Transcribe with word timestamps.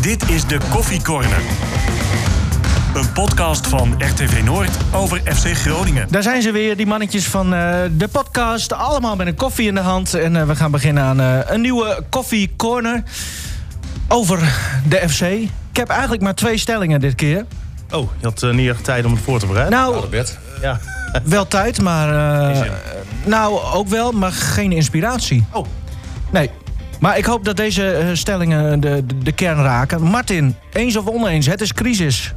Dit 0.00 0.28
is 0.30 0.46
de 0.46 0.58
Koffie 0.70 1.02
Corner. 1.02 1.40
Een 2.94 3.12
podcast 3.12 3.66
van 3.66 3.94
RTV 3.98 4.42
Noord 4.44 4.70
over 4.94 5.20
FC 5.24 5.46
Groningen. 5.56 6.06
Daar 6.10 6.22
zijn 6.22 6.42
ze 6.42 6.50
weer, 6.50 6.76
die 6.76 6.86
mannetjes 6.86 7.26
van 7.26 7.54
eh, 7.54 7.80
de 7.96 8.08
podcast. 8.08 8.72
Allemaal 8.72 9.16
met 9.16 9.26
een 9.26 9.34
koffie 9.34 9.66
in 9.68 9.74
de 9.74 9.80
hand. 9.80 10.14
En 10.14 10.36
eh, 10.36 10.46
we 10.46 10.56
gaan 10.56 10.70
beginnen 10.70 11.02
aan 11.02 11.20
eh, 11.20 11.38
een 11.46 11.60
nieuwe 11.60 12.04
Koffie 12.08 12.52
Corner. 12.56 13.02
Over 14.08 14.38
de 14.88 15.08
FC. 15.08 15.22
Ik 15.22 15.76
heb 15.76 15.88
eigenlijk 15.88 16.22
maar 16.22 16.34
twee 16.34 16.58
stellingen 16.58 17.00
dit 17.00 17.14
keer. 17.14 17.46
Oh, 17.90 18.10
je 18.20 18.26
had 18.26 18.52
niet 18.52 18.68
echt 18.68 18.84
tijd 18.84 19.04
om 19.04 19.12
het 19.12 19.22
voor 19.22 19.38
te 19.38 19.46
bereiden? 19.46 19.78
Nou, 19.78 20.06
ja. 20.60 20.80
wel 21.24 21.48
tijd, 21.48 21.80
maar... 21.80 22.08
eh, 22.52 22.70
nou, 23.24 23.60
ook 23.74 23.88
wel, 23.88 24.12
maar 24.12 24.32
geen 24.32 24.72
inspiratie. 24.72 25.44
Oh, 25.52 25.66
Nee. 26.30 26.50
Maar 27.02 27.18
ik 27.18 27.24
hoop 27.24 27.44
dat 27.44 27.56
deze 27.56 27.92
eh, 27.92 28.08
stellingen 28.12 28.80
de, 28.80 29.06
de, 29.06 29.18
de 29.18 29.32
kern 29.32 29.62
raken. 29.62 30.02
Martin, 30.02 30.56
eens 30.72 30.96
of 30.96 31.06
oneens, 31.06 31.46
het 31.46 31.60
is 31.60 31.72
crisis. 31.72 32.32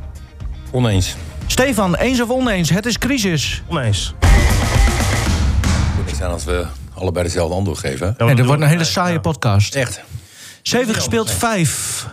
Oneens. 0.72 1.16
Stefan, 1.48 1.96
eens 1.96 2.22
of 2.22 2.30
oneens, 2.30 2.70
het 2.70 2.86
is 2.86 2.98
crisis. 2.98 3.64
oneens. 3.68 4.14
Het 4.20 5.96
moet 5.96 6.06
niet 6.06 6.16
zijn 6.16 6.30
als 6.32 6.44
we 6.44 6.66
allebei 6.94 7.26
dezelfde 7.26 7.56
antwoord 7.56 7.78
geven. 7.80 8.16
Ja, 8.18 8.26
Nee, 8.26 8.36
dat 8.36 8.46
wordt 8.46 8.62
een 8.62 8.68
hele 8.68 8.84
saaie 8.84 9.14
Ja. 9.14 9.20
podcast. 9.20 9.76
Echt. 9.76 10.02
Zeven 10.62 10.94
gespeeld, 10.96 11.32
vijf. 11.32 12.08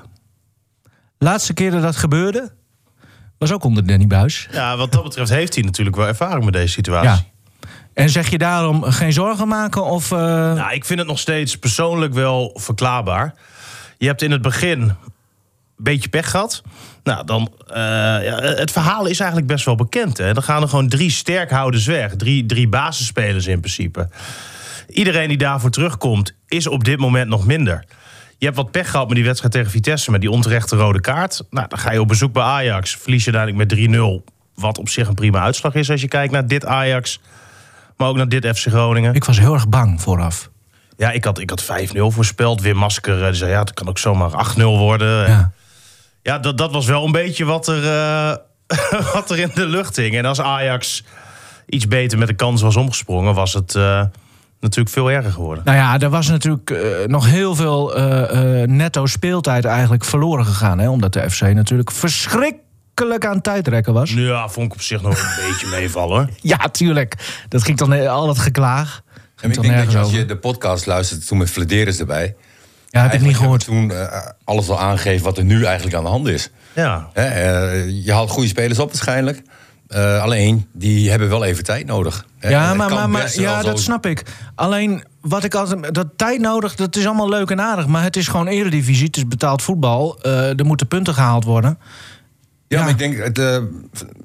Laatste 1.19 1.53
keer 1.55 1.71
dat 1.71 1.83
dat 1.83 1.97
gebeurde... 1.97 2.53
was 3.39 3.53
ook 3.53 3.65
onder 3.65 3.87
Danny 3.87 4.07
Buis. 4.07 4.49
Ja, 4.51 4.77
wat 4.77 4.93
dat 4.93 5.03
betreft 5.03 5.31
heeft 5.31 5.55
hij 5.55 5.65
natuurlijk 5.65 5.97
wel 5.97 6.07
ervaring 6.07 6.45
met 6.45 6.53
deze 6.55 6.73
situatie. 6.73 7.09
Ja. 7.11 7.31
En 7.95 8.11
zeg 8.11 8.31
je 8.31 8.39
daarom 8.39 8.83
geen 8.83 9.13
zorgen 9.13 9.49
maken? 9.49 9.85
Of, 9.85 10.13
eh, 10.13 10.19
Nou, 10.55 10.73
ik 10.73 10.85
vind 10.85 10.99
het 10.99 11.09
nog 11.09 11.19
steeds 11.19 11.59
persoonlijk 11.59 12.15
wel 12.15 12.51
verklaarbaar. 12.55 13.35
Je 13.99 14.07
hebt 14.07 14.23
in 14.23 14.31
het 14.31 14.43
begin 14.43 14.81
een 14.81 14.97
beetje 15.77 16.09
pech 16.09 16.31
gehad. 16.31 16.63
Nou, 17.03 17.25
dan, 17.25 17.53
eh, 17.67 17.77
ja, 18.25 18.41
het 18.41 18.71
verhaal 18.71 19.07
is 19.07 19.19
eigenlijk 19.21 19.51
best 19.51 19.65
wel 19.65 19.75
bekend. 19.75 20.19
Hè? 20.19 20.33
Dan 20.33 20.43
gaan 20.43 20.63
er 20.63 20.69
gewoon 20.69 20.89
drie 20.89 21.11
sterkhouders 21.11 21.87
weg. 21.87 22.17
Drie, 22.17 22.47
drie 22.47 22.69
basisspelers 22.69 23.47
in 23.47 23.61
principe. 23.61 24.09
Iedereen 24.89 25.29
die 25.29 25.39
daarvoor 25.39 25.71
terugkomt, 25.71 26.35
is 26.49 26.67
op 26.67 26.85
dit 26.85 26.99
moment 26.99 27.29
nog 27.29 27.47
minder. 27.47 27.85
Je 28.39 28.45
hebt 28.45 28.57
wat 28.57 28.71
pech 28.71 28.91
gehad 28.91 29.07
met 29.07 29.17
die 29.17 29.25
wedstrijd 29.25 29.53
tegen 29.53 29.71
Vitesse... 29.71 30.11
met 30.11 30.21
die 30.21 30.31
onterechte 30.31 30.77
rode 30.77 31.01
kaart. 31.01 31.43
Nou, 31.51 31.69
dan 31.69 31.79
ga 31.79 31.93
je 31.93 32.01
op 32.01 32.09
bezoek 32.09 32.33
bij 32.33 32.43
Ajax. 32.43 32.97
Verlies 32.97 33.25
je 33.25 33.33
uiteindelijk 33.33 33.71
met 33.71 33.79
3-0. 33.79 34.25
Wat 34.55 34.79
op 34.79 34.89
zich 34.89 35.09
een 35.09 35.15
prima 35.15 35.41
uitslag 35.41 35.75
is 35.75 35.91
als 35.91 36.01
je 36.01 36.09
kijkt 36.09 36.33
naar 36.33 36.47
dit 36.47 36.65
Ajax... 36.65 37.21
maar 38.03 38.11
ook 38.11 38.17
naar 38.17 38.29
dit 38.29 38.59
FC 38.59 38.67
Groningen. 38.67 39.15
ik 39.15 39.25
was 39.25 39.39
heel 39.39 39.55
erg 39.55 39.69
bang 39.69 40.01
vooraf. 40.01 40.51
Ja, 40.97 41.11
ik 41.11 41.25
had, 41.25 41.39
ik 41.39 41.51
had 41.51 41.63
5-0 41.63 41.67
voorspeld. 41.95 42.61
Wim 42.61 42.77
Masker 42.77 43.21
eh, 43.21 43.27
die 43.27 43.35
zei, 43.35 43.51
ja, 43.51 43.59
het 43.59 43.75
kan 43.75 43.89
ook 43.89 43.99
zomaar 43.99 44.31
8-0 44.57 44.63
worden. 44.63 45.29
Ja, 45.29 45.53
Ja. 46.23 46.39
dat, 46.39 46.59
dat 46.59 46.73
was 46.73 46.87
wel 46.87 47.05
een 47.05 47.13
beetje 47.13 47.45
wat 47.45 47.69
er, 47.69 47.85
eh, 47.85 48.37
wat 49.15 49.31
er 49.31 49.39
in 49.39 49.51
de 49.55 49.67
lucht 49.67 49.97
hing. 49.97 50.17
En 50.17 50.25
als 50.25 50.41
Ajax 50.41 51.05
iets 51.67 51.89
beter 51.89 52.19
met 52.19 52.29
de 52.29 52.35
kans 52.35 52.63
was 52.63 52.77
omgesprongen... 52.77 53.35
was 53.35 53.53
het 53.53 53.75
eh, 53.75 54.03
natuurlijk 54.61 54.95
veel 54.95 55.11
erger 55.11 55.33
geworden. 55.33 55.65
Nou 55.65 55.77
ja, 55.77 55.99
er 55.99 56.11
was 56.11 56.29
natuurlijk 56.29 56.75
nog 57.07 57.27
heel 57.27 57.55
veel 57.55 57.93
netto 58.67 59.07
speeltijd 59.07 59.65
eigenlijk 59.65 60.05
verloren 60.05 60.45
gegaan. 60.45 60.79
Hè? 60.79 60.89
Omdat 60.89 61.13
de 61.13 61.31
FC 61.31 61.41
natuurlijk 61.41 61.91
verschrikkelijk 61.91 62.57
aan 63.19 63.41
tijdrekken 63.41 63.93
was. 63.93 64.11
Ja, 64.11 64.49
vond 64.49 64.67
ik 64.67 64.73
op 64.73 64.81
zich 64.83 65.03
nog 65.03 65.19
een 65.19 65.45
beetje 65.51 65.67
meevallen. 65.67 66.17
hoor. 66.17 66.29
Ja, 66.41 66.57
tuurlijk. 66.57 67.43
Dat 67.49 67.63
ging 67.63 67.79
dan 67.79 68.07
al 68.09 68.29
het 68.29 68.39
geklaag. 68.39 69.03
En 69.41 69.51
ik 69.51 69.61
denk 69.63 69.77
dat 69.77 69.93
je, 69.93 69.99
als 69.99 70.13
je 70.13 70.25
de 70.25 70.37
podcast 70.37 70.87
luistert 70.87 71.27
toen 71.27 71.39
met 71.39 71.51
Flederis 71.51 71.99
erbij... 71.99 72.35
Ja, 72.89 73.03
heb 73.03 73.13
ik 73.13 73.21
niet 73.21 73.37
gehoord. 73.37 73.65
Toen 73.65 73.91
eh, 73.91 74.19
alles 74.45 74.69
al 74.69 74.81
aangegeven 74.81 75.25
wat 75.25 75.39
er 75.39 75.45
nu 75.45 75.65
eigenlijk 75.65 75.97
aan 75.97 76.03
de 76.05 76.11
hand 76.11 76.29
is. 76.29 76.51
Ja, 76.73 77.09
Hè, 77.13 77.23
eh, 77.25 78.05
je 78.05 78.13
haalt 78.13 78.31
goede 78.31 78.49
spelers 78.49 78.79
op 78.79 78.89
waarschijnlijk. 78.89 79.43
Eh, 79.89 80.23
alleen, 80.23 80.67
die 80.73 81.11
hebben 81.11 81.29
wel 81.29 81.45
even 81.45 81.65
tijd 81.65 81.87
nodig. 81.87 82.27
Hè. 82.39 82.49
Ja, 82.49 82.75
maar, 82.75 83.21
ja, 83.41 83.61
zo- 83.61 83.67
dat 83.69 83.81
snap 83.81 84.07
ik. 84.07 84.23
Alleen, 84.55 85.05
wat 85.21 85.45
ik 85.45 85.55
altijd. 85.55 85.95
Dat 85.95 86.07
tijd 86.17 86.41
nodig, 86.41 86.75
dat 86.75 86.97
is 86.97 87.07
allemaal 87.07 87.29
leuk 87.29 87.51
en 87.51 87.61
aardig. 87.61 87.87
Maar 87.87 88.03
het 88.03 88.17
is 88.17 88.29
gewoon 88.29 88.47
eredivisie, 88.47 89.07
het 89.07 89.17
is 89.17 89.27
betaald 89.29 89.63
voetbal. 89.63 90.19
Eh, 90.23 90.59
er 90.59 90.65
moeten 90.65 90.87
punten 90.89 91.15
gehaald 91.15 91.45
worden. 91.45 91.79
Ja, 92.73 92.79
Ja. 92.79 92.83
maar 92.85 92.91
ik 92.93 92.99
denk, 92.99 93.35
de 93.35 93.81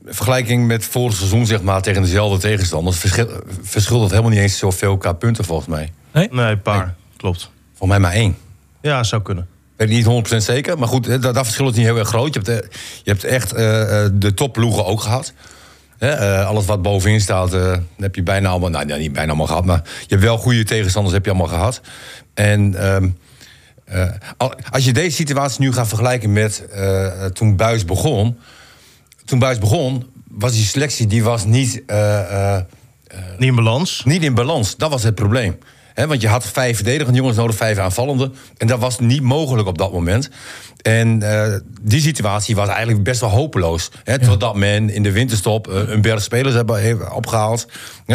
vergelijking 0.06 0.68
met 0.68 0.86
vorig 0.86 1.16
seizoen, 1.16 1.46
zeg 1.46 1.62
maar, 1.62 1.82
tegen 1.82 2.02
dezelfde 2.02 2.40
tegenstanders, 2.40 2.98
verschil, 2.98 3.30
verschilt 3.62 4.02
het 4.02 4.10
helemaal 4.10 4.32
niet 4.32 4.40
eens 4.40 4.58
zoveel 4.58 4.98
qua 4.98 5.14
punten 5.14 5.46
volgens 5.46 5.68
mij. 5.68 5.92
Nee? 6.14 6.28
nee, 6.32 6.52
een 6.52 6.62
paar. 6.62 6.96
Klopt. 7.18 7.50
Volgens 7.70 7.90
mij 7.90 8.00
maar 8.00 8.20
één. 8.20 8.38
Ja, 8.82 9.04
zou 9.04 9.22
kunnen. 9.22 9.48
Weet 9.76 9.90
ik 9.90 9.96
niet 9.96 10.32
100% 10.34 10.38
zeker, 10.38 10.78
maar 10.78 10.88
goed, 10.88 11.06
dat, 11.06 11.22
dat 11.22 11.44
verschil 11.46 11.70
is 11.70 11.76
niet 11.76 11.86
heel 11.86 11.98
erg 11.98 12.08
groot. 12.08 12.34
Je 12.34 12.40
hebt, 12.40 12.64
eh, 12.64 12.70
je 13.04 13.12
hebt 13.12 13.24
echt 13.24 13.54
eh, 13.54 14.04
eh, 14.06 14.12
de 14.14 14.34
topploegen 14.34 14.86
ook 14.86 15.02
gehad. 15.02 15.34
Hè, 15.98 16.10
eh, 16.10 16.48
alles 16.48 16.66
wat 16.66 16.82
bovenin 16.82 17.22
staat, 17.22 17.54
eh, 17.54 17.76
heb 17.98 18.16
je 18.16 18.24
bijna 18.24 18.50
allemaal, 18.50 18.70
nou 18.70 18.88
ja, 18.88 18.96
niet 18.96 19.14
bijna 19.14 19.28
allemaal 19.28 19.48
gehad, 19.48 19.66
maar 19.66 19.82
je 19.84 20.06
hebt 20.08 20.22
wel 20.22 20.38
goede 20.38 20.64
tegenstanders, 20.64 21.14
heb 21.16 21.26
je 21.26 21.32
allemaal 21.32 21.50
gehad. 21.50 21.82
En 22.34 22.76
ehm, 22.76 23.04
eh, 23.04 23.10
als 24.70 24.86
je 24.86 24.94
deze 24.94 25.16
situatie 25.16 25.62
nu 25.62 25.74
gaat 25.74 25.88
vergelijken 25.88 26.34
met 26.34 26.66
eh, 26.68 27.26
toen 27.26 27.56
Buis 27.56 27.86
begon, 27.86 28.38
toen 29.26 29.40
Buis 29.40 29.58
begon, 29.58 30.10
was 30.30 30.52
die 30.52 30.66
selectie 30.66 31.08
die 31.08 31.24
was 31.24 31.46
niet. 31.46 31.84
eh, 31.86 32.56
eh, 32.56 32.64
Niet 33.38 33.50
in 33.50 33.56
balans. 33.56 34.02
niet 34.06 34.24
in 34.24 34.34
balans. 34.34 34.76
Dat 34.78 34.90
was 34.90 35.04
het 35.04 35.16
probleem. 35.16 35.58
Want 36.08 36.22
je 36.22 36.28
had 36.28 36.48
vijf 36.48 36.76
verdedigende 36.76 37.18
jongens 37.18 37.38
nodig, 37.38 37.56
vijf 37.56 37.78
aanvallende. 37.78 38.32
En 38.58 38.68
dat 38.68 38.80
was 38.80 39.00
niet 39.00 39.22
mogelijk 39.22 39.68
op 39.68 39.78
dat 39.78 39.92
moment. 39.92 40.30
En 40.82 41.22
eh, 41.24 41.60
die 41.82 42.02
situatie 42.02 42.56
was 42.56 42.68
eigenlijk 42.68 43.04
best 43.04 43.20
wel 43.22 43.30
hopeloos. 43.30 43.92
Hè, 44.04 44.20
Totdat 44.20 44.56
men 44.56 44.90
in 44.90 45.04
de 45.04 45.12
winterstop 45.12 45.68
eh, 45.68 45.82
een 45.88 46.02
berg 46.02 46.22
spelers 46.22 46.56
hebben 46.56 47.14
opgehaald. 47.14 47.68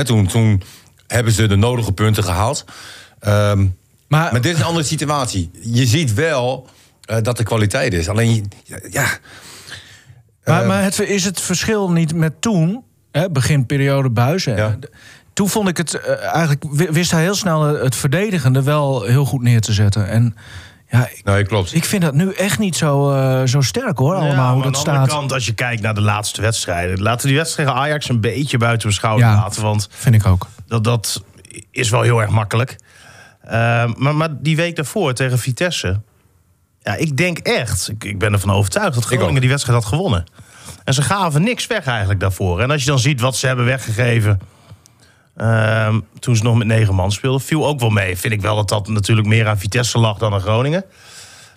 Toen, 0.05 0.27
toen 0.27 0.63
hebben 1.07 1.33
ze 1.33 1.47
de 1.47 1.57
nodige 1.57 1.93
punten 1.93 2.25
gehaald. 2.25 2.65
Ehm, 3.21 3.67
Maar, 4.13 4.33
maar 4.33 4.41
dit 4.41 4.53
is 4.55 4.59
een 4.61 4.65
andere 4.67 4.85
situatie. 4.87 5.51
Je 5.63 5.87
ziet 5.87 6.15
wel 6.15 6.67
eh, 7.05 7.17
dat 7.23 7.39
er 7.39 7.45
kwaliteit 7.45 7.93
is. 7.95 8.09
Alleen, 8.09 8.51
ja, 8.91 9.07
maar, 10.45 10.67
maar 10.67 10.83
het, 10.83 10.99
is 11.01 11.25
het 11.25 11.41
verschil 11.41 11.91
niet 11.91 12.15
met 12.15 12.41
toen, 12.41 12.85
hè, 13.13 13.31
beginperiode 13.31 14.39
Ja. 14.45 14.77
d- 14.81 14.89
Toen 15.33 15.49
vond 15.49 15.69
ik 15.69 15.77
het 15.77 15.95
eh, 15.95 16.25
eigenlijk, 16.35 16.65
wi- 16.71 16.91
wist 16.91 17.11
hij 17.11 17.23
heel 17.23 17.35
snel 17.35 17.63
het 17.63 17.95
verdedigende 17.97 18.63
wel 18.63 19.03
heel 19.03 19.25
goed 19.25 19.43
neer 19.43 19.61
te 19.61 19.73
zetten. 19.73 20.09
En 20.09 20.37
ja, 20.91 21.09
ik, 21.09 21.21
nee, 21.25 21.45
klopt. 21.47 21.75
ik 21.75 21.85
vind 21.85 22.03
dat 22.03 22.15
nu 22.15 22.33
echt 22.33 22.59
niet 22.59 22.77
zo, 22.77 23.13
eh, 23.13 23.43
zo 23.47 23.61
sterk 23.61 23.99
hoor, 23.99 24.15
allemaal 24.15 24.49
Ja, 24.49 24.53
hoe 24.55 24.63
dat 24.63 24.77
aan 24.77 24.83
de 24.85 24.91
andere 24.91 25.07
staat. 25.07 25.19
kant, 25.19 25.33
als 25.33 25.47
je 25.47 25.55
kijkt 25.55 25.83
naar 25.83 25.95
de 25.95 26.01
laatste 26.01 26.41
wedstrijden... 26.43 27.03
laten 27.03 27.21
we 27.23 27.29
die 27.29 27.37
wedstrijd 27.37 27.69
tegen 27.69 27.83
Ajax 27.83 28.09
een 28.09 28.21
beetje 28.21 28.59
buiten 28.59 28.89
beschouwing 28.89 29.29
Ja. 29.29 29.35
laten. 29.35 29.63
Want 29.63 29.89
Vind 29.91 30.15
ik 30.15 30.27
ook. 30.27 30.47
Dat, 30.67 30.85
dat 30.85 31.23
is 31.71 31.91
wel 31.91 32.03
heel 32.03 32.21
erg 32.21 32.31
makkelijk. 32.31 32.77
Uh, 33.45 33.51
maar, 33.97 34.15
maar 34.15 34.29
die 34.43 34.57
week 34.57 34.77
daarvoor 34.77 35.13
tegen 35.13 35.39
Vitesse. 35.39 36.01
Ja, 36.83 36.95
ik 36.95 37.17
denk 37.17 37.39
echt, 37.39 37.89
ik, 37.89 38.05
ik 38.05 38.19
ben 38.19 38.33
ervan 38.33 38.51
overtuigd 38.51 38.95
dat 38.95 39.05
Groningen 39.05 39.41
die 39.41 39.51
wedstrijd 39.51 39.79
had 39.83 39.89
gewonnen. 39.93 40.25
En 40.85 40.95
ze 40.95 41.03
gaven 41.03 41.43
niks 41.43 41.67
weg 41.67 41.87
eigenlijk 41.87 42.21
daarvoor. 42.21 42.61
En 42.61 42.71
als 42.71 42.81
je 42.85 42.89
dan 42.91 42.99
ziet 42.99 43.21
wat 43.21 43.37
ze 43.37 43.47
hebben 43.47 43.65
weggegeven. 43.65 44.41
ehm, 45.37 46.01
toen 46.19 46.37
ze 46.37 46.43
nog 46.43 46.57
met 46.57 46.67
negen 46.67 46.95
man 46.95 47.13
speelden, 47.13 47.41
viel 47.41 47.67
ook 47.67 47.81
wel 47.81 47.91
mee. 47.91 48.17
Vind 48.17 48.33
ik 48.33 48.41
wel 48.41 48.57
dat 48.57 48.69
dat 48.69 48.89
natuurlijk 48.89 49.29
meer 49.29 49.49
aan 49.49 49.59
Vitesse 49.59 49.99
lag 49.99 50.19
dan 50.19 50.33
aan 50.33 50.41
Groningen. 50.41 50.85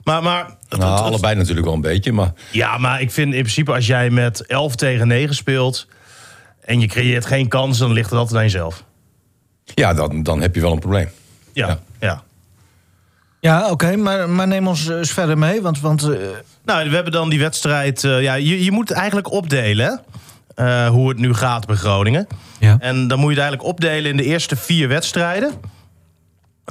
Maar, 0.03 0.23
maar 0.23 0.45
het- 0.69 0.79
Nou, 0.79 0.91
het- 0.91 0.99
het- 0.99 1.07
allebei 1.09 1.35
natuurlijk 1.35 1.65
wel 1.65 1.75
een 1.75 1.81
beetje. 1.81 2.11
Maar 2.11 2.31
ja, 2.51 2.77
maar 2.77 3.01
ik 3.01 3.11
vind 3.11 3.33
in 3.33 3.39
principe 3.41 3.73
als 3.73 3.87
jij 3.87 4.09
met 4.09 4.45
11 4.45 4.75
tegen 4.75 5.07
9 5.07 5.35
speelt. 5.35 5.87
en 6.61 6.79
je 6.79 6.87
creëert 6.87 7.25
geen 7.25 7.47
kans, 7.47 7.77
dan 7.77 7.91
ligt 7.91 8.09
het 8.09 8.19
altijd 8.19 8.37
aan 8.37 8.43
jezelf. 8.43 8.83
ja, 9.63 9.93
dan, 9.93 10.23
dan 10.23 10.41
heb 10.41 10.55
je 10.55 10.61
wel 10.61 10.71
een 10.71 10.79
probleem. 10.79 11.09
Ja, 11.55 11.79
Ja. 11.99 12.23
ja. 13.39 13.69
Oké, 13.71 13.95
maar, 13.95 14.29
maar 14.29 14.47
neem 14.47 14.67
ons 14.67 14.87
eens 14.87 15.11
verder 15.11 15.37
mee. 15.37 15.61
Want, 15.61 15.79
want 15.79 16.03
eh, 16.03 16.17
Nou, 16.65 16.89
we 16.89 16.95
hebben 16.95 17.13
dan 17.13 17.29
die 17.29 17.39
wedstrijd. 17.39 18.03
eh, 18.03 18.21
ja, 18.21 18.33
je, 18.33 18.63
je 18.63 18.71
moet 18.71 18.89
het 18.89 18.97
eigenlijk 18.97 19.31
opdelen. 19.31 20.01
eh, 20.55 20.87
hoe 20.87 21.09
het 21.09 21.17
nu 21.17 21.33
gaat 21.33 21.65
bij 21.67 21.75
Groningen. 21.75 22.27
ja. 22.59 22.77
En 22.79 23.07
dan 23.07 23.19
moet 23.19 23.29
je 23.33 23.35
het 23.39 23.43
eigenlijk 23.45 23.69
opdelen 23.69 24.11
in 24.11 24.17
de 24.17 24.23
eerste 24.23 24.55
vier 24.55 24.87
wedstrijden. 24.87 25.51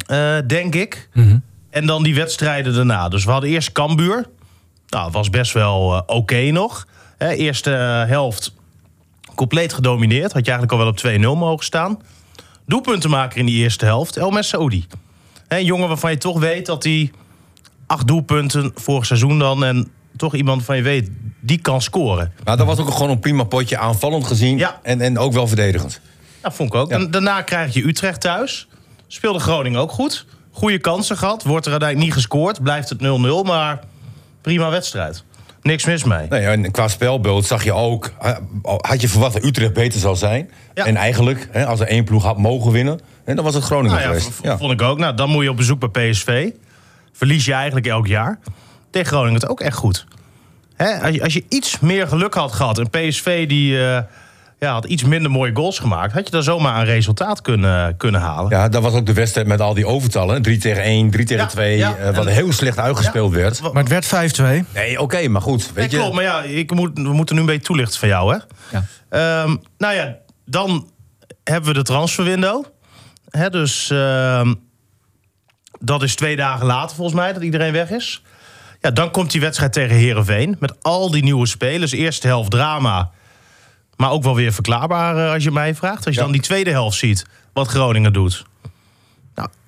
eh, 0.07 0.37
denk 0.47 0.75
ik. 0.75 1.09
Mhm. 1.13 1.39
En 1.71 1.87
dan 1.87 2.03
die 2.03 2.15
wedstrijden 2.15 2.75
daarna. 2.75 3.09
Dus 3.09 3.25
we 3.25 3.31
hadden 3.31 3.51
eerst 3.51 3.73
Cambuur. 3.73 4.27
Nou, 4.89 5.11
was 5.11 5.31
best 5.31 5.53
wel 5.53 6.03
oké 6.07 6.51
nog. 6.51 6.87
Hè, 7.19 7.31
eerste 7.31 7.71
helft 8.09 8.55
compleet 9.35 9.73
gedomineerd. 9.73 10.33
Had 10.33 10.47
je 10.47 10.53
eigenlijk 10.53 10.73
al 10.73 10.79
wel 10.79 10.89
op 10.89 11.37
2-0 11.37 11.39
mogen 11.39 11.65
staan. 11.65 11.99
Doelpuntenmaker 12.67 13.39
in 13.39 13.47
die 13.47 13.63
eerste 13.63 13.85
helft, 13.85 14.17
El 14.17 14.43
Saoudi. 14.43 14.87
Hè, 15.49 15.59
Een 15.59 15.65
jongen 15.65 15.89
waarvan 15.89 16.11
je 16.11 16.19
toch 16.19 16.39
weet 16.39 16.67
dat 16.67 16.85
hij 16.85 17.11
acht 17.87 18.07
doelpunten 18.07 18.73
vorig 18.75 19.07
seizoen 19.07 19.39
dan... 19.39 19.65
en 19.65 19.91
toch 20.17 20.35
iemand 20.35 20.65
van 20.65 20.77
je 20.77 20.83
weet, 20.83 21.11
die 21.41 21.59
kan 21.59 21.83
scoren. 21.83 22.33
Maar 22.45 22.57
dat 22.57 22.67
was 22.67 22.79
ook 22.79 22.91
gewoon 22.91 23.11
een 23.11 23.19
prima 23.19 23.45
potje 23.45 23.79
aanvallend 23.79 24.27
gezien. 24.27 24.59
Ja. 24.59 24.81
En, 24.83 25.01
en 25.01 25.19
ook 25.19 25.33
wel 25.33 25.47
verdedigend. 25.47 26.01
Dat 26.41 26.55
vond 26.55 26.69
ik 26.69 26.81
ook. 26.81 26.91
Ja. 26.91 26.97
En 26.97 27.11
daarna 27.11 27.43
krijg 27.43 27.75
je 27.75 27.87
Utrecht 27.87 28.21
thuis. 28.21 28.69
Speelde 29.07 29.39
Groningen 29.39 29.81
ook 29.81 29.93
goed. 29.93 30.27
Goede 30.51 30.79
kansen 30.79 31.17
gehad. 31.17 31.43
Wordt 31.43 31.67
er 31.67 31.73
uiteindelijk 31.73 32.11
niet 32.11 32.23
gescoord. 32.23 32.63
Blijft 32.63 32.89
het 32.89 32.99
0-0. 32.99 33.03
Maar 33.47 33.81
prima 34.41 34.71
wedstrijd. 34.71 35.25
Niks 35.65 35.85
mis 35.85 36.05
mee. 36.05 36.27
Nee, 36.29 36.47
en 36.47 36.71
qua 36.71 36.89
spelbeeld 36.89 37.47
zag 37.47 37.65
je 37.65 37.73
ook... 37.73 38.13
Had 38.63 39.01
je 39.01 39.09
verwacht 39.09 39.33
dat 39.33 39.45
Utrecht 39.45 39.73
beter 39.73 40.01
zou 40.01 40.17
zijn? 40.17 40.51
Ja. 40.75 40.87
En 40.87 40.97
eigenlijk, 40.97 41.49
hè, 41.51 41.67
als 41.67 41.81
er 41.81 41.87
één 41.87 42.05
ploeg 42.05 42.23
had 42.23 42.39
mogen 42.39 42.73
winnen... 42.73 43.01
hè, 43.25 43.35
dan 43.35 43.45
was 43.45 43.55
het 43.55 43.65
Groningen 43.65 43.97
Nou 43.97 44.03
ja, 44.03 44.19
geweest. 44.19 44.39
Ja. 44.43 44.59
vond 44.59 44.73
ik 44.73 44.83
ook. 44.83 44.99
Nou, 44.99 45.15
dan 45.15 45.31
moet 45.31 45.43
je 45.43 45.51
op 45.51 45.57
bezoek 45.57 45.91
bij 45.91 46.11
PSV. 46.11 46.51
Verlies 47.13 47.45
je 47.45 47.53
eigenlijk 47.53 47.87
elk 47.87 48.07
jaar. 48.07 48.39
Tegen 48.91 49.09
Groningen 49.09 49.41
het 49.41 49.49
ook 49.49 49.61
echt 49.61 49.77
goed. 49.77 50.07
Hè, 50.77 51.01
als, 51.01 51.15
je, 51.15 51.23
als 51.23 51.35
je 51.35 51.45
iets 51.49 51.81
meer 51.81 52.07
geluk 52.09 52.35
had 52.35 52.53
gehad... 52.53 52.79
en 52.79 52.91
PSV 52.91 53.49
die, 53.49 53.87
eh, 53.87 54.03
ja, 54.65 54.73
had 54.73 54.85
iets 54.85 55.05
minder 55.05 55.31
mooie 55.31 55.51
goals 55.55 55.79
gemaakt... 55.79 56.13
had 56.13 56.25
je 56.27 56.31
daar 56.31 56.43
zomaar 56.43 56.79
een 56.79 56.85
resultaat 56.85 57.41
kunnen, 57.41 57.97
kunnen 57.97 58.21
halen. 58.21 58.51
Ja, 58.51 58.69
dat 58.69 58.83
was 58.83 58.93
ook 58.93 59.07
de 59.07 59.13
wedstrijd 59.13 59.47
met 59.47 59.61
al 59.61 59.75
die 59.75 59.87
overtallen. 59.87 60.43
3 60.43 60.59
tegen 60.59 60.83
1, 60.83 61.11
3 61.11 61.25
tegen 61.25 61.43
Ja, 61.43 61.49
2. 61.51 61.77
ja. 61.77 61.97
eh, 61.97 62.15
wat 62.17 62.27
En- 62.27 62.33
heel 62.33 62.53
slecht 62.53 62.79
uitgespeeld 62.79 63.33
werd. 63.33 63.61
Maar 63.73 63.85
het 63.85 64.09
werd 64.09 64.33
5-2. 64.65 64.65
Nee, 64.75 65.01
oké, 65.01 65.29
maar 65.29 65.43
goed. 65.43 65.59
Nee, 65.65 65.75
Weet 65.75 65.91
je, 65.91 65.97
klopt, 65.99 66.15
maar 66.15 66.23
ja, 66.25 66.43
ik 66.43 66.71
moet, 66.75 66.91
we 66.95 67.13
moeten 67.13 67.35
nu 67.35 67.41
een 67.41 67.47
beetje 67.47 67.67
toelichten 67.67 67.99
van 67.99 68.09
jou, 68.09 68.33
hè? 68.35 68.39
Ja. 68.79 68.85
Ehm, 69.09 69.57
nou 69.79 69.95
ja, 69.95 70.17
dan 70.47 70.91
hebben 71.45 71.71
we 71.73 71.79
de 71.79 71.85
transferwindow. 71.85 72.65
Hè, 73.29 73.51
dus 73.51 73.91
ehm, 73.91 74.55
dat 75.81 76.03
is 76.03 76.15
twee 76.15 76.37
dagen 76.37 76.67
later 76.67 76.97
volgens 76.97 77.17
mij 77.17 77.33
dat 77.33 77.43
iedereen 77.43 77.73
weg 77.73 77.91
is. 77.91 78.23
Ja, 78.81 78.91
dan 78.91 79.11
komt 79.11 79.31
die 79.31 79.41
wedstrijd 79.41 79.73
tegen 79.73 79.97
Herenveen 79.97 80.57
met 80.61 80.83
al 80.83 81.11
die 81.11 81.23
nieuwe 81.23 81.47
spelers. 81.47 81.93
Eerste 81.93 82.27
helft 82.27 82.51
drama, 82.51 83.11
maar 83.97 84.11
ook 84.11 84.23
wel 84.23 84.35
weer 84.35 84.53
verklaarbaar 84.53 85.17
eh, 85.27 85.33
als 85.33 85.45
je 85.45 85.51
mij 85.51 85.75
vraagt. 85.75 86.07
Als 86.07 86.15
je 86.15 86.21
Ja. 86.21 86.27
dan 86.27 86.33
die 86.33 86.41
tweede 86.43 86.71
helft 86.71 86.99
ziet, 86.99 87.27
wat 87.53 87.69
Groningen 87.69 88.13
doet. 88.13 88.45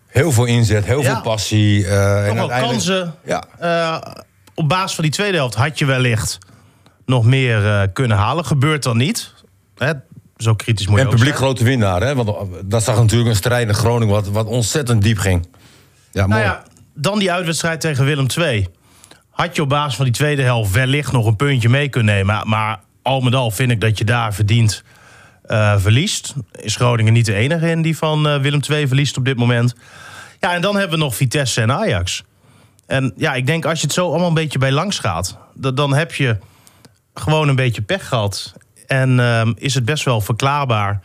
Heel 0.07 0.33
veel 0.33 0.45
inzet, 0.45 0.85
heel 0.85 1.03
Ja. 1.03 1.13
veel 1.13 1.21
passie. 1.23 1.87
eh, 1.87 1.93
en 2.29 2.35
wel 2.35 2.51
uiteindelijk- 2.51 2.71
kansen. 2.71 3.15
Ja, 3.25 3.45
Eh, 3.59 4.13
op 4.55 4.69
basis 4.69 4.95
van 4.95 5.05
die 5.05 5.13
tweede 5.13 5.37
helft 5.37 5.55
had 5.55 5.79
je 5.79 5.85
wellicht 5.85 6.39
nog 7.07 7.25
meer 7.25 7.89
kunnen 7.93 8.17
halen. 8.17 8.45
Gebeurt 8.45 8.83
dan 8.83 8.97
niet. 8.97 9.35
Hè, 9.77 9.93
zo 10.37 10.55
kritisch 10.55 10.87
moet 10.87 10.99
je 10.99 11.05
en 11.05 11.11
publiek 11.11 11.27
zijn. 11.29 11.39
grote 11.41 11.65
winnaar. 11.65 12.01
Hè? 12.03 12.15
Want 12.15 12.31
dat 12.65 12.83
zag 12.83 12.97
natuurlijk 12.97 13.31
een 13.31 13.37
strijd 13.37 13.69
in 13.69 13.75
Groningen 13.75 14.15
wat, 14.15 14.29
wat 14.29 14.47
ontzettend 14.47 15.03
diep 15.03 15.19
ging. 15.19 15.49
Ja, 16.13 16.27
mooi. 16.27 16.43
Nou 16.43 16.53
ja, 16.55 16.63
dan 16.95 17.19
die 17.19 17.33
uitwedstrijd 17.33 17.81
tegen 17.81 18.05
Willem 18.05 18.27
II. 18.39 18.67
Had 19.31 19.57
je 19.57 19.63
op 19.63 19.69
basis 19.69 19.95
van 19.97 20.05
die 20.05 20.15
tweede 20.15 20.43
helft 20.43 20.73
wellicht 20.73 21.13
nog 21.13 21.27
een 21.27 21.37
puntje 21.37 21.69
mee 21.69 21.89
kunnen 21.89 22.15
nemen. 22.15 22.49
Maar 22.49 22.81
al 23.07 23.21
met 23.21 23.35
al 23.35 23.51
vind 23.51 23.71
ik 23.71 23.81
dat 23.81 23.99
je 23.99 24.05
daar 24.05 24.35
verdient 24.35 24.83
eh, 25.43 25.75
verliest. 25.79 26.35
Is 26.61 26.77
Groningen 26.77 27.13
niet 27.13 27.27
de 27.27 27.35
enige 27.35 27.71
in 27.71 27.83
die 27.83 27.97
van 27.97 28.29
eh, 28.29 28.41
Willem 28.41 28.61
II 28.71 28.87
verliest 28.87 29.17
op 29.17 29.25
dit 29.25 29.37
moment. 29.37 29.75
Ja, 30.41 30.55
en 30.55 30.61
dan 30.61 30.77
hebben 30.77 30.99
we 30.99 31.05
nog 31.05 31.17
Vitesse 31.17 31.61
en 31.61 31.73
Ajax. 31.73 32.25
En 32.87 33.13
ja, 33.17 33.35
ik 33.35 33.47
denk 33.47 33.65
als 33.65 33.81
je 33.81 33.85
het 33.87 33.95
zo 33.95 34.09
allemaal 34.09 34.29
een 34.29 34.35
beetje 34.35 34.59
bij 34.59 34.73
langs 34.73 34.99
gaat... 34.99 35.39
da- 35.55 35.71
dan 35.71 35.95
heb 35.95 36.15
je 36.15 36.39
gewoon 37.15 37.49
een 37.49 37.57
beetje 37.57 37.83
pech 37.83 38.09
gehad. 38.09 38.55
En 38.87 39.21
ehm, 39.21 39.53
is 39.57 39.75
het 39.75 39.85
best 39.85 40.05
wel 40.05 40.21
verklaarbaar 40.21 41.01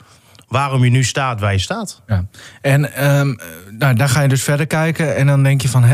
waarom 0.52 0.84
je 0.84 0.90
nu 0.90 1.04
staat 1.04 1.40
waar 1.40 1.52
je 1.52 1.60
staat. 1.60 2.02
Ja. 2.08 2.26
En 2.62 2.94
ehm, 2.94 3.34
nou, 3.78 3.94
daar 3.96 4.10
ga 4.10 4.22
je 4.22 4.28
dus 4.28 4.44
verder 4.44 4.68
kijken. 4.68 5.16
En 5.16 5.28
dan 5.28 5.44
denk 5.44 5.62
je 5.62 5.70
van, 5.70 5.86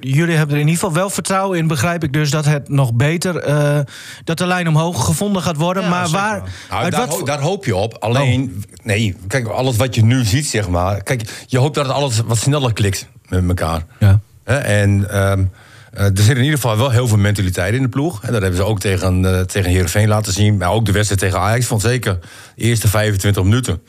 jullie 0.00 0.36
hebben 0.36 0.54
er 0.54 0.60
in 0.62 0.68
ieder 0.68 0.74
geval 0.74 0.92
wel 0.92 1.10
vertrouwen 1.10 1.58
in, 1.58 1.66
begrijp 1.66 2.04
ik 2.04 2.12
dus, 2.12 2.30
dat 2.30 2.44
het 2.44 2.68
nog 2.68 2.94
beter, 2.94 3.36
eh, 3.36 3.78
dat 4.24 4.38
de 4.38 4.46
lijn 4.46 4.68
omhoog 4.68 5.04
gevonden 5.04 5.42
gaat 5.42 5.56
worden. 5.56 5.82
Ja, 5.82 5.88
maar 5.88 6.06
zeker 6.06 6.20
waar. 6.20 6.42
Nou, 6.70 6.82
uit 6.82 6.92
daar, 6.92 7.06
wat 7.06 7.18
ho- 7.18 7.24
daar 7.24 7.40
hoop 7.40 7.64
je 7.64 7.76
op. 7.76 7.96
Alleen, 7.98 8.64
nee, 8.82 9.16
kijk, 9.28 9.46
alles 9.46 9.76
wat 9.76 9.94
je 9.94 10.04
nu 10.04 10.24
ziet, 10.24 10.46
zeg 10.46 10.68
maar. 10.68 11.02
Kijk, 11.02 11.44
je 11.46 11.58
hoopt 11.58 11.74
dat 11.74 11.86
het 11.86 11.94
alles 11.94 12.20
wat 12.26 12.38
sneller 12.38 12.72
klikt 12.72 13.08
met 13.28 13.48
elkaar. 13.48 13.82
Ja. 13.98 14.20
Hè, 14.44 14.56
en 14.56 15.10
ehm, 15.10 15.44
eh, 15.92 16.04
er 16.04 16.12
zit 16.14 16.36
in 16.36 16.42
ieder 16.42 16.58
geval 16.58 16.76
wel 16.76 16.90
heel 16.90 17.08
veel 17.08 17.16
mentaliteit 17.16 17.74
in 17.74 17.82
de 17.82 17.88
ploeg. 17.88 18.22
En 18.24 18.32
dat 18.32 18.40
hebben 18.42 18.60
ze 18.60 18.66
ook 18.66 18.80
tegen, 18.80 19.24
eh 19.34 19.40
tegen 19.40 19.70
Heerenveen 19.70 20.08
laten 20.08 20.32
zien. 20.32 20.56
Maar 20.56 20.70
ook 20.70 20.84
de 20.86 20.92
wedstrijd 20.92 21.20
tegen 21.20 21.38
Ajax. 21.38 21.66
Vond 21.66 21.80
zeker 21.80 22.18
de 22.56 22.62
eerste 22.62 22.88
25 22.88 23.42
minuten. 23.42 23.82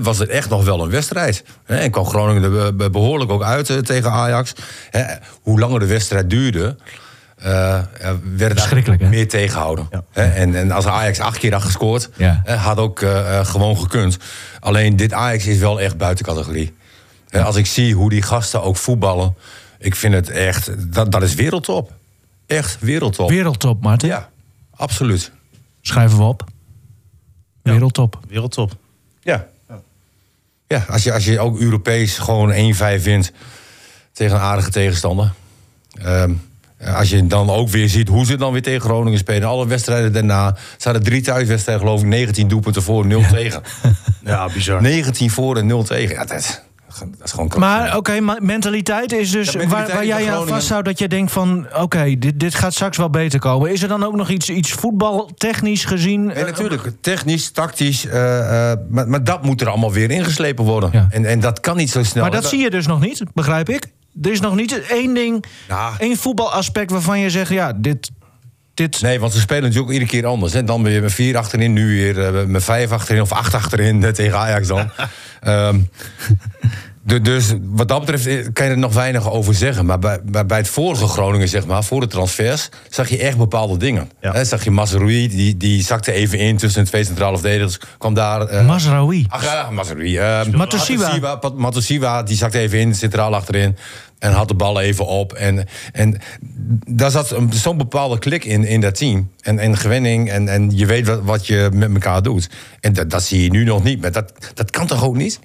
Was 0.00 0.18
het 0.18 0.28
echt 0.28 0.48
nog 0.48 0.64
wel 0.64 0.82
een 0.82 0.90
wedstrijd. 0.90 1.44
En 1.66 1.90
kwam 1.90 2.04
Groningen 2.04 2.42
er 2.42 2.50
be- 2.50 2.72
be- 2.74 2.90
behoorlijk 2.90 3.30
ook 3.30 3.42
uit 3.42 3.70
eh, 3.70 3.76
tegen 3.76 4.10
Ajax. 4.10 4.52
Hoe 5.42 5.58
langer 5.58 5.80
de 5.80 5.86
wedstrijd 5.86 6.30
duurde... 6.30 6.76
eh, 7.36 7.78
werd 8.36 8.70
hè? 8.70 9.08
meer 9.08 9.28
tegenhouden. 9.28 9.88
En, 10.12 10.54
en 10.54 10.70
als 10.70 10.86
Ajax 10.86 11.20
acht 11.20 11.38
keer 11.38 11.52
had 11.52 11.62
gescoord, 11.62 12.10
Ja. 12.16 12.42
had 12.56 12.78
ook 12.78 13.00
eh, 13.02 13.38
eh, 13.38 13.46
gewoon 13.46 13.78
gekund. 13.78 14.16
Alleen 14.60 14.96
dit 14.96 15.12
Ajax 15.12 15.46
is 15.46 15.58
wel 15.58 15.80
echt 15.80 15.96
buiten 15.96 16.24
categorie. 16.24 16.74
Als 17.44 17.56
ik 17.56 17.66
zie 17.66 17.94
hoe 17.94 18.10
die 18.10 18.22
gasten 18.22 18.62
ook 18.62 18.76
voetballen, 18.76 19.34
ik 19.78 19.94
vind 19.96 20.14
het 20.14 20.30
echt, 20.30 20.92
dat, 20.94 21.12
dat 21.12 21.22
is 21.22 21.34
wereldtop. 21.34 21.92
Echt 22.46 22.76
wereldtop. 22.80 23.28
Wereldtop, 23.30 23.82
Martin. 23.82 24.08
Ja, 24.08 24.30
absoluut. 24.70 25.32
Schrijven 25.80 26.18
we 26.18 26.24
op. 26.24 26.44
Wereldtop. 27.62 28.20
Wereldtop. 28.28 28.76
Ja. 29.20 29.46
Ja, 30.66 30.84
als 30.88 31.02
je, 31.02 31.12
als 31.12 31.24
je 31.24 31.40
ook 31.40 31.58
Europees 31.60 32.18
gewoon 32.18 32.74
1-5 32.98 33.02
wint 33.02 33.32
tegen 34.12 34.34
een 34.36 34.42
aardige 34.42 34.70
tegenstander. 34.70 35.32
Ehm, 36.02 36.32
als 36.94 37.10
je 37.10 37.26
dan 37.26 37.50
ook 37.50 37.68
weer 37.68 37.88
ziet 37.88 38.08
hoe 38.08 38.24
ze 38.26 38.36
dan 38.36 38.52
weer 38.52 38.62
tegen 38.62 38.80
Groningen 38.80 39.18
spelen. 39.18 39.48
Alle 39.48 39.66
wedstrijden 39.66 40.12
daarna. 40.12 40.56
Ze 40.76 40.84
hadden 40.88 41.02
drie 41.02 41.20
thuiswedstrijden 41.22 41.84
geloof 41.84 42.00
ik. 42.00 42.06
19 42.06 42.48
doelpunten 42.48 42.82
voor, 42.82 43.06
0 43.06 43.22
tegen. 43.30 43.62
Ja, 44.24 44.48
bizar. 44.52 44.82
19 44.82 45.30
voor 45.30 45.56
en 45.56 45.66
0 45.66 45.82
tegen. 45.82 46.14
Ja, 46.14 46.24
dat, 46.24 46.38
is- 46.38 46.60
dat 46.98 47.08
is 47.24 47.30
gewoon 47.32 47.52
Maar 47.58 47.96
oké, 47.96 48.20
maar 48.20 48.42
mentaliteit 48.42 49.12
is 49.12 49.30
dus 49.30 49.52
Ja, 49.52 49.58
mentaliteit 49.58 49.88
waar, 49.88 49.96
waar 49.96 50.06
jij 50.22 50.32
aan 50.32 50.46
vasthoudt 50.46 50.84
dat 50.84 50.98
je 50.98 51.08
denkt 51.08 51.32
van 51.32 51.66
oké, 51.76 52.14
dit, 52.18 52.40
dit 52.40 52.54
gaat 52.54 52.74
straks 52.74 52.96
wel 52.96 53.10
beter 53.10 53.38
komen. 53.38 53.70
Is 53.70 53.82
er 53.82 53.88
dan 53.88 54.04
ook 54.04 54.16
nog 54.16 54.28
iets, 54.28 54.48
iets 54.50 54.72
voetbaltechnisch 54.72 55.84
gezien? 55.84 56.24
Nee, 56.24 56.44
natuurlijk. 56.44 56.90
Technisch, 57.00 57.50
tactisch. 57.50 58.06
eh, 58.06 58.70
eh, 58.72 58.78
maar, 58.88 59.08
maar 59.08 59.24
dat 59.24 59.42
moet 59.42 59.60
er 59.60 59.68
allemaal 59.68 59.92
weer 59.92 60.10
ingeslepen 60.10 60.64
worden. 60.64 60.90
Ja. 60.92 61.06
En, 61.10 61.24
en 61.24 61.40
dat 61.40 61.60
kan 61.60 61.76
niet 61.76 61.90
zo 61.90 62.02
snel. 62.02 62.22
maar 62.22 62.32
dat 62.32 62.48
zie 62.48 62.58
je 62.58 62.70
dus 62.70 62.86
nog 62.86 63.00
niet, 63.00 63.22
begrijp 63.34 63.68
ik. 63.68 63.86
Er 64.22 64.30
is 64.30 64.40
nog 64.40 64.54
niet 64.54 64.80
één 64.86 65.14
ding, 65.14 65.44
Ja. 65.68 65.92
één 65.98 66.16
voetbalaspect 66.16 66.90
waarvan 66.90 67.18
je 67.20 67.30
zegt, 67.30 67.50
ja, 67.50 67.72
dit, 67.76 68.10
dit 68.74 69.00
Nee, 69.02 69.20
want 69.20 69.32
ze 69.32 69.40
spelen 69.40 69.62
natuurlijk 69.62 69.88
ook 69.88 69.92
iedere 69.98 70.10
keer 70.10 70.26
anders. 70.26 70.52
Hè. 70.52 70.64
Dan 70.64 70.82
weer 70.82 71.02
met 71.02 71.12
vier 71.12 71.36
achterin, 71.36 71.72
nu 71.72 71.86
weer 71.86 72.24
eh, 72.36 72.44
met 72.44 72.64
vijf 72.64 72.90
achterin 72.90 73.22
of 73.22 73.32
acht 73.32 73.54
achterin 73.54 74.12
tegen 74.12 74.38
Ajax 74.38 74.66
dan. 74.66 74.90
Ehm, 75.40 75.80
dus 77.08 77.54
wat 77.62 77.88
dat 77.88 78.00
betreft 78.00 78.26
eh, 78.26 78.46
kan 78.52 78.66
je 78.66 78.72
er 78.72 78.78
nog 78.78 78.94
weinig 78.94 79.30
over 79.30 79.54
zeggen. 79.54 79.86
Maar 79.86 79.98
bij, 79.98 80.20
bij, 80.24 80.46
bij 80.46 80.58
het 80.58 80.68
vorige 80.68 81.06
Groningen, 81.06 81.48
zeg 81.48 81.66
maar, 81.66 81.84
voor 81.84 82.00
de 82.00 82.06
transfers, 82.06 82.68
zag 82.88 83.08
je 83.08 83.18
echt 83.18 83.36
bepaalde 83.36 83.76
dingen. 83.76 84.10
Ja. 84.20 84.44
Zag 84.44 84.64
je 84.64 84.70
Mazraoui, 84.70 85.28
die, 85.28 85.56
die 85.56 85.82
zakte 85.82 86.12
even 86.12 86.38
in 86.38 86.56
tussen 86.56 86.84
twee 86.84 87.04
centrale 87.04 87.38
verdedigers. 87.38 87.80
Kwam 87.98 88.14
daar. 88.14 88.64
Mazraoui. 88.64 89.24
Ach 89.28 89.44
ja, 89.44 89.70
Mazraoui. 89.70 90.16
eh, 90.18 90.46
Matosiwa. 91.56 92.22
Die 92.22 92.36
zakte 92.36 92.58
even 92.58 92.78
in, 92.78 92.94
centraal 92.94 93.34
achterin. 93.34 93.76
En 94.18 94.32
had 94.32 94.48
de 94.48 94.54
bal 94.54 94.80
even 94.80 95.06
op. 95.06 95.32
En, 95.32 95.66
en 95.92 96.20
daar 96.86 97.10
zat 97.10 97.34
zo'n 97.50 97.76
bepaalde 97.76 98.18
klik 98.18 98.44
in, 98.44 98.64
in 98.64 98.80
dat 98.80 98.94
team. 98.94 99.30
En, 99.40 99.58
en 99.58 99.76
gewenning. 99.76 100.30
En, 100.30 100.48
en 100.48 100.76
je 100.76 100.86
weet 100.86 101.06
wat, 101.06 101.20
wat 101.22 101.46
je 101.46 101.68
met 101.72 101.92
elkaar 101.92 102.22
doet. 102.22 102.50
En 102.80 102.92
dat, 102.92 103.10
dat 103.10 103.22
zie 103.22 103.42
je 103.42 103.50
nu 103.50 103.64
nog 103.64 103.82
niet. 103.82 104.00
Maar 104.00 104.12
dat, 104.12 104.32
dat 104.54 104.70
kan 104.70 104.86
toch 104.86 105.04
ook 105.04 105.16
niet? 105.16 105.40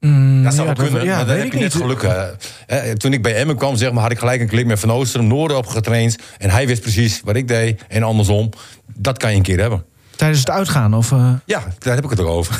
Dat 0.00 0.10
zou 0.10 0.14
Mm, 0.14 0.42
ja, 0.44 0.54
wel 0.56 0.66
dat- 0.66 0.76
kunnen. 0.78 1.04
ja, 1.04 1.16
maar 1.16 1.26
dan 1.26 1.34
weet 1.34 1.36
heb 1.44 1.46
ik 1.54 1.60
net 1.60 1.74
niet. 1.74 1.82
geluk. 1.82 2.96
toen 2.96 3.12
ik 3.12 3.22
bij 3.22 3.34
Emmen 3.34 3.56
kwam, 3.56 3.76
zeg 3.76 3.92
maar, 3.92 4.02
had 4.02 4.10
ik 4.12 4.18
gelijk 4.18 4.40
een 4.40 4.48
klik 4.48 4.66
met 4.66 4.80
Van 4.80 4.92
Oosteren. 4.92 5.26
Noorden 5.26 5.56
op 5.56 5.66
getraind. 5.66 6.16
En 6.38 6.50
hij 6.50 6.66
wist 6.66 6.82
precies 6.82 7.20
wat 7.24 7.36
ik 7.36 7.48
deed. 7.48 7.82
En 7.88 8.02
andersom. 8.02 8.50
Dat 8.94 9.18
kan 9.18 9.30
je 9.30 9.36
een 9.36 9.42
keer 9.42 9.60
hebben. 9.60 9.84
Tijdens 10.16 10.40
het 10.40 10.50
uitgaan 10.50 10.94
of... 10.94 11.12
eh, 11.12 11.30
Ja, 11.44 11.62
daar 11.78 11.94
heb 11.94 12.04
ik 12.04 12.10
het 12.10 12.20
ook 12.20 12.26
over. 12.28 12.58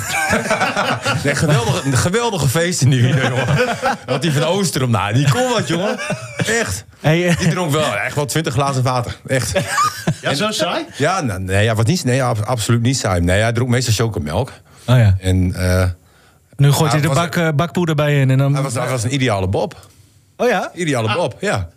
nee, 1.25 1.35
geweldige, 1.35 1.87
een 1.87 1.97
geweldige 1.97 2.49
feesten 2.49 2.89
nu, 2.89 3.07
jongen. 3.09 3.47
Want 4.07 4.23
die 4.23 4.33
van 4.33 4.43
Oosterom, 4.43 4.91
nou, 4.91 5.13
die 5.15 5.31
kon 5.31 5.49
wat, 5.49 5.69
jongen. 5.69 5.99
Echt. 6.47 6.85
hey, 7.01 7.29
eh, 7.29 7.39
Die 7.39 7.49
dronk 7.49 7.71
wel 7.73 7.97
echt 7.97 8.15
wel 8.15 8.25
20 8.27 8.53
glazen 8.53 8.83
water. 8.83 9.17
Echt. 9.27 9.53
Ja, 10.23 10.35
zo 10.35 10.51
saai? 10.51 10.85
Ja, 10.97 11.21
nou, 11.21 11.41
nee, 11.41 11.65
ja, 11.65 11.75
wat 11.75 11.87
niet, 11.87 12.05
nee, 12.05 12.23
ab- 12.23 12.41
absoluut 12.45 12.83
niet 12.83 12.97
saai. 12.99 13.21
Nee, 13.21 13.41
hij 13.41 13.53
dronk 13.53 13.71
meestal 13.71 13.95
chocomelk. 14.07 14.53
oh 14.87 14.97
ja. 14.97 15.17
En 15.21 15.55
eh, 15.55 15.85
Nu 16.59 16.73
gooit 16.73 16.93
hij 16.93 17.01
de 17.01 17.09
bak, 17.09 17.37
eh, 17.37 17.49
bakpoeder 17.55 17.95
bij 17.95 18.21
in 18.21 18.31
en 18.31 18.39
dan... 18.39 18.55
hij, 18.55 18.63
was, 18.63 18.75
hij 18.75 18.89
was 18.89 19.05
een 19.05 19.15
ideale 19.15 19.49
Bob. 19.49 19.89
Oh 20.37 20.49
ja? 20.49 20.71
Ideale 20.75 21.15
Bob, 21.15 21.37
ja. 21.41 21.69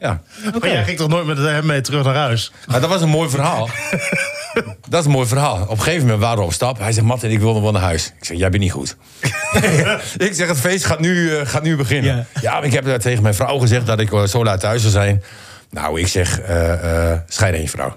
ja. 0.00 0.20
Maar 0.60 0.70
jij 0.70 0.84
ging 0.84 0.98
toch 0.98 1.08
nooit 1.08 1.26
met 1.26 1.38
hem 1.38 1.66
mee 1.66 1.80
terug 1.80 2.04
naar 2.04 2.14
huis? 2.14 2.52
Maar 2.66 2.80
dat 2.80 2.90
was 2.90 3.02
een 3.02 3.08
mooi 3.08 3.30
verhaal. 3.30 3.68
Dat 4.88 5.00
is 5.00 5.06
een 5.06 5.12
mooi 5.12 5.26
verhaal. 5.26 5.62
Op 5.62 5.70
een 5.70 5.78
gegeven 5.78 6.02
moment 6.02 6.20
waren 6.20 6.38
we 6.38 6.44
op 6.44 6.52
stap. 6.52 6.78
Hij 6.78 6.92
zegt, 6.92 7.06
Martin, 7.06 7.30
ik 7.30 7.38
wil 7.38 7.52
nog 7.52 7.62
wel 7.62 7.72
naar 7.72 7.82
huis. 7.82 8.12
Ik 8.18 8.24
zeg, 8.24 8.36
jij 8.36 8.50
bent 8.50 8.62
niet 8.62 8.72
goed. 8.72 8.96
ik 10.16 10.34
zeg, 10.34 10.48
het 10.48 10.60
feest 10.60 10.84
gaat 10.84 11.00
nu, 11.00 11.36
eh, 11.36 11.46
gaat 11.46 11.62
nu 11.62 11.76
beginnen. 11.76 12.16
Ja. 12.16 12.40
Ja. 12.40 12.52
maar 12.52 12.64
ik 12.64 12.72
heb 12.72 13.00
tegen 13.00 13.22
mijn 13.22 13.34
vrouw 13.34 13.58
gezegd 13.58 13.86
dat 13.86 14.00
ik 14.00 14.12
eh, 14.12 14.24
zo 14.24 14.44
laat 14.44 14.60
thuis 14.60 14.80
zou 14.80 14.92
zijn. 14.92 15.22
Nou, 15.70 16.00
ik 16.00 16.06
zeg, 16.06 16.40
eh 16.40 17.12
eh 17.12 17.20
aan 17.38 17.60
je 17.60 17.68
vrouw. 17.68 17.96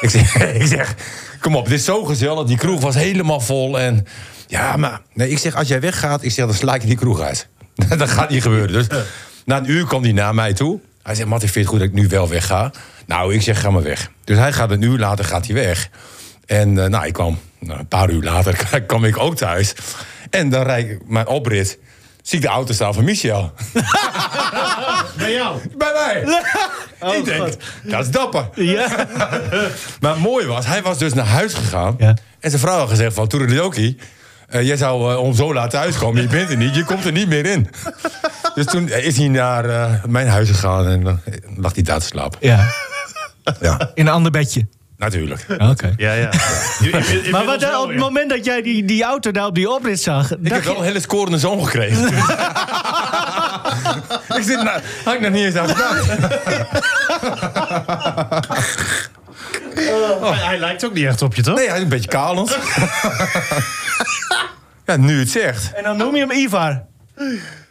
ik, 0.00 0.10
zeg, 0.10 0.34
ik 0.62 0.66
zeg, 0.66 0.94
kom 1.40 1.56
op, 1.56 1.68
dit 1.68 1.78
is 1.78 1.84
zo 1.84 2.04
gezellig. 2.04 2.46
Die 2.46 2.56
kroeg 2.56 2.80
was 2.80 2.94
helemaal 2.94 3.40
vol. 3.40 3.80
En 3.80 4.06
ja, 4.48 4.76
maar 4.76 5.00
nee, 5.12 5.30
ik 5.30 5.38
zeg, 5.38 5.54
als 5.54 5.68
jij 5.68 5.80
weggaat, 5.80 6.22
ik 6.22 6.30
zeg, 6.30 6.46
dan 6.46 6.54
sla 6.54 6.74
ik 6.74 6.86
die 6.86 6.96
kroeg 6.96 7.20
uit. 7.20 7.48
dat 7.98 8.10
gaat 8.10 8.30
niet 8.30 8.42
gebeuren. 8.42 8.72
Dus 8.72 8.86
na 9.44 9.56
een 9.56 9.70
uur 9.70 9.86
kwam 9.86 10.02
hij 10.02 10.12
naar 10.12 10.34
mij 10.34 10.52
toe. 10.52 10.80
Hij 11.02 11.14
zegt, 11.14 11.28
Matt, 11.28 11.42
ik 11.42 11.50
vind 11.50 11.64
het 11.64 11.74
goed 11.74 11.84
dat 11.84 11.88
ik 11.94 12.02
nu 12.02 12.08
wel 12.08 12.28
wegga. 12.28 12.70
Nou, 13.06 13.34
ik 13.34 13.42
zeg, 13.42 13.60
ga 13.60 13.70
maar 13.70 13.82
weg. 13.82 14.10
Dus 14.24 14.38
hij 14.38 14.52
gaat 14.52 14.70
een 14.70 14.82
uur 14.82 14.98
later 14.98 15.24
gaat 15.24 15.46
hij 15.46 15.54
weg. 15.54 15.88
En 16.46 16.84
eh, 16.84 16.90
nou, 16.90 17.06
ik 17.06 17.12
kwam 17.12 17.38
nou, 17.58 17.78
een 17.78 17.88
paar 17.88 18.10
uur 18.10 18.22
later 18.22 18.66
kwam 18.86 19.04
ik 19.04 19.18
ook 19.18 19.36
thuis. 19.36 19.74
En 20.30 20.48
dan 20.48 20.62
rijd 20.62 20.90
ik 20.90 21.08
mijn 21.08 21.26
oprit. 21.26 21.78
Zie 22.22 22.38
ik 22.38 22.44
de 22.44 22.50
auto 22.50 22.72
staan 22.72 22.94
van 22.94 23.04
Michel. 23.04 23.52
Bij 25.18 25.32
jou? 25.32 25.58
Bij 25.76 25.92
mij. 25.92 27.16
ik 27.18 27.24
denk, 27.24 27.54
dat 27.82 28.04
is 28.04 28.10
dapper. 28.10 28.48
Ja. 28.54 29.06
Maar 30.00 30.12
het 30.12 30.20
mooie 30.22 30.46
was, 30.46 30.66
hij 30.66 30.82
was 30.82 30.98
dus 30.98 31.14
naar 31.14 31.26
huis 31.26 31.54
gegaan. 31.54 31.94
Ja. 31.98 32.16
En 32.40 32.50
zijn 32.50 32.62
vrouw 32.62 32.78
had 32.78 32.88
gezegd 32.88 33.14
van, 33.14 33.28
Toerelidoki... 33.28 33.98
eh 34.48 34.66
jij 34.66 34.76
zou 34.76 35.12
eh, 35.12 35.18
om 35.18 35.34
zo 35.34 35.54
laat 35.54 35.70
thuiskomen. 35.70 36.22
Je 36.22 36.28
bent 36.28 36.50
er 36.50 36.56
niet, 36.56 36.74
je 36.74 36.84
komt 36.84 37.04
er 37.04 37.12
niet 37.12 37.28
meer 37.28 37.46
in. 37.46 37.68
dus 38.54 38.64
toen 38.66 38.88
is 38.88 39.16
hij 39.16 39.28
naar 39.28 39.64
eh, 39.64 40.04
mijn 40.04 40.28
huis 40.28 40.48
gegaan 40.48 40.86
en 40.86 41.04
dan 41.04 41.20
lag 41.56 41.74
hij 41.74 41.82
daar 41.82 41.98
te 41.98 42.06
slapen. 42.06 42.38
ja. 42.40 42.66
Ja, 43.60 43.90
In 43.94 44.06
een 44.06 44.12
ander 44.12 44.30
bedje. 44.32 44.66
natuurlijk. 44.96 45.46
Oké. 45.58 45.92
Ja, 45.96 46.12
ja. 46.12 46.30
Maar 47.30 47.44
wat, 47.44 47.76
op 47.82 47.88
het 47.88 47.98
moment 47.98 48.30
dat 48.30 48.44
jij 48.44 48.62
die, 48.62 48.84
die 48.84 49.02
auto 49.04 49.30
daar 49.30 49.46
op 49.46 49.54
die 49.54 49.70
oprit 49.70 50.00
zag... 50.00 50.36
Ik 50.36 50.52
heb 50.52 50.64
wel 50.64 50.72
je, 50.72 50.78
een 50.78 50.84
hele 50.84 51.00
scorende 51.00 51.38
zoon 51.38 51.64
gekregen. 51.64 52.06
ik 54.36 54.42
zit 54.42 54.62
nou, 54.62 54.80
had 55.04 55.14
ik 55.14 55.20
nog 55.20 55.30
niet 55.30 55.44
eens 55.44 55.54
aan 55.54 55.68
gedacht. 55.68 56.06
Hij, 59.78 60.34
hij 60.46 60.58
lijkt 60.58 60.84
ook 60.84 60.92
niet 60.92 61.04
echt 61.04 61.22
op 61.22 61.34
je, 61.34 61.42
toch? 61.42 61.56
Nee, 61.56 61.68
hij 61.68 61.76
is 61.76 61.82
een 61.82 61.88
beetje 61.88 62.08
kalend. 62.08 62.58
ja, 64.86 64.96
nu 64.96 65.18
het 65.18 65.30
zegt. 65.30 65.72
en 65.72 65.82
dan 65.82 65.96
noem 65.96 66.14
je 66.16 66.20
hem 66.20 66.30
Ivar. 66.30 66.84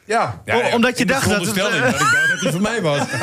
Ja. 0.05 0.41
O- 0.45 0.75
omdat 0.75 0.97
je 0.97 1.05
dacht 1.05 1.29
dat 1.29 1.45
het, 1.45 1.57
eh, 1.57 1.63
dat 1.63 1.73
ik 1.73 1.81
dacht 1.81 2.29
dat 2.31 2.39
hij 2.39 2.51
voor 2.51 2.61
mij 2.61 2.81
was. 2.81 2.99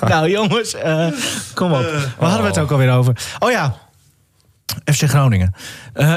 Nou 0.00 0.30
jongens, 0.30 0.74
eh, 0.74 1.06
kom 1.54 1.72
op. 1.72 1.82
Waar 2.18 2.28
hadden 2.28 2.40
we 2.40 2.46
het 2.46 2.58
ook 2.58 2.70
alweer 2.70 2.92
over? 2.92 3.14
Oh 3.38 3.50
ja, 3.50 3.76
FC 4.94 5.02
Groningen. 5.02 5.54
Eh, 5.92 6.14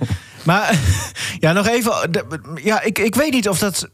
maar 0.44 0.78
ja, 1.38 1.52
nog 1.52 1.66
even. 1.68 1.92
Ja, 2.54 2.80
ik, 2.82 2.98
ik 2.98 3.14
weet 3.14 3.32
niet 3.32 3.48
of 3.48 3.58
dat... 3.58 3.88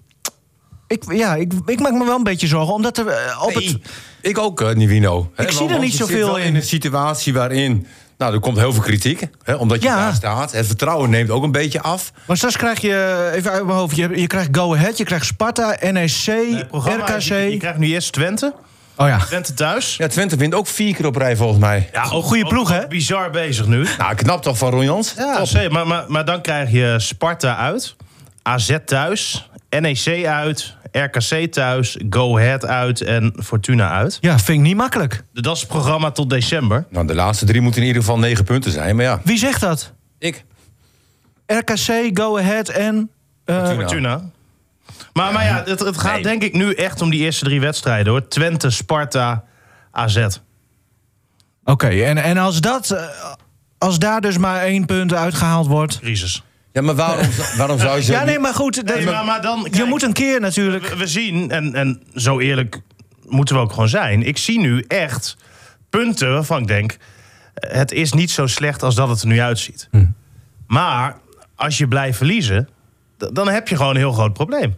Ik, 0.87 1.13
ja, 1.13 1.35
ik, 1.35 1.53
ik 1.67 1.81
maak 1.81 1.93
me 1.93 2.05
wel 2.05 2.17
een 2.17 2.23
beetje 2.23 2.47
zorgen, 2.47 2.75
omdat 2.75 2.99
er 2.99 3.37
op 3.41 3.55
het... 3.55 3.77
Ik 4.23 4.39
ook, 4.39 4.61
eh, 4.61 4.75
Nivino. 4.75 5.31
Hè, 5.35 5.53
zie 5.53 5.69
er 5.69 5.79
niet 5.79 5.95
zoveel 5.95 6.27
wel 6.27 6.37
in. 6.37 6.45
in 6.47 6.55
een 6.55 6.63
situatie 6.63 7.33
waarin... 7.33 7.87
Nou, 8.19 8.35
er 8.35 8.41
komt 8.41 8.59
heel 8.59 8.73
veel 8.73 8.83
kritiek, 8.83 9.29
hè, 9.45 9.55
omdat 9.55 9.83
je 9.83 9.89
Ja. 9.89 9.97
daar 9.97 10.15
staat. 10.15 10.53
Het 10.53 10.67
vertrouwen 10.67 11.11
neemt 11.11 11.31
ook 11.31 11.43
een 11.43 11.53
beetje 11.53 11.81
af. 11.81 12.13
Maar 12.27 12.37
straks 12.37 12.57
krijg 12.57 12.81
je, 12.81 13.31
even 13.35 13.51
uit 13.51 13.65
mijn 13.67 13.79
hoofd, 13.79 13.97
je, 13.97 14.21
je 14.21 14.27
krijgt 14.27 14.49
Go 14.53 14.75
Ahead, 14.75 14.97
je 14.99 15.05
krijgt 15.05 15.27
Sparta, 15.27 15.77
NEC, 15.91 16.11
RKC. 16.71 17.23
Je, 17.23 17.35
je 17.51 17.57
krijgt 17.59 17.79
nu 17.79 17.87
eerst 17.87 18.13
Twente. 18.13 18.55
Oh 18.97 19.07
ja. 19.09 19.19
Twente 19.19 19.55
thuis. 19.55 19.97
Ja, 19.97 20.07
Twente 20.07 20.37
wint 20.37 20.55
ook 20.55 20.67
vier 20.67 20.95
keer 20.95 21.07
op 21.07 21.17
rij 21.17 21.37
volgens 21.37 21.59
mij. 21.59 21.89
Ja, 21.93 22.03
ook 22.11 22.25
Goeie 22.25 22.45
ook- 22.45 22.49
ploeg, 22.51 22.69
hè? 22.71 22.87
Bizar 22.87 23.31
bezig 23.31 23.67
nu. 23.67 23.87
Nou, 23.99 24.15
knap 24.15 24.43
toch 24.43 24.59
van 24.59 24.71
Ron 24.71 24.85
Jans? 24.85 25.15
Ja, 25.17 25.45
zeker. 25.45 25.73
Maar, 25.73 25.87
maar, 25.87 26.05
maar 26.09 26.25
dan 26.25 26.41
krijg 26.41 26.71
je 26.71 26.95
Sparta 26.99 27.57
uit, 27.57 27.97
AZ 28.43 28.77
thuis, 28.85 29.49
NEC 29.81 30.27
uit, 30.27 30.75
RKC 30.93 31.53
thuis, 31.53 31.99
Go 32.11 32.37
Ahead 32.39 32.67
uit 32.67 33.01
en 33.01 33.33
Fortuna 33.43 33.91
uit. 33.91 34.19
Ja, 34.21 34.39
vind 34.39 34.59
ik 34.59 34.65
niet 34.65 34.77
makkelijk. 34.77 35.25
Dat 35.33 35.55
is 35.55 35.61
het 35.61 35.69
programma 35.71 36.11
tot 36.11 36.31
december. 36.31 36.87
Nou, 36.91 37.07
de 37.07 37.15
laatste 37.15 37.45
drie 37.47 37.61
moeten 37.61 37.81
in 37.81 37.87
ieder 37.87 38.03
geval 38.03 38.19
negen 38.19 38.45
punten 38.45 38.71
zijn. 38.73 38.97
Maar 38.97 39.05
ja, 39.05 39.21
Wie 39.25 39.39
zegt 39.39 39.61
dat? 39.61 39.93
ik. 40.19 40.45
RKC, 41.47 42.11
Go 42.19 42.39
Ahead 42.39 42.69
en... 42.69 43.11
eh, 43.45 43.57
Fortuna. 43.57 43.81
Fortuna. 43.81 44.21
Maar, 45.13 45.33
maar 45.33 45.45
ja, 45.45 45.63
het, 45.67 45.81
het 45.81 45.99
gaat 45.99 46.15
Nee. 46.15 46.23
denk 46.23 46.43
ik 46.43 46.53
nu 46.53 46.73
echt 46.75 47.01
om 47.03 47.11
die 47.11 47.21
eerste 47.21 47.45
drie 47.45 47.61
wedstrijden 47.61 48.13
hoor. 48.13 48.29
Twente, 48.29 48.71
Sparta, 48.71 49.45
AZ. 49.91 50.27
Oké, 51.65 51.89
en, 51.89 52.19
en 52.19 52.37
als 52.39 52.61
dat... 52.61 52.91
eh, 52.91 53.05
Als 53.79 53.99
daar 53.99 54.21
dus 54.21 54.39
maar 54.39 54.63
één 54.63 54.87
punt 54.87 55.15
uitgehaald 55.15 55.67
wordt... 55.67 55.99
Crisis. 55.99 56.43
Ja, 56.73 56.83
maar 56.83 56.95
waarom, 56.95 57.27
waarom 57.57 57.79
zou 57.79 57.97
je 57.97 58.03
zo... 58.05 58.13
Ja, 58.13 58.25
nee, 58.25 58.39
maar 58.39 58.55
goed. 58.55 58.75
de- 58.87 58.95
Nee, 58.95 59.05
maar, 59.05 59.25
maar 59.25 59.43
dan, 59.43 59.69
je 59.71 59.85
moet 59.85 60.03
een 60.03 60.13
keer 60.13 60.41
natuurlijk... 60.41 60.87
we, 60.87 60.97
we 60.97 61.07
zien, 61.07 61.51
en, 61.51 61.75
en 61.75 62.03
zo 62.15 62.41
eerlijk 62.41 62.81
moeten 63.27 63.55
we 63.55 63.61
ook 63.61 63.73
gewoon 63.73 63.89
zijn. 63.89 64.23
Ik 64.23 64.39
zie 64.39 64.59
nu 64.61 64.85
echt 64.89 65.37
punten 65.91 66.33
waarvan 66.33 66.61
ik 66.61 66.67
denk... 66.67 66.97
het 67.55 67.93
is 67.93 68.13
niet 68.13 68.31
zo 68.31 68.47
slecht 68.47 68.83
als 68.83 68.95
dat 68.95 69.09
het 69.09 69.21
er 69.23 69.27
nu 69.29 69.41
uitziet. 69.41 69.89
Maar 70.67 71.17
als 71.57 71.79
je 71.79 71.89
blijft 71.89 72.17
verliezen, 72.17 72.69
dan 73.33 73.49
heb 73.49 73.69
je 73.69 73.77
gewoon 73.77 73.91
een 73.91 73.97
heel 74.01 74.13
groot 74.13 74.33
probleem. 74.33 74.77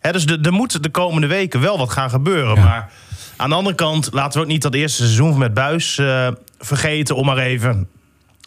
Hè, 0.00 0.12
dus 0.12 0.26
de- 0.26 0.38
er 0.42 0.52
moet 0.52 0.82
de 0.82 0.90
komende 0.90 1.26
weken 1.26 1.60
wel 1.60 1.78
wat 1.78 1.90
gaan 1.90 2.10
gebeuren. 2.10 2.58
Maar 2.58 2.90
aan 3.36 3.48
de 3.48 3.54
andere 3.54 3.76
kant 3.76 4.08
laten 4.12 4.38
we 4.38 4.44
ook 4.46 4.50
niet 4.52 4.62
dat 4.62 4.74
eerste 4.74 5.02
seizoen 5.02 5.38
met 5.38 5.54
Buis 5.54 5.98
eh, 5.98 6.28
vergeten... 6.58 7.16
om 7.16 7.26
maar 7.26 7.38
even 7.38 7.88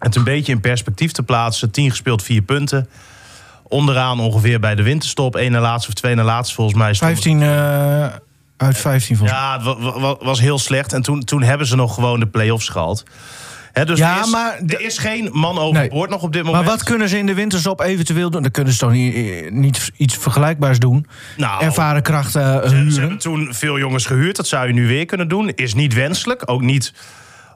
het 0.02 0.16
een 0.16 0.24
beetje 0.24 0.52
in 0.52 0.62
perspectief 0.62 1.12
te 1.12 1.24
plaatsen. 1.24 1.72
10 1.72 1.90
gespeeld, 1.90 2.24
4 2.24 2.42
punten. 2.42 2.90
Onderaan 3.64 4.20
ongeveer 4.20 4.60
bij 4.60 4.76
de 4.76 4.84
winterstop. 4.84 5.36
één 5.36 5.52
na 5.52 5.60
laatste 5.60 5.88
of 5.90 5.94
twee 5.94 6.16
na 6.16 6.24
laatste 6.24 6.56
volgens 6.56 6.78
mij. 6.78 6.94
stonden- 6.94 7.18
15 7.18 7.42
eh, 7.42 8.06
uit 8.58 8.78
15 8.78 9.18
volgens 9.18 9.40
mij. 9.40 9.48
Ja, 9.48 9.54
het 9.54 9.64
wa- 9.84 10.00
wa- 10.00 10.16
was 10.20 10.40
heel 10.40 10.60
slecht. 10.60 10.94
En 10.94 11.02
toen, 11.02 11.24
toen 11.24 11.42
hebben 11.42 11.68
ze 11.68 11.76
nog 11.76 11.94
gewoon 11.94 12.20
de 12.20 12.28
play-offs 12.28 12.68
gehaald. 12.70 13.04
Dus 13.86 14.00
Ja, 14.00 14.16
er, 14.18 14.22
is, 14.24 14.30
maar 14.32 14.60
er 14.68 14.82
is 14.82 14.98
geen 14.98 15.30
man 15.32 15.58
overboord 15.58 16.10
nog 16.10 16.22
op 16.22 16.34
dit 16.34 16.44
moment. 16.44 16.64
Maar 16.66 16.74
wat 16.74 16.84
kunnen 16.84 17.10
ze 17.10 17.18
in 17.18 17.26
de 17.26 17.34
winterstop 17.34 17.82
eventueel 17.82 18.30
doen? 18.30 18.42
Dan 18.42 18.52
kunnen 18.52 18.74
ze 18.74 18.80
toch 18.80 18.92
niet, 18.92 19.14
eh, 19.16 19.52
niet 19.52 19.92
iets 19.98 20.18
vergelijkbaars 20.18 20.80
doen? 20.80 21.08
Nou, 21.38 21.64
Ervaren 21.64 22.02
krachten 22.02 22.64
eh, 22.64 22.70
Ze, 22.70 22.70
ze 22.70 22.76
huren? 22.76 23.00
hebben 23.00 23.18
toen 23.18 23.48
veel 23.54 23.78
jongens 23.80 24.06
gehuurd. 24.06 24.36
Dat 24.36 24.48
zou 24.48 24.68
je 24.68 24.74
nu 24.74 24.88
weer 24.88 25.06
kunnen 25.06 25.28
doen. 25.28 25.50
Is 25.56 25.74
niet 25.74 25.94
wenselijk. 25.94 26.42
Ook 26.46 26.62
niet. 26.62 26.94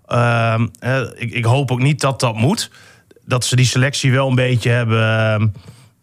Ehm, 0.08 0.68
eh, 0.80 1.02
ik, 1.16 1.32
ik 1.32 1.46
hoop 1.46 1.72
ook 1.72 1.82
niet 1.82 2.02
dat 2.02 2.20
dat 2.20 2.36
moet. 2.36 2.72
Dat 3.26 3.46
ze 3.46 3.56
die 3.56 3.66
selectie 3.66 4.12
wel 4.12 4.28
een 4.30 4.36
beetje 4.36 4.70
hebben. 4.70 5.00
ehm, 5.00 5.48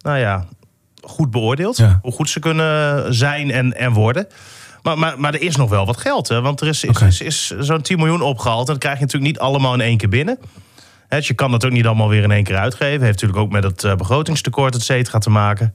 nou 0.01 0.17
ja, 0.17 0.45
goed 1.01 1.31
beoordeeld. 1.31 1.77
Ja. 1.77 1.99
Hoe 2.01 2.11
goed 2.11 2.29
ze 2.29 2.39
kunnen 2.39 3.13
zijn 3.13 3.51
en, 3.51 3.77
en 3.77 3.91
worden. 3.91 4.27
Maar, 4.81 4.97
maar, 4.97 5.19
maar 5.19 5.33
er 5.33 5.41
is 5.41 5.55
nog 5.55 5.69
wel 5.69 5.85
wat 5.85 5.97
geld. 5.97 6.27
Hè? 6.27 6.41
Want 6.41 6.61
er 6.61 6.67
is, 6.67 6.83
is, 6.83 7.01
is, 7.01 7.21
is 7.21 7.47
zo'n 7.59 7.81
10 7.81 7.97
miljoen 7.97 8.21
opgehaald. 8.21 8.67
En 8.67 8.73
dat 8.73 8.81
krijg 8.81 8.95
je 8.95 9.01
natuurlijk 9.03 9.31
niet 9.31 9.41
allemaal 9.41 9.73
in 9.73 9.81
één 9.81 9.97
keer 9.97 10.09
binnen. 10.09 10.39
Hè, 11.07 11.17
dus 11.17 11.27
je 11.27 11.33
kan 11.33 11.51
dat 11.51 11.65
ook 11.65 11.71
niet 11.71 11.85
allemaal 11.85 12.09
weer 12.09 12.23
in 12.23 12.31
één 12.31 12.43
keer 12.43 12.57
uitgeven. 12.57 13.05
Heeft 13.05 13.21
natuurlijk 13.21 13.39
ook 13.39 13.51
met 13.51 13.63
het 13.63 13.83
eh, 13.83 13.95
begrotingstekort, 13.95 14.75
et 14.75 14.83
cetera, 14.83 15.17
te 15.19 15.29
maken. 15.29 15.73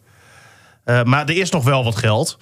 Eh, 0.85 1.03
maar 1.03 1.29
er 1.29 1.37
is 1.37 1.51
nog 1.51 1.65
wel 1.65 1.85
wat 1.85 1.97
geld. 1.97 2.39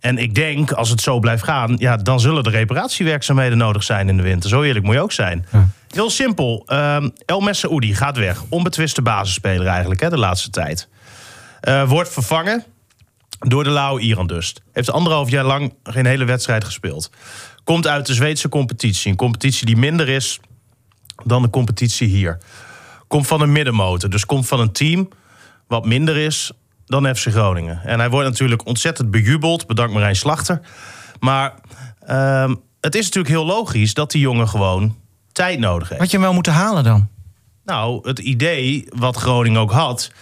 En 0.00 0.18
ik 0.18 0.34
denk, 0.34 0.72
als 0.72 0.90
het 0.90 1.00
zo 1.00 1.18
blijft 1.18 1.42
gaan, 1.42 1.74
ja, 1.78 1.96
dan 1.96 2.20
zullen 2.20 2.42
er 2.42 2.50
reparatiewerkzaamheden 2.50 3.58
nodig 3.58 3.82
zijn 3.82 4.08
in 4.08 4.16
de 4.16 4.22
winter. 4.22 4.50
Zo 4.50 4.62
eerlijk 4.62 4.84
moet 4.84 4.94
je 4.94 5.00
ook 5.00 5.12
zijn. 5.12 5.46
Heel 5.90 6.10
simpel. 6.10 6.62
ehm 6.66 7.08
El 7.26 7.40
Messaoudi 7.40 7.94
gaat 7.94 8.16
weg. 8.16 8.42
Onbetwiste 8.48 9.02
basisspeler 9.02 9.66
eigenlijk, 9.66 10.00
hè, 10.00 10.08
de 10.10 10.18
laatste 10.18 10.50
tijd. 10.50 10.88
Eh, 11.60 11.88
wordt 11.88 12.12
vervangen 12.12 12.64
door 13.38 13.64
de 13.64 13.70
lauwe 13.70 14.00
Iran 14.00 14.26
Dust. 14.26 14.62
Heeft 14.72 14.90
anderhalf 14.90 15.30
jaar 15.30 15.44
lang 15.44 15.74
geen 15.82 16.06
hele 16.06 16.24
wedstrijd 16.24 16.64
gespeeld. 16.64 17.10
Komt 17.64 17.86
uit 17.86 18.06
de 18.06 18.14
Zweedse 18.14 18.48
competitie. 18.48 19.10
Een 19.10 19.16
competitie 19.16 19.66
die 19.66 19.76
minder 19.76 20.08
is 20.08 20.40
dan 21.24 21.42
de 21.42 21.50
competitie 21.50 22.08
hier. 22.08 22.38
Komt 23.06 23.26
van 23.26 23.40
een 23.40 23.52
middenmotor. 23.52 24.10
Dus 24.10 24.26
komt 24.26 24.46
van 24.48 24.60
een 24.60 24.72
team 24.72 25.08
wat 25.66 25.86
minder 25.86 26.16
is 26.16 26.52
dan 26.88 27.16
FC 27.16 27.26
Groningen. 27.26 27.80
En 27.84 27.98
hij 27.98 28.10
wordt 28.10 28.28
natuurlijk 28.28 28.66
ontzettend 28.66 29.10
bejubeld. 29.10 29.66
Bedankt 29.66 29.92
Marijn 29.92 30.16
Slachter. 30.16 30.60
Maar 31.20 31.54
ehm, 32.06 32.54
het 32.80 32.94
is 32.94 33.04
natuurlijk 33.04 33.34
heel 33.34 33.46
logisch 33.46 33.94
dat 33.94 34.10
die 34.10 34.20
jongen 34.20 34.48
gewoon 34.48 34.96
tijd 35.32 35.58
nodig 35.58 35.88
heeft. 35.88 36.00
Had 36.00 36.10
je 36.10 36.16
hem 36.16 36.26
wel 36.26 36.34
moeten 36.34 36.52
halen 36.52 36.84
dan? 36.84 37.08
Nou, 37.64 38.08
het 38.08 38.18
idee 38.18 38.86
wat 38.88 39.16
Groningen 39.16 39.60
ook 39.60 39.72
had... 39.72 40.12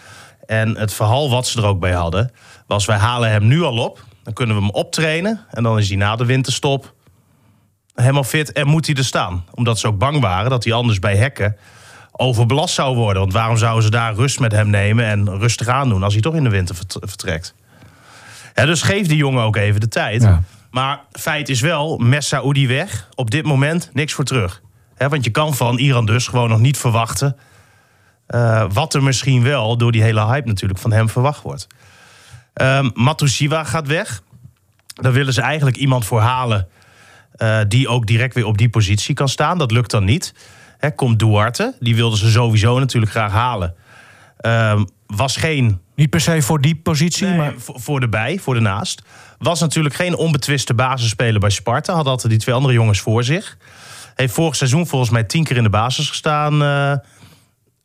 en 0.46 0.76
het 0.76 0.94
verhaal 0.94 1.30
wat 1.30 1.46
ze 1.46 1.58
er 1.58 1.66
ook 1.66 1.80
bij 1.80 1.92
hadden... 1.92 2.30
was 2.66 2.84
wij 2.84 2.96
halen 2.96 3.30
hem 3.30 3.46
nu 3.46 3.62
al 3.62 3.78
op. 3.78 4.04
Dan 4.22 4.32
kunnen 4.32 4.56
we 4.56 4.62
hem 4.62 4.70
optrainen. 4.70 5.46
En 5.50 5.62
dan 5.62 5.78
is 5.78 5.88
hij 5.88 5.96
na 5.96 6.16
de 6.16 6.24
winterstop 6.24 6.94
helemaal 7.94 8.24
fit 8.24 8.52
en 8.52 8.66
moet 8.66 8.86
hij 8.86 8.94
er 8.94 9.04
staan. 9.04 9.44
Omdat 9.54 9.78
ze 9.78 9.86
ook 9.86 9.98
bang 9.98 10.20
waren 10.20 10.50
dat 10.50 10.64
hij 10.64 10.72
anders 10.72 10.98
bij 10.98 11.16
Hekken 11.16 11.56
overbelast 12.16 12.74
zou 12.74 12.96
worden. 12.96 13.20
Want 13.20 13.32
waarom 13.32 13.56
zouden 13.56 13.82
ze 13.82 13.90
daar 13.90 14.14
rust 14.14 14.40
met 14.40 14.52
hem 14.52 14.70
nemen 14.70 15.04
en 15.04 15.38
rustig 15.38 15.68
aandoen... 15.68 16.02
als 16.02 16.12
hij 16.12 16.22
toch 16.22 16.34
in 16.34 16.44
de 16.44 16.50
winter 16.50 16.74
vert- 16.74 16.96
vertrekt? 17.00 17.54
Hè, 18.54 18.66
dus 18.66 18.82
geef 18.82 19.06
die 19.06 19.16
jongen 19.16 19.42
ook 19.42 19.56
even 19.56 19.80
de 19.80 19.88
tijd. 19.88 20.22
Ja. 20.22 20.42
Maar 20.70 21.00
feit 21.12 21.48
is 21.48 21.60
wel, 21.60 21.96
Messaoudi 21.98 22.68
weg. 22.68 23.08
Op 23.14 23.30
dit 23.30 23.44
moment 23.44 23.90
niks 23.92 24.12
voor 24.12 24.24
terug. 24.24 24.62
Hè, 24.94 25.08
want 25.08 25.24
je 25.24 25.30
kan 25.30 25.54
van 25.54 25.78
Iran 25.78 26.06
dus 26.06 26.26
gewoon 26.28 26.48
nog 26.48 26.58
niet 26.58 26.78
verwachten... 26.78 27.36
eh, 28.26 28.64
wat 28.72 28.94
er 28.94 29.02
misschien 29.02 29.42
wel 29.42 29.76
door 29.76 29.92
die 29.92 30.02
hele 30.02 30.26
hype 30.26 30.48
natuurlijk 30.48 30.80
van 30.80 30.92
hem 30.92 31.08
verwacht 31.08 31.42
wordt. 31.42 31.66
Ehm 32.54 32.90
Matusiwa 32.94 33.64
gaat 33.64 33.86
weg. 33.86 34.22
Daar 34.86 35.12
willen 35.12 35.32
ze 35.32 35.40
eigenlijk 35.40 35.76
iemand 35.76 36.04
voor 36.04 36.20
halen... 36.20 36.68
eh, 37.32 37.58
die 37.68 37.88
ook 37.88 38.06
direct 38.06 38.34
weer 38.34 38.46
op 38.46 38.58
die 38.58 38.68
positie 38.68 39.14
kan 39.14 39.28
staan. 39.28 39.58
Dat 39.58 39.70
lukt 39.70 39.90
dan 39.90 40.04
niet. 40.04 40.34
Hè, 40.78 40.90
komt 40.90 41.18
Duarte, 41.18 41.76
die 41.80 41.96
wilden 41.96 42.18
ze 42.18 42.30
sowieso 42.30 42.78
natuurlijk 42.78 43.12
graag 43.12 43.32
halen. 43.32 43.74
Ehm, 44.36 44.84
was 45.06 45.36
geen 45.36 45.80
Niet 45.94 46.10
per 46.10 46.20
se 46.20 46.42
voor 46.42 46.60
die 46.60 46.76
positie, 46.76 47.26
Nee, 47.26 47.36
maar... 47.36 47.54
voor 47.56 47.80
voor 47.80 48.00
de 48.00 48.08
bij, 48.08 48.38
voor 48.38 48.54
de 48.54 48.60
naast. 48.60 49.02
Was 49.38 49.60
natuurlijk 49.60 49.94
geen 49.94 50.16
onbetwiste 50.16 50.74
basisspeler 50.74 51.40
bij 51.40 51.50
Sparta. 51.50 51.94
Had 51.94 52.06
altijd 52.06 52.30
die 52.30 52.40
twee 52.40 52.54
andere 52.54 52.74
jongens 52.74 53.00
voor 53.00 53.24
zich. 53.24 53.56
Heeft 54.14 54.34
vorig 54.34 54.56
seizoen 54.56 54.86
volgens 54.86 55.10
mij 55.10 55.24
tien 55.24 55.44
keer 55.44 55.56
in 55.56 55.62
de 55.62 55.70
basis 55.70 56.08
gestaan 56.08 56.62
eh, 56.62 56.92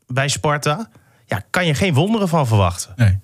bij 0.06 0.28
Sparta. 0.28 0.88
Ja, 1.26 1.42
kan 1.50 1.66
je 1.66 1.74
geen 1.74 1.94
wonderen 1.94 2.28
van 2.28 2.46
verwachten. 2.46 2.92
Nee. 2.96 3.18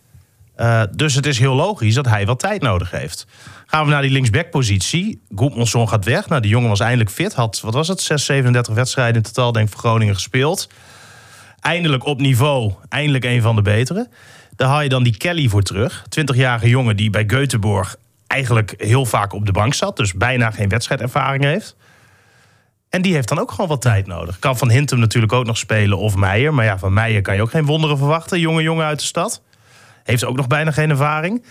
Eh, 0.58 0.82
dus 0.90 1.14
het 1.14 1.26
is 1.26 1.38
heel 1.38 1.54
logisch 1.54 1.94
dat 1.94 2.06
hij 2.06 2.26
wat 2.26 2.38
tijd 2.38 2.62
nodig 2.62 2.90
heeft. 2.90 3.26
Gaan 3.66 3.84
we 3.84 3.90
naar 3.90 4.02
die 4.02 4.10
linksback-positie. 4.10 5.20
Goedmanson 5.34 5.88
gaat 5.88 6.04
weg. 6.04 6.28
Nou, 6.28 6.40
die 6.40 6.50
jongen 6.50 6.68
was 6.68 6.80
eindelijk 6.80 7.10
fit. 7.10 7.34
Had, 7.34 7.60
wat 7.60 7.74
was 7.74 7.88
het, 7.88 8.00
6, 8.00 8.24
37 8.24 8.74
wedstrijden 8.74 9.16
in 9.16 9.22
totaal, 9.22 9.52
denk 9.52 9.66
ik, 9.66 9.72
voor 9.72 9.80
Groningen 9.80 10.14
gespeeld. 10.14 10.68
Eindelijk 11.60 12.04
op 12.04 12.20
niveau. 12.20 12.72
Eindelijk 12.88 13.24
een 13.24 13.42
van 13.42 13.56
de 13.56 13.62
betere. 13.62 14.08
Daar 14.56 14.68
haal 14.68 14.80
je 14.80 14.88
dan 14.88 15.02
die 15.02 15.16
Kelly 15.16 15.48
voor 15.48 15.62
terug. 15.62 16.04
20-jarige 16.20 16.68
jongen 16.68 16.96
die 16.96 17.10
bij 17.10 17.26
Göteborg 17.26 17.96
eigenlijk 18.26 18.74
heel 18.76 19.06
vaak 19.06 19.32
op 19.32 19.46
de 19.46 19.52
bank 19.52 19.74
zat. 19.74 19.96
Dus 19.96 20.12
bijna 20.12 20.50
geen 20.50 20.68
wedstrijdervaring 20.68 21.44
heeft. 21.44 21.76
En 22.88 23.02
die 23.02 23.14
heeft 23.14 23.28
dan 23.28 23.38
ook 23.38 23.50
gewoon 23.50 23.68
wat 23.68 23.82
tijd 23.82 24.06
nodig. 24.06 24.38
Kan 24.38 24.58
Van 24.58 24.70
Hintem 24.70 24.98
natuurlijk 24.98 25.32
ook 25.32 25.46
nog 25.46 25.58
spelen 25.58 25.98
of 25.98 26.16
Meijer. 26.16 26.54
Maar 26.54 26.64
ja, 26.64 26.78
van 26.78 26.92
Meijer 26.92 27.22
kan 27.22 27.34
je 27.34 27.42
ook 27.42 27.50
geen 27.50 27.66
wonderen 27.66 27.98
verwachten. 27.98 28.40
Jonge 28.40 28.62
jongen 28.62 28.86
uit 28.86 28.98
de 28.98 29.04
stad. 29.04 29.42
Heeft 30.08 30.24
ook 30.24 30.36
nog 30.36 30.46
bijna 30.46 30.70
geen 30.70 30.90
ervaring. 30.90 31.44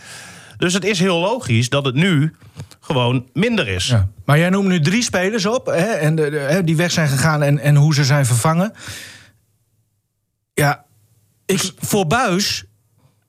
Dus 0.57 0.73
het 0.73 0.85
is 0.85 0.99
heel 0.99 1.19
logisch 1.19 1.69
dat 1.69 1.85
het 1.85 1.95
nu 1.95 2.35
gewoon 2.79 3.27
minder 3.33 3.67
is. 3.67 3.87
Ja. 3.87 4.07
Maar 4.25 4.37
jij 4.37 4.49
noemt 4.49 4.67
nu 4.67 4.79
drie 4.81 5.03
spelers 5.03 5.45
op 5.45 5.65
hè, 5.65 5.73
en 5.85 6.15
de, 6.15 6.29
de- 6.29 6.37
hè, 6.37 6.63
die 6.63 6.75
weg 6.75 6.91
zijn 6.91 7.07
gegaan 7.07 7.43
en, 7.43 7.59
en 7.59 7.75
hoe 7.75 7.93
ze 7.93 8.03
zijn 8.03 8.25
vervangen. 8.25 8.73
Ja, 10.53 10.85
ik, 11.45 11.71
voor 11.79 12.07
Buis 12.07 12.63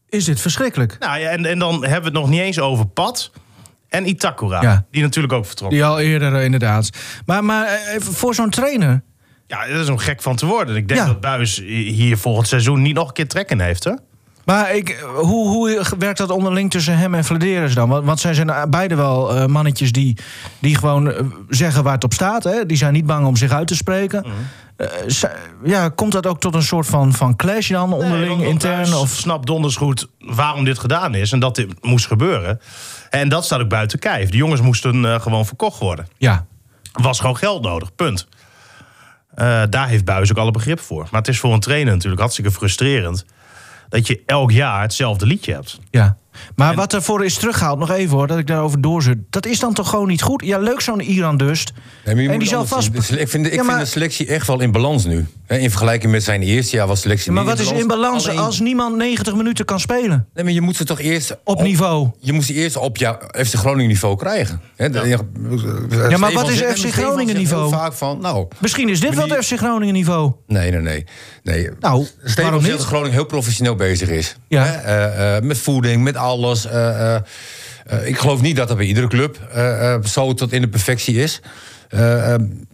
is 0.08 0.25
dit 0.25 0.40
verschrikkelijk. 0.40 0.97
Nou 0.99 1.18
ja, 1.20 1.28
en, 1.30 1.44
en 1.47 1.58
dan 1.58 1.73
hebben 1.73 2.12
we 2.12 2.18
het 2.18 2.26
nog 2.26 2.28
niet 2.28 2.40
eens 2.40 2.58
over 2.61 2.87
Pat 2.87 3.30
en 3.88 4.08
Itakura. 4.08 4.62
Ja. 4.62 4.87
Die 4.90 5.02
natuurlijk 5.02 5.32
ook 5.35 5.47
vertrokken. 5.47 5.78
Die 5.78 5.87
al 5.87 5.99
eerder 6.00 6.35
eh, 6.35 6.44
inderdaad. 6.44 6.90
Maar, 7.26 7.44
maar 7.44 7.66
eh, 7.66 7.94
even 7.94 8.12
voor 8.12 8.35
zo'n 8.35 8.50
trainer. 8.50 9.02
Ja, 9.47 9.66
dat 9.66 9.80
is 9.80 9.88
om 9.88 9.99
gek 9.99 10.23
van 10.23 10.37
te 10.37 10.47
worden. 10.47 10.76
Ik 10.76 10.88
denk 10.88 11.00
Ja. 11.00 11.06
dat 11.06 11.20
Buis 11.20 11.56
hier 11.66 12.18
volgend 12.18 12.49
seizoen 12.49 12.82
niet 12.82 12.94
nog 12.94 13.08
een 13.08 13.14
keer 13.14 13.28
trekken 13.28 13.61
heeft. 13.61 13.85
Hè? 13.85 13.92
Maar 14.49 14.75
ik, 14.75 15.05
hoe, 15.14 15.49
hoe 15.49 15.85
werkt 15.99 16.19
dat 16.19 16.31
onderling 16.31 16.71
tussen 16.71 16.99
hem 16.99 17.14
en 17.14 17.25
Vladeris 17.25 17.75
dan? 17.75 17.88
Want, 17.88 18.05
want 18.05 18.21
zij 18.21 18.35
zijn 18.35 18.71
beide 18.71 18.95
wel 18.95 19.35
eh, 19.35 19.47
mannetjes 19.47 19.93
die, 19.93 20.17
die 20.59 20.76
gewoon 20.76 21.12
eh, 21.12 21.25
zeggen 21.49 21.83
waar 21.83 21.95
het 21.95 22.05
op 22.05 22.12
staat. 22.12 22.45
Hè? 22.45 22.67
Die 22.67 22.76
zijn 22.76 22.93
niet 22.93 23.07
bang 23.07 23.26
om 23.26 23.37
zich 23.37 23.52
uit 23.52 23.67
te 23.67 23.75
spreken. 23.75 24.25
Mhm. 24.26 24.35
Eh, 24.76 25.31
ja, 25.64 25.88
komt 25.88 26.12
dat 26.12 26.26
ook 26.26 26.40
tot 26.40 26.55
een 26.55 26.62
soort 26.62 26.87
van, 26.87 27.12
van 27.12 27.37
clash 27.37 27.71
dan 27.71 27.93
onderling, 27.93 28.37
Nee, 28.37 28.49
intern? 28.49 28.95
Of... 28.95 29.09
snapt 29.11 29.47
donders 29.47 29.76
goed 29.76 30.09
waarom 30.19 30.64
dit 30.64 30.78
gedaan 30.78 31.14
is 31.14 31.33
en 31.33 31.40
dat 31.40 31.55
dit 31.55 31.85
moest 31.85 32.07
gebeuren. 32.07 32.61
En 33.11 33.28
dat 33.28 33.45
staat 33.45 33.61
ook 33.61 33.69
buiten 33.69 33.99
kijf. 33.99 34.31
De 34.31 34.37
jongens 34.37 34.61
moesten 34.61 35.21
gewoon 35.21 35.47
verkocht 35.47 35.78
worden. 35.78 36.09
Ja, 36.17 36.47
was 36.93 37.21
gewoon 37.21 37.37
geld 37.37 37.62
nodig, 37.62 37.95
punt. 37.95 38.28
Daar 39.71 39.88
heeft 39.88 40.05
Buis 40.05 40.31
ook 40.31 40.38
alle 40.38 40.50
begrip 40.50 40.81
voor. 40.81 41.09
Maar 41.11 41.21
het 41.21 41.28
is 41.28 41.38
voor 41.38 41.52
een 41.52 41.61
trainer 41.61 41.93
natuurlijk 41.93 42.21
hartstikke 42.21 42.50
frustrerend... 42.50 43.25
dat 43.88 44.07
je 44.07 44.23
elk 44.26 44.50
jaar 44.50 44.80
hetzelfde 44.83 45.26
liedje 45.26 45.52
hebt. 45.52 45.78
ja. 45.90 46.16
Maar 46.57 46.75
wat 46.75 46.92
ervoor 46.95 47.25
is 47.25 47.35
teruggehaald, 47.35 47.78
nog 47.78 47.90
even 47.90 48.16
hoor, 48.16 48.26
dat 48.26 48.38
ik 48.38 48.47
daarover 48.47 48.80
doorzit. 48.80 49.18
Dat 49.30 49.47
is 49.47 49.59
dan 49.61 49.75
toch 49.75 49.88
gewoon 49.88 50.09
niet 50.09 50.23
goed? 50.23 50.42
Ja, 50.45 50.59
leuk 50.59 50.80
zo'n 50.80 51.00
Iran 51.00 51.37
Dust. 51.37 51.73
Nee, 52.04 52.14
maar 52.14 52.25
en 52.35 52.38
die 52.38 52.49
zal 52.49 52.66
vast... 52.66 52.90
zien. 53.07 53.18
Ik, 53.18 53.28
vind, 53.28 53.47
ik 53.47 53.52
Ja, 53.52 53.62
maar- 53.62 53.75
vind 53.75 53.87
de 53.87 53.92
selectie 53.92 54.26
echt 54.26 54.47
wel 54.47 54.61
in 54.61 54.73
balans 54.73 55.04
nu. 55.04 55.26
In 55.47 55.71
vergelijking 55.71 56.12
met 56.12 56.23
zijn 56.23 56.42
eerste 56.42 56.76
jaar 56.76 56.87
was 56.87 57.00
selectie 57.00 57.33
Maar 57.33 57.45
niet 57.45 57.52
wat 57.52 57.61
is 57.61 57.71
in 57.80 57.87
balans 57.87 58.28
Alleen- 58.28 58.38
als 58.40 58.61
niemand 58.61 58.97
90 58.97 59.35
minuten 59.35 59.64
kan 59.64 59.80
spelen? 59.80 60.26
Nee, 60.35 60.45
maar 60.45 60.52
je 60.52 60.61
moet 60.61 60.76
ze 60.76 60.85
toch 60.85 61.00
eerst... 61.00 61.37
Op 61.45 61.62
niveau. 61.62 62.11
Je 62.21 62.33
moet 62.33 62.45
ze 62.45 62.52
eerst 62.52 62.76
op 62.76 62.97
jouw 62.97 63.18
FC 63.33 63.54
Groningen 63.54 63.88
niveau 63.88 64.16
krijgen. 64.16 64.61
Ja, 64.76 66.18
maar 66.18 66.33
wat 66.33 66.50
is 66.50 66.59
FC 66.61 66.92
Groningen 66.92 67.37
niveau? 67.37 67.71
vaak 67.71 67.92
van, 67.92 68.21
nou... 68.21 68.47
Misschien 68.59 68.88
is 68.88 69.00
dit 69.00 69.14
wel 69.14 69.28
het 69.28 69.45
FC 69.45 69.56
Groningen 69.56 69.95
niveau. 69.95 70.32
Nee, 70.47 70.71
nee, 70.71 70.80
nee. 70.80 71.04
nee. 71.43 71.69
Nou, 71.80 72.06
waarom 72.36 72.63
niet? 72.63 72.71
dat 72.71 72.84
Groningen 72.84 73.13
heel 73.13 73.25
professioneel 73.26 73.75
bezig 73.75 74.08
is. 74.08 74.36
Ja. 74.49 74.75
Eh, 74.75 75.36
eh, 75.36 75.43
met 75.43 75.58
voeding, 75.58 76.02
met 76.02 76.17
alles. 76.28 76.67
eh, 76.67 77.14
eh, 77.14 77.23
eh, 77.86 78.06
ik 78.06 78.19
geloof 78.19 78.41
niet 78.41 78.56
dat 78.56 78.69
dat 78.69 78.76
bij 78.76 78.86
iedere 78.86 79.06
club 79.06 79.38
zo 80.04 80.34
tot 80.34 80.52
in 80.52 80.60
de 80.60 80.69
perfectie 80.69 81.17
is. 81.17 81.41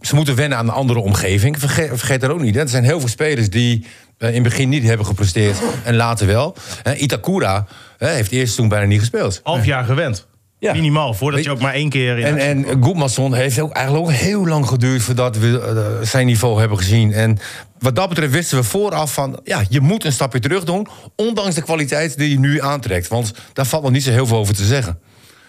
Ze 0.01 0.15
moeten 0.15 0.35
wennen 0.35 0.57
aan 0.57 0.67
een 0.67 0.73
andere 0.73 0.99
omgeving. 0.99 1.59
Vergeet, 1.59 1.87
vergeet 1.87 2.21
dat 2.21 2.29
ook 2.29 2.41
niet. 2.41 2.55
Er 2.55 2.69
zijn 2.69 2.83
heel 2.83 2.99
veel 2.99 3.09
spelers 3.09 3.49
die 3.49 3.85
in 4.17 4.33
het 4.33 4.43
begin 4.43 4.69
niet 4.69 4.83
hebben 4.83 5.05
gepresteerd 5.05 5.57
en 5.83 5.95
later 5.95 6.27
wel. 6.27 6.55
Itakura 6.97 7.67
heeft 7.97 8.31
eerst 8.31 8.55
toen 8.55 8.67
bijna 8.67 8.85
niet 8.85 8.99
gespeeld. 8.99 9.39
Half 9.43 9.65
jaar 9.65 9.83
gewend. 9.83 10.27
Ja. 10.59 10.73
Minimaal, 10.73 11.13
voordat 11.13 11.43
je 11.43 11.51
ook 11.51 11.59
maar 11.59 11.73
één 11.73 11.89
keer... 11.89 12.17
In 12.17 12.25
En, 12.25 12.65
en 12.65 12.83
Goedmanson 12.83 13.33
heeft 13.33 13.59
ook 13.59 13.71
eigenlijk 13.71 14.05
ook 14.05 14.11
heel 14.11 14.47
lang 14.47 14.67
geduurd 14.67 15.01
voordat 15.01 15.37
we 15.37 15.59
eh, 15.59 16.07
zijn 16.07 16.25
niveau 16.25 16.59
hebben 16.59 16.77
gezien. 16.77 17.13
En 17.13 17.37
wat 17.79 17.95
dat 17.95 18.09
betreft 18.09 18.31
wisten 18.31 18.57
we 18.57 18.63
vooraf 18.63 19.13
van, 19.13 19.39
ja, 19.43 19.63
je 19.69 19.81
moet 19.81 20.05
een 20.05 20.11
stapje 20.11 20.39
terug 20.39 20.63
doen, 20.63 20.87
ondanks 21.15 21.55
de 21.55 21.61
kwaliteit 21.61 22.17
die 22.17 22.29
je 22.29 22.39
nu 22.39 22.61
aantrekt. 22.61 23.07
Want 23.07 23.33
daar 23.53 23.65
valt 23.65 23.83
nog 23.83 23.91
niet 23.91 24.03
zo 24.03 24.11
heel 24.11 24.27
veel 24.27 24.37
over 24.37 24.55
te 24.55 24.65
zeggen. 24.65 24.99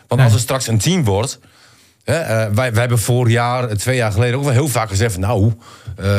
Want 0.09 0.21
als 0.21 0.33
er 0.33 0.41
straks 0.41 0.67
een 0.67 0.79
team 0.79 1.05
wordt. 1.05 1.39
Hè, 2.05 2.19
eh, 2.19 2.55
wij, 2.55 2.73
wij 2.73 2.81
hebben 2.81 2.99
vorig 2.99 3.33
jaar, 3.33 3.69
eh, 3.69 3.77
twee 3.77 3.97
jaar 3.97 4.13
geleden, 4.13 4.37
ook 4.39 4.45
wel 4.45 4.53
heel 4.53 4.69
vaak 4.69 4.89
gezegd: 4.89 5.13
van, 5.13 5.21
Nou, 5.21 5.53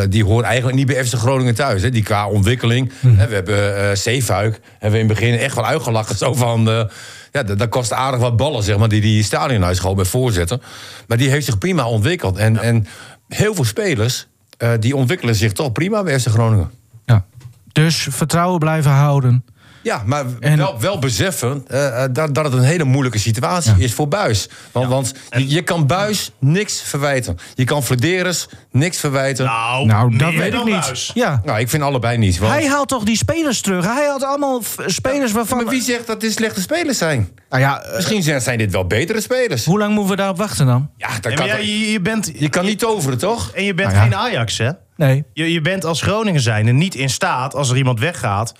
die 0.09 0.23
hoort 0.23 0.45
eigenlijk 0.45 0.77
niet 0.77 0.87
bij 0.87 1.05
FC 1.05 1.13
Groningen 1.13 1.55
thuis. 1.55 1.81
Hè, 1.81 1.89
die 1.89 2.03
qua 2.03 2.27
ontwikkeling. 2.27 2.91
Hè, 2.99 3.27
we 3.27 3.33
hebben 3.33 3.89
eh 3.89 3.95
Zeefuik. 3.95 4.59
Hebben 4.71 4.91
we 4.91 5.05
in 5.05 5.09
het 5.09 5.19
begin 5.19 5.37
echt 5.39 5.55
wel 5.55 5.65
uitgelachen. 5.65 6.17
Zo 6.17 6.33
van. 6.33 6.89
Ja, 7.37 7.43
dat, 7.43 7.59
dat 7.59 7.69
kost 7.69 7.93
aardig 7.93 8.19
wat 8.19 8.37
ballen, 8.37 8.63
zeg 8.63 8.77
maar, 8.77 8.89
die 8.89 9.01
die 9.01 9.23
stadion 9.23 9.63
uitschoot 9.63 9.95
bij 9.95 10.05
voorzetten. 10.05 10.61
Maar 11.07 11.17
die 11.17 11.29
heeft 11.29 11.45
zich 11.45 11.57
prima 11.57 11.87
ontwikkeld. 11.87 12.37
En, 12.37 12.57
en 12.57 12.87
heel 13.27 13.55
veel 13.55 13.65
spelers, 13.65 14.27
eh, 14.57 14.71
die 14.79 14.95
ontwikkelen 14.95 15.35
zich 15.35 15.51
toch 15.51 15.71
prima 15.71 16.03
bij 16.03 16.19
FC 16.19 16.27
Groningen. 16.27 16.71
Ja. 17.05 17.25
Dus 17.71 18.07
vertrouwen 18.11 18.59
blijven 18.59 18.91
houden. 18.91 19.45
Ja, 19.87 20.01
maar 20.05 20.25
En- 20.39 20.57
wel, 20.57 20.79
wel 20.79 20.99
beseffen 20.99 21.63
eh, 21.67 22.03
eh, 22.03 22.09
dat, 22.13 22.35
dat 22.35 22.43
het 22.45 22.53
een 22.53 22.63
hele 22.63 22.83
moeilijke 22.83 23.19
situatie 23.19 23.73
is 23.77 23.93
voor 23.93 24.07
Buis. 24.07 24.49
Want, 24.71 24.87
want 24.89 25.13
je, 25.29 25.49
je 25.49 25.61
kan 25.61 25.87
Buis 25.87 26.31
niks 26.39 26.81
verwijten. 26.81 27.37
Je 27.55 27.63
kan 27.63 27.83
Flederis 27.83 28.47
niks 28.71 28.97
verwijten. 28.99 29.45
Nou, 29.45 29.85
Nou, 29.85 30.09
Nou, 30.09 30.17
dat 30.17 30.33
weet 30.43 30.53
ik 30.53 30.63
niet. 30.63 30.79
Buis. 30.79 31.11
Ja. 31.13 31.41
ik 31.57 31.69
vind 31.69 31.83
allebei 31.83 32.17
niet. 32.17 32.37
Want, 32.37 32.53
Hij 32.53 32.67
haalt 32.67 32.87
toch 32.87 33.03
die 33.03 33.17
spelers 33.17 33.61
terug? 33.61 33.85
Hij 33.85 34.07
haalt 34.07 34.23
allemaal 34.23 34.61
spelers 34.85 35.31
waarvan... 35.31 35.57
maar 35.57 35.67
wie 35.67 35.81
zegt 35.81 36.07
dat 36.07 36.21
dit 36.21 36.31
slechte 36.33 36.61
spelers 36.61 36.97
zijn? 36.97 37.29
Nou 37.49 37.61
ja, 37.61 37.81
eh, 37.81 37.95
Misschien 37.95 38.23
zijn, 38.23 38.41
zijn 38.41 38.57
dit 38.57 38.71
wel 38.71 38.85
betere 38.87 39.21
spelers. 39.21 39.65
hoe 39.65 39.77
lang 39.77 39.93
moeten 39.93 40.11
we 40.11 40.17
daarop 40.17 40.37
wachten 40.37 40.65
dan? 40.65 40.89
Ja, 40.97 41.07
dat 41.21 41.33
kan 41.33 41.47
toch- 41.47 41.57
je, 41.59 41.91
je 41.91 42.01
bent, 42.01 42.31
je 42.35 42.49
kan 42.49 42.65
niet 42.65 42.79
toveren, 42.79 43.17
toch? 43.17 43.51
En 43.53 43.63
je 43.63 43.73
bent 43.73 43.91
Nou 43.93 43.99
ja. 43.99 44.09
geen 44.09 44.19
Ajax, 44.19 44.57
hè? 44.57 44.69
Nee. 44.95 45.23
Je, 45.33 45.51
je 45.51 45.61
bent 45.61 45.85
als 45.85 46.01
Groningen 46.01 46.41
zijnde 46.41 46.71
niet 46.71 46.95
in 46.95 47.09
staat, 47.09 47.55
als 47.55 47.69
er 47.69 47.77
iemand 47.77 47.99
weggaat... 47.99 48.53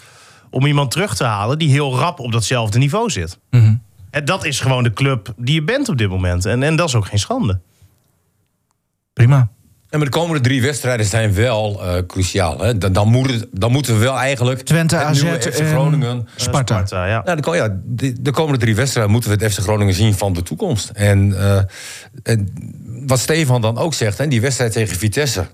om 0.50 0.66
iemand 0.66 0.92
terug 0.92 1.16
te 1.16 1.24
halen 1.24 1.58
die 1.58 1.70
heel 1.70 1.98
rap 1.98 2.20
op 2.20 2.32
datzelfde 2.32 2.78
niveau 2.78 3.10
zit. 3.10 3.40
Mhm. 3.50 3.76
En 4.12 4.26
dat 4.26 4.46
is 4.46 4.60
gewoon 4.60 4.84
de 4.84 4.94
club 4.94 5.34
die 5.38 5.54
je 5.54 5.64
bent 5.64 5.90
op 5.90 5.98
dit 5.98 6.10
moment. 6.10 6.46
En, 6.46 6.64
en 6.64 6.76
dat 6.76 6.88
is 6.88 6.96
ook 6.96 7.06
geen 7.06 7.20
schande. 7.20 7.60
Prima. 9.14 9.50
En 9.90 9.98
maar 10.00 10.08
de 10.08 10.14
komende 10.18 10.42
drie 10.42 10.62
wedstrijden 10.62 11.06
zijn 11.06 11.34
wel 11.34 11.82
eh, 11.84 12.06
cruciaal. 12.08 12.60
Hè? 12.60 12.78
Dan, 12.78 12.94
dan, 12.94 13.08
moet 13.08 13.32
het- 13.32 13.48
dan 13.52 13.72
moeten 13.72 13.94
we 13.94 14.00
wel 14.00 14.18
eigenlijk... 14.18 14.62
Twente, 14.62 14.98
AZ 14.98 15.22
nieuwe 15.22 15.42
FC 15.42 15.46
en 15.46 15.68
Groningen... 15.68 16.28
Sparta. 16.36 16.76
Sparta, 16.76 17.06
ja. 17.08 17.22
Nou, 17.24 17.36
de, 17.36 17.42
ko- 17.44 17.56
ja, 17.56 17.78
de, 17.86 18.22
de 18.22 18.32
komende 18.32 18.60
drie 18.60 18.76
wedstrijden 18.76 19.12
moeten 19.12 19.38
we 19.38 19.44
het 19.44 19.54
FC 19.54 19.60
Groningen 19.60 19.94
zien 19.94 20.14
van 20.14 20.34
de 20.34 20.44
toekomst. 20.44 20.90
En, 20.90 21.40
eh, 21.40 21.62
en 22.24 22.54
wat 23.08 23.20
Stefan 23.20 23.62
dan 23.62 23.78
ook 23.78 23.94
zegt, 23.94 24.18
hè, 24.18 24.28
die 24.28 24.42
wedstrijd 24.42 24.72
tegen 24.72 24.98
Vitesse. 24.98 25.48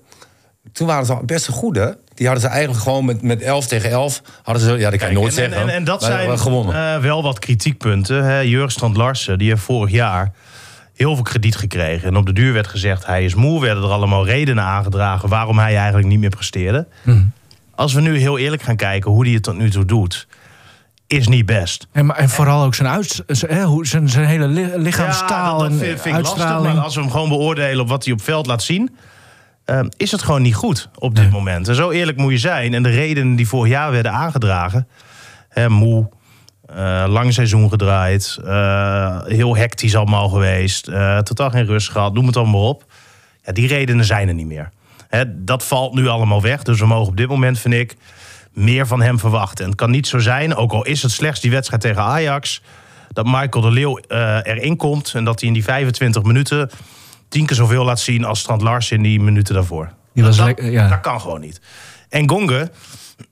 Toen 0.74 0.88
waren 0.88 1.06
ze 1.06 1.14
al 1.14 1.22
best 1.26 1.48
wel 1.48 1.56
goed, 1.58 1.76
hè? 1.76 1.90
Die 2.14 2.26
hadden 2.28 2.44
ze 2.44 2.50
eigenlijk 2.50 2.84
gewoon 2.84 3.06
met, 3.06 3.22
met 3.22 3.42
11 3.42 3.68
tegen 3.68 3.90
11. 3.90 4.22
Hadden 4.44 4.64
ze, 4.64 4.72
ja, 4.78 4.90
dat 4.90 5.00
kan 5.00 5.10
je 5.10 5.16
nooit 5.16 5.38
en, 5.38 5.44
en- 5.44 5.50
zeggen. 5.50 5.70
En, 5.70 5.76
en 5.76 5.84
dat 5.84 6.04
zijn 6.04 6.40
gewonnen. 6.40 6.96
eh, 6.96 7.02
wel 7.02 7.24
wat 7.24 7.40
kritiekpunten. 7.40 8.24
Hè. 8.24 8.40
Jurgstrand 8.40 8.98
Larsen, 8.98 9.38
die 9.38 9.50
heeft 9.50 9.62
vorig 9.62 9.92
jaar 9.92 10.32
heel 10.96 11.14
veel 11.16 11.24
krediet 11.24 11.56
gekregen. 11.56 12.08
En 12.08 12.16
op 12.16 12.26
de 12.26 12.34
duur 12.34 12.54
werd 12.54 12.68
gezegd, 12.68 13.06
hij 13.06 13.26
is 13.26 13.36
moe. 13.36 13.62
Werden 13.62 13.84
er 13.84 13.90
allemaal 13.90 14.26
redenen 14.26 14.64
aangedragen 14.64 15.30
waarom 15.30 15.60
hij 15.60 15.76
eigenlijk 15.78 16.08
niet 16.08 16.20
meer 16.20 16.30
presteerde. 16.30 16.88
Mhm. 17.02 17.22
Als 17.76 17.94
we 17.94 18.02
nu 18.02 18.18
heel 18.18 18.38
eerlijk 18.38 18.62
gaan 18.62 18.76
kijken 18.76 19.12
hoe 19.12 19.24
hij 19.26 19.34
het 19.34 19.44
tot 19.44 19.58
nu 19.58 19.70
toe 19.70 19.86
doet... 19.86 20.28
is 21.08 21.28
niet 21.28 21.46
best. 21.46 21.88
En, 21.92 22.06
maar- 22.06 22.18
en 22.18 22.30
vooral 22.30 22.64
ook 22.64 22.76
zijn, 22.76 22.88
uit, 22.88 23.24
z- 23.28 23.42
hè, 23.48 23.64
hoe- 23.64 23.86
zijn, 23.88 24.10
zijn 24.10 24.26
hele 24.26 24.48
li- 24.48 24.72
lichaamstaal 24.78 25.58
dat, 25.60 25.70
dat 25.70 25.80
en 25.80 25.86
vind, 25.86 26.02
vind 26.02 26.18
ik 26.18 26.24
lastig. 26.24 26.44
Maar 26.62 26.78
als 26.78 26.96
we 26.96 27.02
hem 27.02 27.12
gewoon 27.12 27.30
beoordelen 27.30 27.80
op 27.82 27.90
wat 27.90 28.04
hij 28.04 28.14
op 28.14 28.22
veld 28.22 28.46
laat 28.46 28.64
zien... 28.64 28.96
eh, 29.66 29.80
is 29.98 30.12
het 30.12 30.22
gewoon 30.22 30.42
niet 30.42 30.56
goed 30.56 30.90
op 30.98 31.16
dit 31.16 31.32
moment. 31.32 31.68
En 31.68 31.76
zo 31.76 31.92
eerlijk 31.92 32.18
moet 32.18 32.32
je 32.32 32.38
zijn. 32.38 32.74
En 32.74 32.84
de 32.84 32.90
redenen 32.90 33.36
die 33.36 33.48
vorig 33.48 33.72
jaar 33.72 33.92
werden 33.92 34.12
aangedragen... 34.12 34.88
Hè, 35.50 35.70
moe, 35.70 36.10
eh, 36.66 37.04
lang 37.08 37.34
seizoen 37.34 37.70
gedraaid... 37.70 38.38
eh, 38.46 39.22
heel 39.24 39.56
hectisch 39.56 39.96
allemaal 39.96 40.30
geweest... 40.30 40.88
eh, 40.88 41.18
totaal 41.18 41.50
geen 41.50 41.66
rust 41.66 41.90
gehad, 41.90 42.14
noem 42.14 42.26
het 42.26 42.38
allemaal 42.38 42.68
op. 42.68 42.86
Ja, 43.46 43.52
die 43.52 43.68
redenen 43.68 44.06
zijn 44.06 44.28
er 44.28 44.34
niet 44.34 44.48
meer. 44.48 44.70
Hè, 45.08 45.44
dat 45.44 45.64
valt 45.64 45.94
nu 45.94 46.08
allemaal 46.08 46.42
weg. 46.42 46.64
Dus 46.64 46.80
we 46.80 46.86
mogen 46.86 47.08
op 47.08 47.18
dit 47.18 47.28
moment, 47.28 47.60
vind 47.60 47.74
ik... 47.74 47.96
meer 48.52 48.88
van 48.88 49.02
hem 49.02 49.20
verwachten. 49.20 49.64
En 49.64 49.70
het 49.70 49.80
kan 49.80 49.92
niet 49.92 50.08
zo 50.08 50.20
zijn, 50.20 50.56
ook 50.56 50.72
al 50.72 50.86
is 50.86 51.02
het 51.02 51.12
slechts 51.12 51.40
die 51.40 51.52
wedstrijd 51.52 51.82
tegen 51.82 52.02
Ajax, 52.02 52.62
dat 53.12 53.26
Michael 53.26 53.62
de 53.62 53.72
Leeuw 53.72 53.98
erin 54.44 54.78
komt 54.78 55.14
en 55.14 55.24
dat 55.24 55.40
hij 55.40 55.48
in 55.48 55.54
die 55.54 55.64
25 55.64 56.24
minuten 56.24 56.70
tien 57.34 57.46
keer 57.46 57.56
zoveel 57.56 57.84
laat 57.84 58.00
zien 58.00 58.24
als 58.26 58.40
Strand 58.40 58.62
Lars 58.62 58.92
in 58.92 59.02
die 59.02 59.20
minuten 59.20 59.54
daarvoor. 59.54 59.90
Die 60.14 60.24
was 60.24 60.38
dat, 60.38 60.46
lekker- 60.46 60.72
ja. 60.72 60.88
dat 60.88 61.00
kan 61.00 61.22
gewoon 61.22 61.42
niet. 61.42 61.62
En 62.10 62.30
Gonge 62.30 62.72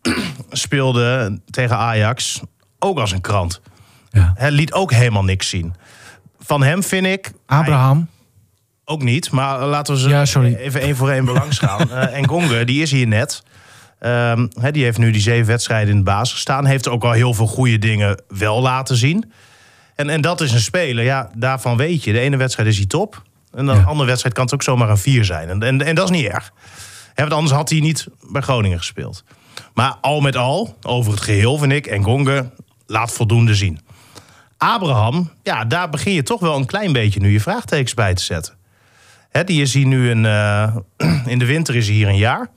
speelde 0.51 1.39
tegen 1.49 1.77
Ajax 1.77 2.41
ook 2.79 2.99
als 2.99 3.11
een 3.11 3.21
krant. 3.21 3.61
Ja. 4.09 4.33
Hij 4.37 4.51
liet 4.51 4.73
ook 4.73 4.91
helemaal 4.91 5.23
niks 5.23 5.49
zien. 5.49 5.73
Van 6.39 6.63
hem 6.63 6.83
vind 6.83 7.05
ik... 7.05 7.31
Abraham. 7.45 8.09
Ook 8.85 9.01
niet, 9.03 9.31
maar 9.31 9.65
laten 9.65 9.93
we 9.93 9.99
ze 9.99 10.09
Ja, 10.09 10.25
sorry. 10.25 10.53
even 10.55 10.81
één 10.81 10.95
voor 10.95 11.09
één 11.09 11.25
belangs 11.25 11.57
gaan. 11.59 11.89
Eh, 11.91 12.17
en 12.17 12.27
Gonge, 12.27 12.65
die 12.65 12.81
is 12.81 12.91
hier 12.91 13.07
net. 13.07 13.43
Hè, 13.99 14.71
die 14.71 14.83
heeft 14.83 14.97
nu 14.97 15.11
die 15.11 15.21
zeven 15.21 15.47
wedstrijden 15.47 15.89
in 15.91 15.97
de 15.97 16.03
basis 16.03 16.33
gestaan. 16.33 16.65
Heeft 16.65 16.87
ook 16.87 17.03
al 17.03 17.11
heel 17.11 17.33
veel 17.33 17.47
goede 17.47 17.77
dingen 17.77 18.21
wel 18.27 18.61
laten 18.61 18.95
zien. 18.95 19.31
En, 19.95 20.09
en 20.09 20.21
dat 20.21 20.41
is 20.41 20.51
een 20.51 20.59
speler, 20.59 21.03
ja, 21.03 21.29
daarvan 21.35 21.77
weet 21.77 22.03
je. 22.03 22.11
De 22.11 22.19
ene 22.19 22.37
wedstrijd 22.37 22.69
is 22.69 22.77
hij 22.77 22.85
top. 22.85 23.21
En 23.53 23.65
Ja. 23.65 23.83
andere 23.83 24.05
wedstrijd 24.07 24.35
kan 24.35 24.43
het 24.43 24.53
ook 24.53 24.63
zomaar 24.63 24.89
een 24.89 24.97
vier 24.97 25.25
zijn. 25.25 25.49
En, 25.49 25.63
en, 25.63 25.81
en 25.81 25.95
dat 25.95 26.09
is 26.11 26.17
niet 26.17 26.27
erg. 26.29 26.51
Hè, 27.13 27.23
want 27.23 27.33
anders 27.35 27.53
had 27.53 27.69
hij 27.69 27.79
niet 27.79 28.07
bij 28.31 28.41
Groningen 28.41 28.77
gespeeld. 28.77 29.23
Maar 29.73 29.95
al 30.01 30.19
met 30.21 30.35
al, 30.35 30.77
over 30.81 31.11
het 31.11 31.21
geheel 31.21 31.57
vind 31.57 31.71
ik... 31.71 31.85
en 31.85 32.03
Gonge 32.03 32.49
laat 32.85 33.11
voldoende 33.11 33.55
zien. 33.55 33.79
Abraham, 34.57 35.31
ja, 35.43 35.65
daar 35.65 35.89
begin 35.89 36.13
je 36.13 36.23
toch 36.23 36.39
wel 36.39 36.55
een 36.55 36.65
klein 36.65 36.93
beetje 36.93 37.19
nu 37.19 37.31
je 37.31 37.39
vraagtekens 37.41 37.93
bij 37.93 38.13
te 38.13 38.23
zetten. 38.23 38.53
Hè, 39.29 39.43
die 39.43 39.61
is 39.61 39.73
hier 39.73 39.85
nu 39.85 40.09
een. 40.11 40.25
eh, 40.25 40.75
in 41.33 41.39
de 41.39 41.45
winter 41.45 41.75
is 41.75 41.85
hij 41.85 41.95
hier 41.95 42.07
een 42.07 42.17
jaar. 42.17 42.49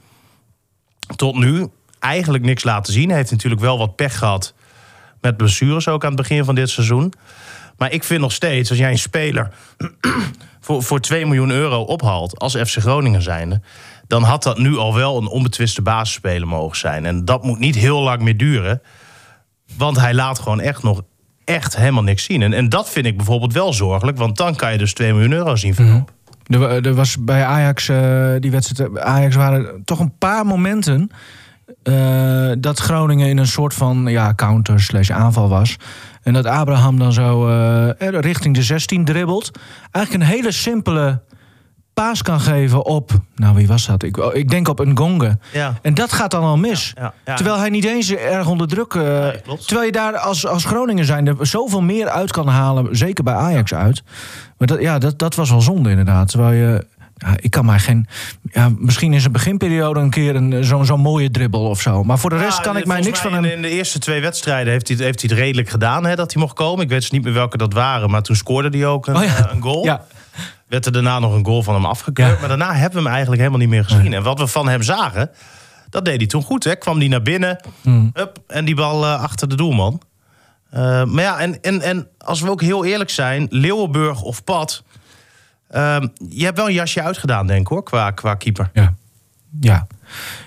Tot 1.17 1.35
nu 1.37 1.69
eigenlijk 1.99 2.45
niks 2.45 2.65
laten 2.65 2.93
zien. 2.93 3.09
Hij 3.09 3.19
heeft 3.19 3.31
natuurlijk 3.31 3.61
wel 3.61 3.79
wat 3.79 3.97
pech 3.97 4.19
gehad 4.19 4.55
met 5.21 5.37
blessures 5.37 5.89
ook 5.89 6.03
aan 6.03 6.13
het 6.13 6.21
begin 6.21 6.45
van 6.45 6.55
dit 6.55 6.71
seizoen. 6.71 7.13
Maar 7.77 7.93
ik 7.93 8.05
vind 8.05 8.21
nog 8.21 8.33
steeds, 8.33 8.71
als 8.71 8.79
jij 8.79 8.91
een 8.91 8.99
speler 8.99 9.51
voor, 10.61 10.83
voor 10.83 11.01
2 11.01 11.25
miljoen 11.27 11.51
euro 11.51 11.81
ophaalt 11.81 12.39
als 12.39 12.57
FC 12.57 12.77
Groningen 12.79 13.23
zijnde, 13.23 13.61
dan 14.07 14.23
had 14.23 14.43
dat 14.43 14.59
nu 14.59 14.77
al 14.77 14.95
wel 14.95 15.17
een 15.17 15.27
onbetwiste 15.29 15.83
basisspeler 15.83 16.49
mogen 16.49 16.77
zijn. 16.77 17.07
En 17.07 17.25
dat 17.25 17.43
moet 17.45 17.59
niet 17.59 17.75
heel 17.75 18.01
lang 18.01 18.23
meer 18.23 18.37
duren. 18.37 18.83
Want 19.77 20.01
hij 20.01 20.15
laat 20.15 20.39
gewoon 20.39 20.61
echt 20.61 20.83
nog 20.83 21.03
echt 21.45 21.77
helemaal 21.77 22.03
niks 22.03 22.25
zien. 22.25 22.43
En, 22.43 22.53
en 22.53 22.69
dat 22.69 22.91
vind 22.91 23.07
ik 23.07 23.17
bijvoorbeeld 23.17 23.53
wel 23.53 23.73
zorgelijk. 23.73 24.19
Want 24.19 24.37
dan 24.37 24.57
kan 24.57 24.73
je 24.73 24.79
dus 24.79 24.95
2 24.95 25.13
miljoen 25.13 25.33
euro 25.33 25.57
zien. 25.57 25.75
Er, 26.47 26.59
wa- 26.59 26.69
er 26.81 26.95
was 26.95 27.17
bij 27.25 27.45
Ajax, 27.45 27.89
eh, 27.89 28.31
die 28.39 28.51
wedstrijd, 28.51 28.93
bij 28.93 29.03
Ajax 29.03 29.35
waren 29.35 29.83
toch 29.85 29.99
een 29.99 30.19
paar 30.19 30.47
momenten 30.47 31.11
eh, 31.83 32.51
dat 32.59 32.79
Groningen 32.79 33.29
in 33.29 33.39
een 33.39 33.47
soort 33.47 33.75
van 33.75 34.07
ja, 34.07 34.35
counter 34.35 34.81
slash 34.81 35.11
aanval 35.11 35.49
was. 35.49 35.77
En 36.25 36.33
dat 36.33 36.47
Abraham 36.47 36.99
dan 36.99 37.13
zo 37.13 37.49
eh, 37.49 38.09
richting 38.21 38.55
de 38.55 38.63
16 38.63 39.05
dribbelt. 39.05 39.51
Eigenlijk 39.91 40.25
een 40.25 40.37
hele 40.37 40.53
simpele 40.53 41.23
paas 41.95 42.23
kan 42.23 42.41
geven 42.41 42.85
op, 42.85 43.11
nou 43.35 43.55
wie 43.55 43.67
was 43.67 43.87
dat? 43.87 44.03
Ik, 44.03 44.17
ik 44.17 44.51
denk 44.51 44.69
op 44.69 44.79
een 44.79 44.97
gonge. 44.99 45.39
Ja. 45.53 45.79
En 45.83 45.95
dat 45.95 46.13
gaat 46.13 46.31
dan 46.31 46.43
al 46.43 46.57
mis. 46.57 46.93
Ja, 46.95 47.15
ja. 47.25 47.35
Terwijl 47.35 47.59
hij 47.59 47.71
niet 47.71 47.85
eens 47.85 48.15
erg 48.15 48.47
onder 48.49 48.69
druk... 48.69 48.89
klopt. 48.89 49.67
terwijl 49.67 49.87
je 49.87 49.93
daar 49.93 50.17
als, 50.17 50.47
als 50.47 50.65
Groningen 50.65 51.05
zijn 51.05 51.27
er 51.27 51.47
zoveel 51.47 51.83
meer 51.83 52.09
uit 52.09 52.31
kan 52.31 52.49
halen. 52.49 52.97
Zeker 52.97 53.25
bij 53.25 53.35
Ajax 53.35 53.75
uit. 53.75 54.03
Maar 54.59 54.69
dat, 54.69 54.81
ja, 54.81 54.99
dat, 54.99 55.19
dat 55.19 55.35
was 55.35 55.51
wel 55.51 55.61
zonde 55.61 55.91
inderdaad. 55.91 56.29
Terwijl 56.29 56.53
je... 56.53 56.87
Ja, 57.16 57.35
ik 57.37 57.50
kan 57.50 57.64
mij 57.64 57.79
geen... 57.79 58.07
Ja, 58.53 58.70
misschien 58.79 59.12
in 59.12 59.20
zijn 59.20 59.33
beginperiode 59.33 60.00
een 60.00 60.11
keer 60.11 60.37
een, 60.37 60.64
zo'n 60.64 60.85
zo'n 60.85 61.00
mooie 61.00 61.31
dribbel 61.31 61.68
of 61.68 61.81
zo. 61.81 62.05
Maar 62.05 62.18
voor 62.18 62.31
de 62.31 62.37
rest 62.37 62.57
Ja, 62.57 62.62
kan 62.62 62.77
ik 62.77 62.87
mij 62.87 63.00
niks 63.00 63.20
van 63.20 63.31
mij 63.31 63.40
hem... 63.40 63.48
In, 63.50 63.57
in 63.57 63.62
de 63.62 63.68
eerste 63.68 63.98
twee 63.98 64.20
wedstrijden 64.20 64.72
heeft 64.72 64.88
hij, 64.88 64.96
heeft 64.96 65.20
hij 65.20 65.31
het 65.31 65.38
redelijk 65.38 65.68
gedaan 65.68 66.05
hè, 66.07 66.14
dat 66.16 66.33
hij 66.33 66.42
mocht 66.42 66.55
komen. 66.55 66.83
Ik 66.85 66.88
weet 66.88 67.00
dus 67.00 67.11
niet 67.11 67.24
meer 67.24 67.33
welke 67.33 67.57
dat 67.57 67.72
waren, 67.72 68.11
maar 68.11 68.22
toen 68.22 68.37
scoorde 68.37 68.79
hij 68.79 68.87
ook 68.87 69.07
een, 69.07 69.16
Oh 69.16 69.24
ja. 69.24 69.37
eh, 69.37 69.53
een 69.55 69.62
goal. 69.62 69.85
Ja, 69.85 70.05
Werd 70.66 70.87
er 70.87 70.92
daarna 70.92 71.18
nog 71.18 71.35
een 71.35 71.44
goal 71.44 71.62
van 71.62 71.74
hem 71.74 71.85
afgekeurd. 71.85 72.38
Maar 72.40 72.48
daarna 72.48 72.72
hebben 72.72 72.96
we 72.98 73.03
hem 73.05 73.12
eigenlijk 73.12 73.38
helemaal 73.40 73.61
niet 73.61 73.68
meer 73.70 73.85
gezien. 73.85 74.12
En 74.12 74.22
wat 74.22 74.38
we 74.38 74.46
van 74.46 74.68
hem 74.68 74.83
zagen, 74.83 75.31
dat 75.90 76.05
deed 76.05 76.16
hij 76.16 76.27
toen 76.27 76.42
goed. 76.42 76.64
Hè. 76.64 76.77
Kwam 76.77 76.98
hij 76.98 77.09
naar 77.09 77.22
binnen 77.22 77.61
Hmm. 77.83 78.11
hup, 78.12 78.38
en 78.46 78.64
die 78.64 78.74
bal 78.74 79.05
eh, 79.05 79.22
achter 79.22 79.48
de 79.48 79.55
doelman. 79.57 80.00
Eh, 80.70 81.05
maar 81.05 81.22
ja, 81.24 81.38
en, 81.38 81.61
en, 81.62 81.81
en 81.81 82.09
als 82.18 82.40
we 82.40 82.50
ook 82.50 82.61
heel 82.61 82.85
eerlijk 82.85 83.11
zijn, 83.11 83.46
Leeuwenburg 83.50 84.22
of 84.22 84.44
Pat... 84.44 84.83
ehm, 85.75 86.07
je 86.29 86.45
hebt 86.45 86.57
wel 86.57 86.67
een 86.69 86.73
jasje 86.75 87.03
uitgedaan, 87.03 87.47
denk 87.47 87.61
ik 87.61 87.67
hoor, 87.67 87.83
qua, 87.83 88.11
qua 88.11 88.35
keeper. 88.35 88.71
ja. 88.73 88.95
ja. 89.61 89.87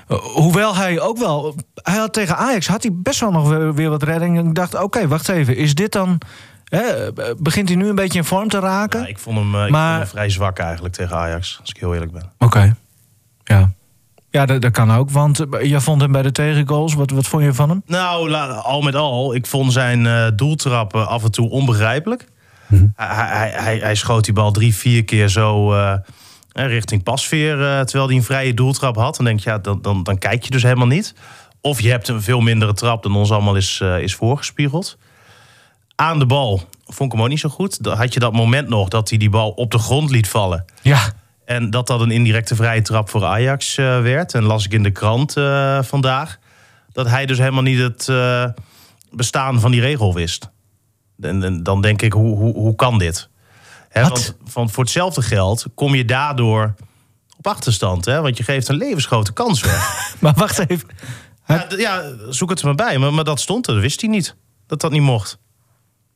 Eh, 0.07 0.17
hoewel 0.17 0.75
hij 0.75 0.99
ook 0.99 1.17
wel... 1.17 1.55
Hij 1.83 1.97
had 1.97 2.13
tegen 2.13 2.37
Ajax 2.37 2.67
had 2.67 2.83
hij 2.83 2.91
best 2.93 3.19
wel 3.19 3.31
nog 3.31 3.49
weer, 3.49 3.73
weer 3.73 3.89
wat 3.89 4.03
redding. 4.03 4.37
En 4.37 4.47
ik 4.47 4.55
dacht, 4.55 4.81
oké, 4.81 5.07
wacht 5.07 5.29
even. 5.29 5.55
Is 5.57 5.75
dit 5.75 5.91
dan... 5.91 6.17
Hè, 6.63 6.83
begint 7.37 7.67
hij 7.67 7.77
nu 7.77 7.87
een 7.87 7.95
beetje 7.95 8.17
in 8.19 8.25
vorm 8.25 8.49
te 8.49 8.59
raken? 8.59 8.99
Ja, 9.01 9.07
ik 9.07 9.19
vond 9.19 9.37
hem, 9.37 9.55
eh, 9.55 9.65
ik 9.65 9.71
Maar- 9.71 9.87
vond 9.89 10.01
hem 10.01 10.07
vrij 10.11 10.29
zwak 10.29 10.59
eigenlijk 10.59 10.93
tegen 10.93 11.15
Ajax, 11.17 11.57
als 11.61 11.69
ik 11.69 11.77
heel 11.77 11.93
eerlijk 11.93 12.11
ben. 12.11 12.31
Oké. 12.37 12.75
Ja. 13.43 13.71
Ja, 14.29 14.45
dat, 14.45 14.61
dat 14.61 14.71
kan 14.71 14.91
ook. 14.91 15.09
Want 15.11 15.39
eh, 15.39 15.69
jij 15.69 15.79
vond 15.79 16.01
hem 16.01 16.11
bij 16.11 16.21
de 16.21 16.31
tegengoals. 16.31 16.93
Wat, 16.93 17.11
wat 17.11 17.27
vond 17.27 17.43
je 17.43 17.53
van 17.53 17.69
hem? 17.69 17.81
Nou, 17.85 18.33
al 18.61 18.81
met 18.81 18.95
al, 18.95 19.35
ik 19.35 19.45
vond 19.45 19.73
zijn 19.73 20.35
doeltrappen 20.35 21.07
af 21.07 21.23
en 21.23 21.31
toe 21.31 21.49
onbegrijpelijk. 21.49 22.27
Hij, 22.67 22.91
hij, 22.95 23.49
hij, 23.49 23.77
hij 23.77 23.95
schoot 23.95 24.23
die 24.23 24.33
bal 24.33 24.51
drie, 24.51 24.75
vier 24.75 25.03
keer 25.03 25.29
zo 25.29 25.73
eh, 25.73 25.93
eh, 26.51 26.67
richting 26.67 27.03
pasveer, 27.03 27.53
eh, 27.53 27.79
terwijl 27.79 28.07
hij 28.07 28.15
een 28.15 28.23
vrije 28.23 28.53
doeltrap 28.53 28.95
had. 28.95 29.15
Dan 29.15 29.25
denk 29.25 29.39
je, 29.39 29.49
ja, 29.49 29.57
dan, 29.57 29.81
dan, 29.81 30.03
dan 30.03 30.17
kijk 30.17 30.43
je 30.43 30.49
dus 30.49 30.63
helemaal 30.63 30.87
niet. 30.87 31.13
Of 31.61 31.81
je 31.81 31.89
hebt 31.89 32.07
een 32.07 32.21
veel 32.21 32.39
mindere 32.39 32.73
trap 32.73 33.03
dan 33.03 33.15
ons 33.15 33.31
allemaal 33.31 33.55
is, 33.55 33.81
is 33.99 34.15
voorgespiegeld. 34.15 34.97
Aan 35.95 36.19
de 36.19 36.25
bal 36.25 36.61
vond 36.85 37.11
ik 37.11 37.11
hem 37.11 37.21
ook 37.21 37.29
niet 37.29 37.39
zo 37.39 37.49
goed. 37.49 37.83
Dan 37.83 37.97
had 37.97 38.13
je 38.13 38.19
dat 38.19 38.33
moment 38.33 38.69
nog 38.69 38.87
dat 38.87 39.09
hij 39.09 39.17
die 39.17 39.29
bal 39.29 39.49
op 39.49 39.71
de 39.71 39.77
grond 39.77 40.09
liet 40.09 40.29
vallen. 40.29 40.65
Ja. 40.81 40.99
En 41.45 41.69
dat 41.69 41.87
dat 41.87 42.01
een 42.01 42.11
indirecte 42.11 42.55
vrije 42.55 42.81
trap 42.81 43.09
voor 43.09 43.25
Ajax 43.25 43.75
werd. 43.75 44.33
En 44.33 44.43
las 44.43 44.65
ik 44.65 44.73
in 44.73 44.83
de 44.83 44.91
krant 44.91 45.33
vandaag. 45.81 46.37
Dat 46.91 47.07
hij 47.07 47.25
dus 47.25 47.37
helemaal 47.37 47.63
niet 47.63 47.79
het 47.79 48.11
bestaan 49.11 49.59
van 49.59 49.71
die 49.71 49.81
regel 49.81 50.13
wist. 50.13 50.49
En, 51.21 51.43
en 51.43 51.63
dan 51.63 51.81
denk 51.81 52.01
ik, 52.01 52.13
hoe, 52.13 52.37
hoe, 52.37 52.53
hoe 52.53 52.75
kan 52.75 52.97
dit? 52.97 53.29
Hè, 53.89 54.01
want 54.01 54.35
van, 54.45 54.69
voor 54.69 54.83
hetzelfde 54.83 55.21
geld 55.21 55.65
kom 55.75 55.95
je 55.95 56.05
daardoor 56.05 56.73
op 57.37 57.47
achterstand. 57.47 58.05
Hè? 58.05 58.21
Want 58.21 58.37
je 58.37 58.43
geeft 58.43 58.67
een 58.67 58.75
levensgrote 58.75 59.33
kans 59.33 59.61
weg. 59.61 59.95
Maar 60.19 60.33
wacht 60.33 60.69
even. 60.69 60.87
ja, 61.47 61.65
ja, 61.77 62.03
zoek 62.29 62.49
het 62.49 62.59
er 62.59 62.65
maar 62.65 62.75
bij. 62.75 62.97
Maar, 62.97 63.13
maar 63.13 63.23
dat 63.23 63.39
stond 63.39 63.67
er, 63.67 63.73
dat 63.73 63.81
wist 63.81 64.01
hij 64.01 64.09
niet. 64.09 64.35
Dat 64.67 64.81
dat 64.81 64.91
niet 64.91 65.01
mocht. 65.01 65.37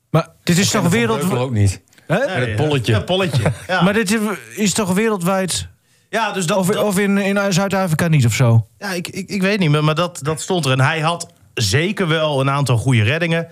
Maar 0.10 0.28
dit 0.44 0.58
is 0.58 0.70
toch 0.70 0.90
wereld... 0.90 1.32
ook 1.32 1.52
niet. 1.52 1.82
Hè? 2.08 2.18
Met 2.18 2.48
het 2.48 2.56
polletje. 2.56 2.92
Ja, 2.92 3.00
polletje. 3.00 3.52
Ja, 3.68 3.82
Maar 3.82 3.94
dit 3.94 4.20
is 4.56 4.74
toch 4.74 4.94
wereldwijd... 4.94 5.68
ja 6.10 6.32
dus 6.32 6.46
dat, 6.46 6.58
Of, 6.58 6.68
dat- 6.68 6.84
of 6.84 7.00
in, 7.00 7.18
in 7.18 7.54
Zuid-Afrika 7.54 8.08
niet 8.08 8.26
of 8.26 8.34
zo? 8.34 8.68
Ja, 8.78 8.92
ik, 8.92 9.08
ik, 9.08 9.30
ik 9.30 9.42
weet 9.42 9.60
niet, 9.60 9.70
maar, 9.70 9.84
maar 9.84 9.96
dat, 9.96 10.20
dat 10.22 10.42
stond 10.42 10.66
er. 10.66 10.72
En 10.72 10.82
hij 10.82 11.00
had 11.00 11.28
zeker 11.54 12.08
wel 12.08 12.40
een 12.42 12.50
aantal 12.50 12.78
goede 12.78 13.04
reddingen. 13.04 13.48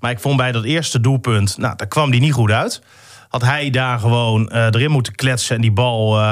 Maar 0.00 0.10
ik 0.10 0.20
vond 0.20 0.36
bij 0.36 0.52
dat 0.52 0.64
eerste 0.64 1.00
doelpunt, 1.00 1.58
nou, 1.58 1.76
daar 1.76 1.86
kwam 1.88 2.10
die 2.10 2.20
niet 2.20 2.32
goed 2.32 2.50
uit. 2.50 2.82
Had 3.28 3.42
hij 3.42 3.70
daar 3.70 3.98
gewoon 3.98 4.48
eh, 4.50 4.64
erin 4.64 4.90
moeten 4.90 5.14
kletsen 5.14 5.54
en 5.56 5.62
die 5.62 5.72
bal 5.72 6.18
eh, 6.20 6.30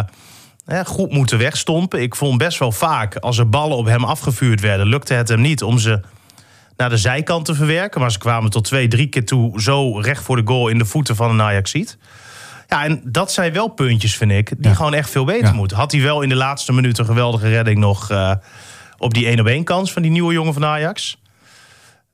eh, 0.66 0.87
goed 0.87 1.12
moeten 1.12 1.38
wegstompen. 1.38 2.02
Ik 2.02 2.14
vond 2.16 2.38
best 2.38 2.59
wel 2.59 2.72
vaak, 2.72 3.16
als 3.16 3.38
er 3.38 3.48
ballen 3.48 3.76
op 3.76 3.87
hem 3.87 4.04
afgevuurd 4.04 4.61
werden, 4.61 4.87
lukte 4.87 5.14
het 5.14 5.28
hem 5.28 5.40
niet 5.40 5.62
om 5.62 5.78
ze 5.78 6.00
naar 6.76 6.88
de 6.88 6.96
zijkant 6.96 7.44
te 7.44 7.54
verwerken. 7.54 8.00
Maar 8.00 8.12
ze 8.12 8.18
kwamen 8.18 8.50
tot 8.50 8.64
twee, 8.64 8.88
drie 8.88 9.07
keer 9.07 9.24
toe 9.26 9.61
zo 9.61 9.98
recht 9.98 10.22
voor 10.22 10.37
de 10.37 10.42
goal 10.44 10.68
in 10.68 10.78
de 10.78 10.85
voeten 10.85 11.16
van 11.16 11.31
een 11.31 11.42
Ajaxiet. 11.42 11.98
Ja, 12.68 12.85
en 12.85 13.00
dat 13.04 13.33
zijn 13.33 13.52
wel 13.52 13.68
puntjes, 13.68 14.16
vind 14.16 14.31
ik, 14.31 14.48
die 14.48 14.68
Ja. 14.68 14.74
gewoon 14.74 14.94
echt 14.94 15.11
veel 15.11 15.24
beter 15.24 15.44
Ja. 15.46 15.52
moeten. 15.52 15.76
Had 15.76 15.92
hij 15.92 16.00
wel 16.02 16.22
in 16.22 16.28
de 16.28 16.35
laatste 16.35 16.72
minuut 16.72 16.98
een 16.98 17.04
geweldige 17.04 17.48
redding 17.48 17.78
nog 17.78 18.11
op 18.98 19.14
die 19.14 19.26
1 19.26 19.40
op 19.40 19.46
1 19.46 19.64
kans 19.64 19.92
van 19.92 20.02
die 20.02 20.11
nieuwe 20.11 20.33
jongen 20.33 20.52
van 20.52 20.64
Ajax. 20.64 21.20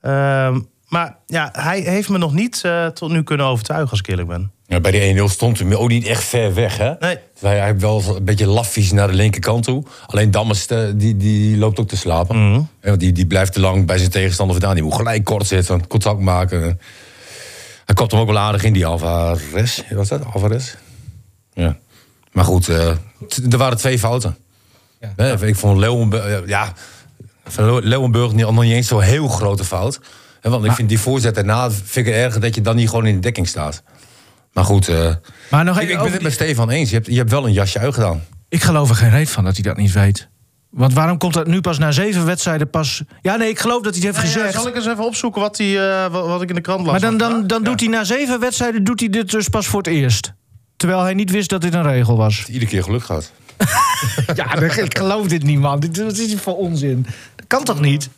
Ehm, 0.00 0.60
maar 0.94 1.16
ja, 1.26 1.48
hij 1.52 1.80
heeft 1.80 2.08
me 2.08 2.18
nog 2.18 2.32
niet 2.32 2.60
eh, 2.64 2.86
tot 2.86 3.10
nu 3.10 3.22
kunnen 3.22 3.46
overtuigen, 3.46 3.90
als 3.90 3.98
ik 3.98 4.06
eerlijk 4.06 4.28
ben. 4.28 4.52
Ja, 4.66 4.80
bij 4.80 4.90
die 4.90 5.20
1-0 5.20 5.24
stond 5.24 5.58
hij 5.58 5.74
ook 5.74 5.88
niet 5.88 6.06
echt 6.06 6.24
ver 6.24 6.54
weg, 6.54 6.76
hè? 6.76 6.92
Nee. 6.98 7.18
Hij, 7.40 7.56
hij 7.56 7.66
heeft 7.66 7.80
wel 7.80 8.02
een 8.16 8.24
beetje 8.24 8.46
laffies 8.46 8.92
naar 8.92 9.08
de 9.08 9.14
linkerkant 9.14 9.64
toe. 9.64 9.84
Alleen 10.06 10.30
Dammers, 10.30 10.66
eh, 10.66 10.78
die, 10.94 11.16
die 11.16 11.58
loopt 11.58 11.78
ook 11.78 11.88
te 11.88 11.96
slapen. 11.96 12.36
Ja, 12.52 12.66
want 12.80 13.00
die, 13.00 13.12
die 13.12 13.26
blijft 13.26 13.52
te 13.52 13.60
lang 13.60 13.86
bij 13.86 13.98
zijn 13.98 14.10
tegenstander 14.10 14.54
vandaan. 14.56 14.74
Die 14.74 14.84
moet 14.84 14.94
gelijk 14.94 15.24
kort 15.24 15.46
zitten, 15.46 15.86
contact 15.86 16.20
maken. 16.20 16.60
Hij 17.84 17.94
kopt 17.94 18.10
hem 18.10 18.20
ook 18.20 18.26
wel 18.26 18.38
aardig 18.38 18.64
in, 18.64 18.72
die 18.72 18.86
Alvarez. 18.86 19.82
Was 19.90 20.08
dat? 20.08 20.24
Alvarez? 20.32 20.74
Ja. 21.52 21.76
Maar 22.32 22.44
goed, 22.44 22.68
eh, 22.68 22.88
er 23.50 23.58
waren 23.58 23.78
twee 23.78 23.98
fouten. 23.98 24.36
Ja. 25.00 25.12
Hè, 25.16 25.46
Ik 25.46 25.56
vond 25.56 25.78
Leeuwenburg... 25.78 26.48
Ja, 26.48 26.72
van 27.44 27.84
Leeuwenburg 27.84 28.32
niet, 28.32 28.44
nog 28.44 28.62
niet 28.62 28.72
eens 28.72 28.88
zo'n 28.88 29.00
heel 29.00 29.28
grote 29.28 29.64
fout. 29.64 30.00
Want 30.52 30.64
ik 30.64 30.72
vind 30.72 30.88
die 30.88 30.98
voorzet 30.98 31.34
daarna 31.34 31.70
vind 31.70 32.06
ik 32.06 32.12
het 32.12 32.22
erger 32.22 32.40
dat 32.40 32.54
je 32.54 32.60
dan 32.60 32.76
niet 32.76 32.88
gewoon 32.88 33.06
in 33.06 33.14
de 33.14 33.20
dekking 33.20 33.48
staat. 33.48 33.82
Maar 34.52 34.64
goed, 34.64 34.88
eh, 34.88 35.10
Maar 35.50 35.64
nog 35.64 35.76
ik, 35.76 35.82
even 35.82 35.94
ik 35.96 36.02
ben 36.02 36.12
het 36.12 36.22
met 36.22 36.32
Stefan 36.32 36.70
eens. 36.70 36.88
Je 36.90 36.94
hebt, 36.96 37.06
je 37.06 37.16
hebt 37.16 37.30
wel 37.30 37.46
een 37.46 37.52
jasje 37.52 37.78
uitgedaan. 37.78 38.22
Ik 38.48 38.62
geloof 38.62 38.88
er 38.88 38.94
geen 38.96 39.10
reet 39.10 39.30
van 39.30 39.44
dat 39.44 39.54
hij 39.54 39.62
dat 39.62 39.76
niet 39.76 39.92
weet. 39.92 40.28
Want 40.70 40.92
waarom 40.92 41.18
komt 41.18 41.34
dat 41.34 41.46
nu 41.46 41.60
pas 41.60 41.78
na 41.78 41.92
zeven 41.92 42.24
wedstrijden 42.26 42.70
pas... 42.70 43.02
Ja, 43.22 43.36
nee, 43.36 43.48
ik 43.48 43.58
geloof 43.58 43.82
dat 43.82 43.94
hij 43.96 44.06
het 44.06 44.16
heeft 44.16 44.32
Ja, 44.32 44.38
gezegd. 44.40 44.54
zal 44.54 44.68
ik 44.68 44.74
eens 44.76 44.86
even 44.86 45.04
opzoeken 45.04 45.40
wat, 45.40 45.58
hij, 45.58 45.78
eh, 46.04 46.10
wat, 46.12 46.26
wat 46.26 46.42
ik 46.42 46.48
in 46.48 46.54
de 46.54 46.60
krant 46.60 46.80
las? 46.80 46.90
maar 46.90 47.00
dan, 47.00 47.16
dan, 47.16 47.46
dan 47.46 47.62
Ja. 47.62 47.68
doet 47.68 47.80
hij 47.80 47.88
na 47.88 48.04
zeven 48.04 48.40
wedstrijden 48.40 48.84
doet 48.84 49.00
hij 49.00 49.08
dit 49.08 49.30
dus 49.30 49.48
pas 49.48 49.66
voor 49.66 49.78
het 49.78 49.86
eerst. 49.86 50.32
Terwijl 50.76 51.02
hij 51.02 51.14
niet 51.14 51.30
wist 51.30 51.48
dat 51.50 51.60
dit 51.60 51.74
een 51.74 51.82
regel 51.82 52.16
was. 52.16 52.44
Iedere 52.46 52.66
keer 52.70 52.82
geluk 52.82 53.04
gehad. 53.04 53.32
Ja, 54.34 54.54
ik 54.60 54.98
geloof 54.98 55.26
dit 55.26 55.42
niet, 55.42 55.58
man. 55.58 55.80
Dit, 55.80 56.02
wat 56.02 56.18
is 56.18 56.28
dit 56.28 56.40
voor 56.40 56.56
onzin? 56.56 57.06
Dat 57.36 57.46
kan 57.46 57.64
toch 57.64 57.80
niet? 57.80 58.08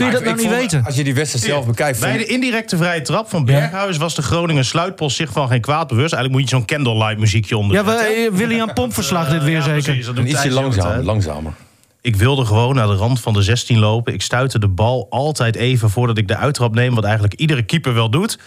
Kun 0.00 0.18
je 0.18 0.24
dat 0.24 0.24
nou 0.24 0.36
niet 0.36 0.46
vond- 0.46 0.60
weten? 0.60 0.84
Als 0.84 0.96
je 0.96 1.04
die 1.04 1.14
wedstrijd 1.14 1.44
zelf 1.44 1.66
bekijkt... 1.66 2.00
Bij 2.00 2.16
de 2.16 2.26
indirecte 2.26 2.76
vrije 2.76 3.02
trap 3.02 3.30
van 3.30 3.44
Berghuis 3.44 3.96
was 3.96 4.14
de 4.14 4.22
Groningen 4.22 4.64
sluitpost 4.64 5.16
zich 5.16 5.32
van 5.32 5.48
geen 5.48 5.60
kwaad 5.60 5.88
bewust. 5.88 6.12
Eigenlijk 6.12 6.32
moet 6.32 6.50
je 6.50 6.56
zo'n 6.56 6.66
candlelight 6.66 7.18
muziekje 7.18 7.56
onder. 7.56 7.76
Ja, 7.76 7.84
we, 7.84 7.92
eh, 7.92 8.36
William 8.36 8.72
Pomp 8.72 8.94
verslag 8.94 9.28
dit 9.28 9.42
weer 9.42 9.62
zeker. 9.62 10.16
En 10.16 10.28
ietsje 10.28 10.50
langzamer, 10.50 11.04
langzamer. 11.04 11.52
Ik 12.00 12.16
wilde 12.16 12.44
gewoon 12.44 12.74
naar 12.74 12.86
de 12.86 12.94
rand 12.94 13.20
van 13.20 13.32
de 13.32 13.42
16 13.42 13.78
lopen. 13.78 14.12
Ik 14.12 14.22
stuitte 14.22 14.58
de 14.58 14.68
bal 14.68 15.06
altijd 15.10 15.56
even 15.56 15.90
voordat 15.90 16.18
ik 16.18 16.28
de 16.28 16.36
uittrap 16.36 16.74
neem. 16.74 16.94
Wat 16.94 17.04
eigenlijk 17.04 17.34
iedere 17.34 17.62
keeper 17.62 17.94
wel 17.94 18.10
doet. 18.10 18.38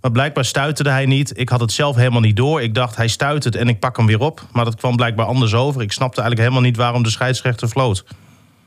Maar 0.00 0.10
blijkbaar 0.10 0.44
stuiterde 0.44 0.90
hij 0.90 1.06
niet. 1.06 1.38
Ik 1.38 1.48
had 1.48 1.60
het 1.60 1.72
zelf 1.72 1.96
helemaal 1.96 2.20
niet 2.20 2.36
door. 2.36 2.62
Ik 2.62 2.74
dacht, 2.74 2.96
hij 2.96 3.08
stuit 3.08 3.44
het 3.44 3.54
en 3.54 3.68
ik 3.68 3.78
pak 3.78 3.96
hem 3.96 4.06
weer 4.06 4.20
op. 4.20 4.46
Maar 4.52 4.64
dat 4.64 4.74
kwam 4.74 4.96
blijkbaar 4.96 5.26
anders 5.26 5.54
over. 5.54 5.82
Ik 5.82 5.92
snapte 5.92 6.20
eigenlijk 6.20 6.48
helemaal 6.48 6.70
niet 6.70 6.80
waarom 6.80 7.02
de 7.02 7.10
scheidsrechter 7.10 7.68
floot. 7.68 8.04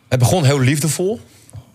Het 0.08 0.20
begon 0.20 0.44
heel 0.44 0.60
liefdevol. 0.60 1.20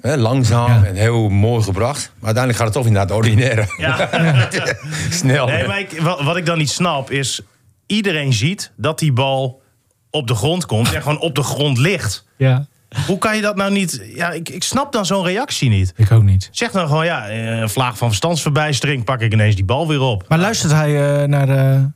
Hè, 0.01 0.17
langzaam 0.17 0.71
Ja. 0.71 0.85
en 0.85 0.95
heel 0.95 1.29
mooi 1.29 1.63
gebracht. 1.63 2.13
Maar 2.19 2.35
uiteindelijk 2.35 2.57
gaat 2.57 2.75
het 2.75 2.85
toch 2.93 3.01
het 3.03 3.11
ordinaire. 3.11 3.67
Snel. 5.11 5.47
Nee, 5.47 5.67
maar 5.67 5.79
ik, 5.79 6.01
wat, 6.01 6.23
wat 6.23 6.37
ik 6.37 6.47
dan 6.47 6.59
niet 6.59 6.71
snap 6.71 7.11
is... 7.11 7.41
iedereen 7.87 8.33
ziet 8.33 8.73
dat 8.77 8.99
die 8.99 9.13
bal 9.13 9.63
op 10.11 10.27
de 10.27 10.35
grond 10.35 10.67
komt... 10.67 10.93
en 10.93 11.03
gewoon 11.03 11.21
op 11.21 11.35
de 11.35 11.43
grond 11.43 11.79
ligt. 11.79 12.27
Ja, 12.37 12.67
Hoe 13.07 13.19
kan 13.19 13.37
je 13.37 13.43
dat 13.43 13.57
nou 13.57 13.73
niet... 13.73 14.03
Ja, 14.15 14.31
ik, 14.31 14.49
ik 14.49 14.63
snap 14.63 14.93
dan 14.93 15.07
zo'n 15.07 15.25
reactie 15.25 15.69
niet. 15.69 15.93
ik 15.97 16.11
ook 16.13 16.23
niet. 16.23 16.49
Zeg 16.53 16.71
dan 16.71 16.87
gewoon, 16.87 17.05
ja, 17.05 17.29
eh, 17.29 17.59
een 17.59 17.71
vlaag 17.71 17.97
van 17.99 18.09
verstandsverbijstering... 18.09 19.05
pak 19.05 19.21
ik 19.21 19.33
ineens 19.33 19.55
die 19.55 19.65
bal 19.65 19.89
weer 19.89 20.01
op. 20.01 20.25
Maar 20.29 20.39
luistert 20.39 20.73
hij 20.73 21.21
eh, 21.23 21.29
naar 21.29 21.47
de 21.47 21.91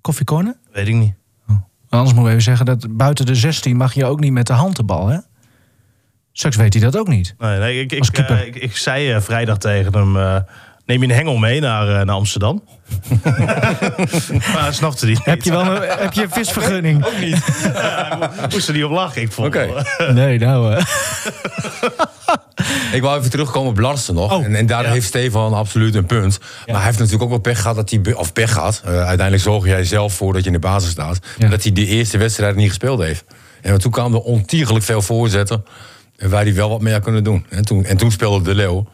Coffee 0.00 0.24
Corner? 0.24 0.56
Weet 0.72 0.88
ik 0.88 0.94
niet. 0.94 1.14
Anders 1.88 2.12
moeten 2.14 2.22
we 2.24 2.30
even 2.30 2.42
zeggen 2.42 2.66
dat 2.66 2.96
buiten 2.96 3.26
de 3.26 3.34
16 3.34 3.76
mag 3.76 3.94
je 3.94 4.04
ook 4.04 4.20
niet 4.20 4.32
met 4.32 4.46
de 4.46 4.52
hand 4.52 4.76
de 4.76 4.84
bal, 4.84 5.06
hè? 5.06 5.18
Straks 6.36 6.56
weet 6.56 6.72
hij 6.74 6.82
dat 6.82 6.96
ook 6.96 7.08
niet. 7.08 7.34
Nee, 7.38 7.58
nee, 7.58 7.80
ik, 7.80 7.98
Als 7.98 8.08
ik, 8.08 8.18
eh, 8.18 8.46
ik, 8.46 8.56
ik 8.56 8.76
zei 8.76 9.12
eh, 9.12 9.20
vrijdag 9.20 9.58
tegen 9.58 9.92
hem... 9.92 10.16
eh, 10.16 10.36
neem 10.86 11.00
je 11.02 11.08
een 11.08 11.14
hengel 11.14 11.36
mee 11.36 11.60
naar, 11.60 11.88
eh, 11.88 11.94
naar 12.06 12.14
Amsterdam? 12.14 12.62
maar 14.52 14.62
hij 14.62 14.72
snapte 14.72 15.06
die 15.06 15.14
niet. 15.14 15.24
Heb 15.24 15.42
je 15.42 15.50
wel 15.50 15.60
een, 15.66 15.82
heb 15.98 16.12
je 16.12 16.22
een 16.22 16.30
visvergunning? 16.30 17.04
Ook 17.06 17.18
niet. 17.18 17.36
Moest 18.52 18.68
er 18.68 18.74
niet 18.74 18.84
op 18.84 18.90
lachen. 18.90 19.22
Ik 19.22 19.32
vond 19.32 19.46
Oké. 19.48 19.84
Nee, 20.12 20.38
nou. 20.38 20.74
eh. 20.74 20.84
Ik 22.92 23.02
wou 23.02 23.18
even 23.18 23.30
terugkomen 23.30 23.70
op 23.70 23.78
Larsen 23.78 24.14
nog. 24.14 24.32
Oh, 24.32 24.44
en, 24.44 24.54
en 24.54 24.66
daar 24.66 24.82
ja. 24.84 24.90
heeft 24.90 25.06
Stefan 25.06 25.52
absoluut 25.54 25.94
een 25.94 26.06
punt. 26.06 26.38
Maar 26.66 26.76
hij 26.76 26.84
heeft 26.84 26.96
natuurlijk 26.98 27.22
ook 27.24 27.28
wel 27.28 27.38
pech 27.38 27.60
gehad 27.60 27.76
dat 27.76 27.90
hij... 27.90 28.14
Of 28.14 28.32
pech 28.32 28.52
gehad. 28.52 28.82
Eh, 28.84 28.92
uiteindelijk 28.96 29.42
zorg 29.42 29.64
jij 29.64 29.84
zelf 29.84 30.14
voor 30.14 30.32
dat 30.32 30.40
je 30.42 30.46
in 30.46 30.52
de 30.52 30.58
basis 30.58 30.90
staat. 30.90 31.18
Ja. 31.38 31.48
Dat 31.48 31.62
hij 31.62 31.72
de 31.72 31.86
eerste 31.86 32.18
wedstrijd 32.18 32.56
niet 32.56 32.68
gespeeld 32.68 33.00
heeft. 33.02 33.24
En 33.62 33.78
toen 33.78 33.90
kwamen 33.90 34.18
er 34.18 34.24
ontiegelijk 34.24 34.84
veel 34.84 35.02
voorzetten. 35.02 35.64
Eh, 36.24 36.30
Waar 36.30 36.42
hij 36.42 36.54
wel 36.54 36.68
wat 36.68 36.80
mee 36.80 36.92
had 36.92 37.02
kunnen 37.02 37.24
doen. 37.24 37.46
En 37.48 37.64
toen, 37.64 37.84
en 37.84 37.96
toen 37.96 38.10
speelde 38.10 38.44
De 38.44 38.54
Leeuw. 38.54 38.86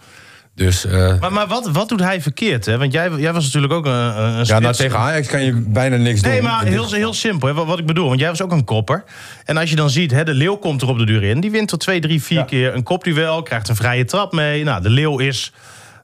Dus 0.55 0.85
eh, 0.85 1.21
Maar, 1.21 1.33
maar 1.33 1.47
wat, 1.47 1.69
wat 1.73 1.89
doet 1.89 2.01
hij 2.01 2.21
verkeerd? 2.21 2.67
Hè? 2.67 2.79
Want 2.79 2.93
jij, 2.93 3.11
jij 3.11 3.33
was 3.33 3.45
natuurlijk 3.45 3.73
ook 3.73 3.87
een, 3.87 3.93
een 3.93 4.45
ja, 4.45 4.59
nou, 4.59 4.75
tegen 4.75 4.99
Ajax 4.99 5.29
kan 5.29 5.43
je 5.45 5.53
bijna 5.53 5.97
niks 5.97 6.21
doen. 6.21 6.31
Nee, 6.33 6.43
maar 6.43 6.65
heel, 6.65 6.93
heel 6.93 7.15
simpel. 7.15 7.49
Hè? 7.49 7.55
Wat, 7.55 7.67
wat 7.67 7.79
ik 7.79 7.87
bedoel, 7.87 8.09
want 8.09 8.21
jij 8.21 8.29
was 8.29 8.43
ook 8.43 8.53
een 8.53 8.65
kopper. 8.65 9.05
En 9.45 9.57
als 9.57 9.71
je 9.71 9.77
dan 9.77 9.91
ziet, 9.91 10.11
hè, 10.11 10.25
de 10.25 10.35
leeuw 10.35 10.57
komt 10.57 10.83
er 10.83 10.89
op 10.89 10.99
de 10.99 11.05
deur 11.07 11.23
in. 11.23 11.41
Die 11.41 11.51
wint 11.51 11.69
tot 11.69 11.81
twee, 11.81 12.01
drie, 12.01 12.23
vier 12.23 12.45
keer 12.45 12.75
een 12.75 12.83
kopduel. 12.83 13.43
Krijgt 13.43 13.69
een 13.69 13.77
vrije 13.77 14.05
trap 14.05 14.33
mee. 14.33 14.65
Nou, 14.65 14.83
de 14.83 14.91
leeuw 14.91 15.19
is 15.19 15.53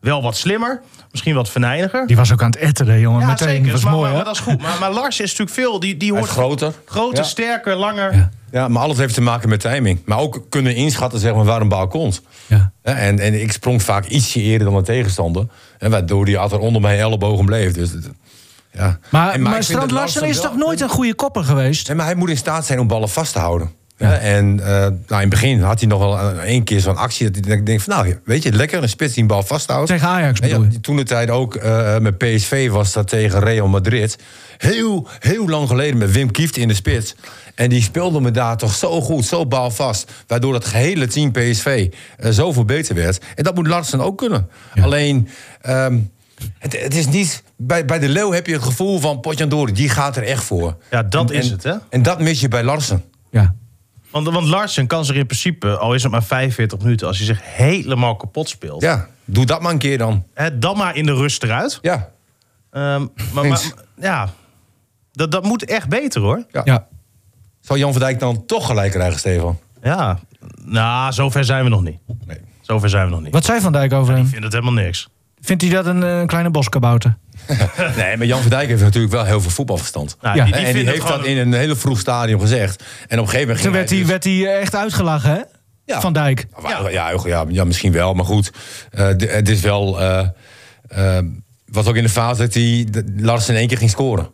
wel 0.01 0.23
wat 0.23 0.37
slimmer. 0.37 0.81
Misschien 1.11 1.35
wat 1.35 1.51
venijniger. 1.51 2.07
Die 2.07 2.17
was 2.17 2.33
ook 2.33 2.43
aan 2.43 2.51
het 2.51 2.59
etteren, 2.59 3.01
jongen. 3.01 3.21
Ja, 3.21 3.27
Meteen. 3.27 3.49
zeker. 3.49 3.73
was 3.73 3.83
maar, 3.85 3.93
mooi, 3.93 4.03
maar, 4.03 4.11
hè? 4.11 4.17
maar 4.17 4.25
dat 4.27 4.35
is 4.35 4.41
goed. 4.41 4.63
Maar, 4.63 4.77
maar 4.81 4.93
Lars 4.93 5.21
is 5.21 5.31
natuurlijk 5.31 5.57
veel. 5.57 5.81
Die, 5.81 5.97
die 5.97 6.09
Hij 6.11 6.19
hoort 6.19 6.31
is 6.31 6.37
groter. 6.37 6.73
groter, 6.87 7.19
Ja. 7.19 7.25
sterker, 7.25 7.77
langer. 7.77 8.29
Ja. 8.57 8.69
Maar 8.69 8.83
alles 8.83 8.97
heeft 8.99 9.15
te 9.15 9.21
maken 9.21 9.49
met 9.49 9.61
timing. 9.61 10.01
Maar 10.05 10.19
ook 10.19 10.47
kunnen 10.49 10.75
inschatten 10.75 11.21
zeg 11.21 11.35
maar, 11.35 11.45
waar 11.45 11.61
een 11.61 11.69
bal 11.69 11.87
komt. 11.87 12.23
Ja. 12.47 12.73
En, 12.83 13.19
en 13.19 13.41
ik 13.43 13.53
sprong 13.53 13.83
vaak 13.83 14.07
ietsje 14.07 14.41
eerder 14.41 14.67
dan 14.67 14.77
de 14.77 14.83
tegenstander. 14.83 15.47
En 15.79 15.91
waardoor 15.91 16.25
die 16.25 16.39
altijd 16.39 16.61
onder 16.61 16.81
mijn 16.83 16.99
ellebogen 16.99 17.45
bleef. 17.45 17.73
Dus, 17.73 17.91
het- 17.91 18.11
ja. 18.73 18.99
Maar, 19.11 19.33
En- 19.33 19.43
maar, 19.43 19.63
Strand 19.63 19.91
Larsen 19.91 20.29
is 20.29 20.41
toch 20.41 20.57
nooit 20.57 20.81
een 20.81 20.89
goede 20.89 21.15
kopper 21.15 21.45
geweest? 21.45 21.87
Nee, 21.89 21.97
maar 21.97 22.07
hij 22.07 22.15
moet 22.15 22.29
in 22.31 22.37
staat 22.37 22.67
zijn 22.67 22.79
om 22.81 22.87
ballen 22.87 23.09
vast 23.09 23.33
te 23.33 23.39
houden. 23.39 23.71
Ja. 23.99 24.17
En 24.19 24.61
eh, 24.61 24.67
nou, 24.81 24.93
in 25.09 25.17
het 25.19 25.29
begin 25.29 25.61
had 25.61 25.79
hij 25.81 25.89
nog 25.89 25.99
wel 25.99 26.19
een- 26.21 26.39
één 26.41 26.65
keer 26.65 26.81
zo'n 26.81 26.97
actie... 26.97 27.31
dat 27.31 27.45
hij 27.45 27.63
denkt 27.63 27.83
van, 27.83 27.95
nou, 27.95 28.19
weet 28.25 28.43
je, 28.43 28.53
lekker 28.53 28.83
een 28.83 28.89
spits 28.89 29.13
die 29.13 29.23
een 29.23 29.29
bal 29.29 29.43
vasthoudt. 29.43 29.89
Tegen 29.89 30.09
Ajax 30.09 30.41
En 30.41 30.49
bedoel 30.49 30.65
ja, 30.65 30.79
toen 30.81 30.97
de 30.97 31.03
tijd 31.03 31.31
ook 31.31 31.55
eh, 31.55 31.99
met 31.99 32.19
PSV 32.19 32.71
was 32.71 32.93
dat 32.93 33.09
tegen 33.09 33.41
Real 33.41 33.69
Madrid. 33.69 34.19
Heel, 34.59 35.09
heel 35.19 35.49
lang 35.49 35.69
geleden 35.69 35.99
met 35.99 36.11
Wim 36.13 36.31
Kieft 36.31 36.57
in 36.57 36.69
de 36.69 36.75
spits. 36.75 37.15
En 37.55 37.69
die 37.69 37.83
speelde 37.83 38.21
me 38.21 38.31
daar 38.31 38.57
toch 38.57 38.75
zo 38.75 39.01
goed, 39.01 39.25
zo 39.25 39.47
balvast. 39.47 40.13
Waardoor 40.27 40.55
het 40.55 40.65
gehele 40.65 41.07
team 41.07 41.33
PSV 41.33 41.89
eh, 42.17 42.31
zoveel 42.31 42.65
beter 42.65 42.95
werd. 42.95 43.25
En 43.35 43.45
dat 43.45 43.55
moet 43.55 43.67
Larsen 43.67 44.01
ook 44.01 44.19
kunnen. 44.19 44.49
Alleen, 44.81 45.29
ehm, 45.61 45.99
het, 46.59 46.81
het 46.83 46.95
is 46.95 47.07
niet... 47.07 47.43
Bij, 47.57 47.85
bij 47.85 47.99
de 47.99 48.09
Leeuw 48.09 48.33
heb 48.33 48.47
je 48.47 48.53
het 48.53 48.63
gevoel 48.63 48.99
van 49.01 49.21
Potjandori, 49.21 49.73
die 49.73 49.89
gaat 49.89 50.17
er 50.17 50.23
echt 50.23 50.45
voor. 50.45 50.77
Ja, 50.91 51.03
dat 51.03 51.31
En- 51.31 51.37
is 51.37 51.47
en- 51.47 51.53
het, 51.53 51.63
hè? 51.63 51.75
En 51.91 52.03
dat 52.03 52.21
mis 52.21 52.41
je 52.41 52.49
bij 52.49 52.63
Larsen. 52.63 53.05
Ja. 53.31 53.55
Want, 54.25 54.35
want 54.35 54.47
Larsen 54.47 54.87
kan 54.87 55.05
zich 55.05 55.17
in 55.17 55.27
principe, 55.27 55.77
al 55.77 55.95
is 55.95 56.03
het 56.03 56.13
maar 56.13 56.23
45 56.25 56.79
minuten... 56.79 57.07
als 57.07 57.17
hij 57.17 57.27
zich 57.27 57.41
helemaal 57.43 58.17
kapot 58.17 58.49
speelt... 58.49 58.83
Ja, 58.83 59.09
doe 59.25 59.47
dat 59.47 59.61
maar 59.63 59.73
een 59.73 59.79
keer 59.79 59.99
dan. 59.99 60.25
Hè, 60.35 60.59
dan 60.59 60.77
maar 60.77 60.97
in 60.97 61.07
de 61.07 61.15
rust 61.15 61.43
eruit. 61.43 61.79
Ja, 61.83 62.11
Ehm, 62.71 63.07
maar, 63.33 63.61
ja, 64.01 64.29
dat, 65.13 65.31
dat 65.31 65.45
moet 65.45 65.65
echt 65.65 65.89
beter, 65.89 66.21
hoor. 66.21 66.45
ja. 66.51 66.61
ja. 66.65 66.87
Zal 67.61 67.77
Jan 67.77 67.93
van 67.93 68.01
Dijk 68.01 68.19
dan 68.19 68.47
toch 68.47 68.67
gelijk 68.67 68.93
krijgen, 68.93 69.19
Stefan? 69.19 69.59
Ja, 69.83 70.19
nou, 70.65 71.13
zover 71.13 71.45
zijn 71.45 71.65
we 71.65 71.71
nog 71.71 71.83
niet. 71.83 71.99
Nee. 72.27 72.39
Zover 72.61 72.89
zijn 72.89 73.05
we 73.05 73.11
nog 73.11 73.23
niet. 73.23 73.33
Wat 73.33 73.45
zei 73.45 73.61
Van 73.61 73.73
Dijk 73.73 73.93
over 73.93 74.13
Ik 74.13 74.19
hem? 74.19 74.27
vind 74.27 74.43
het 74.43 74.53
helemaal 74.53 74.73
niks. 74.85 75.09
Vindt 75.47 75.63
hij 75.63 75.71
dat 75.71 75.87
een 75.87 76.03
eh, 76.03 76.27
kleine 76.27 76.51
boskabouter? 76.51 77.17
Nee, 77.97 78.17
maar 78.17 78.27
Jan 78.27 78.41
van 78.41 78.51
Dijk 78.51 78.69
heeft 78.69 78.83
natuurlijk 78.83 79.13
wel 79.13 79.25
heel 79.25 79.41
veel 79.41 79.51
voetbalverstand. 79.51 80.17
Nou, 80.21 80.37
Ja. 80.37 80.45
die, 80.45 80.55
en 80.55 80.75
die 80.75 80.89
heeft 80.89 81.09
dat 81.09 81.25
in 81.25 81.37
een 81.39 81.53
hele 81.53 81.77
vroeg 81.77 81.99
stadium 81.99 82.41
gezegd. 82.41 82.83
En 83.09 83.19
op 83.19 83.25
een 83.25 83.31
gegeven 83.31 83.41
moment 83.41 83.63
Toen 83.63 83.73
ging 83.73 83.75
werd 83.75 83.91
hij, 83.91 83.99
dus- 83.99 84.09
werd 84.09 84.25
hij 84.25 84.61
echt 84.61 84.75
uitgelachen, 84.75 85.31
hè? 85.31 85.41
Ja. 85.85 86.01
Van 86.01 86.13
Dijk. 86.13 86.47
Ja, 86.63 86.89
ja, 86.89 87.13
ja, 87.25 87.45
ja, 87.49 87.65
misschien 87.65 87.93
wel, 87.93 88.15
maar 88.15 88.25
goed. 88.25 88.53
eh, 88.91 89.07
het 89.19 89.49
is 89.49 89.61
wel... 89.61 90.01
eh 90.01 90.27
eh, 90.89 91.25
was 91.67 91.87
ook 91.87 91.97
in 91.97 92.03
de 92.03 92.09
fase 92.09 92.41
dat 92.43 92.55
hij 92.55 92.87
Lars 93.17 93.49
in 93.49 93.55
één 93.57 93.69
keer 93.69 93.79
ging 93.79 93.91
scoren. 93.91 94.31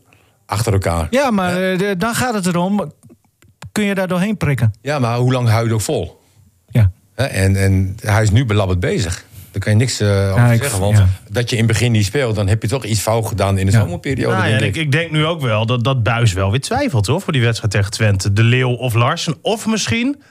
Achter 0.46 0.72
elkaar. 0.72 1.06
Ja, 1.10 1.30
maar 1.30 1.70
eh, 1.72 1.78
de- 1.78 1.94
dan 1.98 2.14
gaat 2.14 2.34
het 2.34 2.46
erom. 2.46 2.92
Kun 3.72 3.84
je 3.84 3.94
daar 3.94 4.08
doorheen 4.08 4.36
prikken? 4.36 4.72
Ja, 4.82 4.98
maar 4.98 5.16
hoe 5.18 5.32
lang 5.32 5.48
hou 5.48 5.58
je 5.58 5.64
het 5.64 5.74
ook 5.74 5.80
vol? 5.80 6.20
Ja. 6.68 6.90
Hè, 7.14 7.24
En, 7.24 7.56
en 7.56 7.96
hij 8.04 8.22
is 8.22 8.30
nu 8.30 8.44
belabberd 8.44 8.80
bezig. 8.80 9.24
Daar 9.52 9.62
kan 9.62 9.72
je 9.72 9.78
niks 9.78 10.00
eh, 10.00 10.08
over 10.08 10.40
Ja, 10.42 10.56
zeggen. 10.56 10.80
Want 10.80 10.96
ja. 10.98 11.08
dat 11.30 11.50
je 11.50 11.56
in 11.56 11.62
het 11.62 11.72
begin 11.72 11.92
niet 11.92 12.04
speelt... 12.04 12.34
dan 12.34 12.48
heb 12.48 12.62
je 12.62 12.68
toch 12.68 12.84
iets 12.84 13.00
fout 13.00 13.26
gedaan 13.26 13.58
in 13.58 13.66
de 13.66 13.72
Ja. 13.72 13.80
zomerperiode. 13.80 14.34
Nou 14.36 14.48
ja, 14.48 14.58
denk 14.58 14.60
en 14.74 14.80
ik, 14.80 14.86
ik 14.86 14.92
denk 14.92 15.10
nu 15.10 15.26
ook 15.26 15.40
wel 15.40 15.66
dat, 15.66 15.84
dat 15.84 16.02
Buis 16.02 16.32
wel 16.32 16.50
weer 16.50 16.60
twijfelt 16.60 17.06
hoor, 17.06 17.20
voor 17.20 17.32
die 17.32 17.42
wedstrijd 17.42 17.72
tegen 17.72 17.90
Twente. 17.90 18.32
De 18.32 18.42
Leeuw 18.42 18.70
of 18.70 18.94
Larsen. 18.94 19.34
Of 19.42 19.66
misschien 19.66 20.22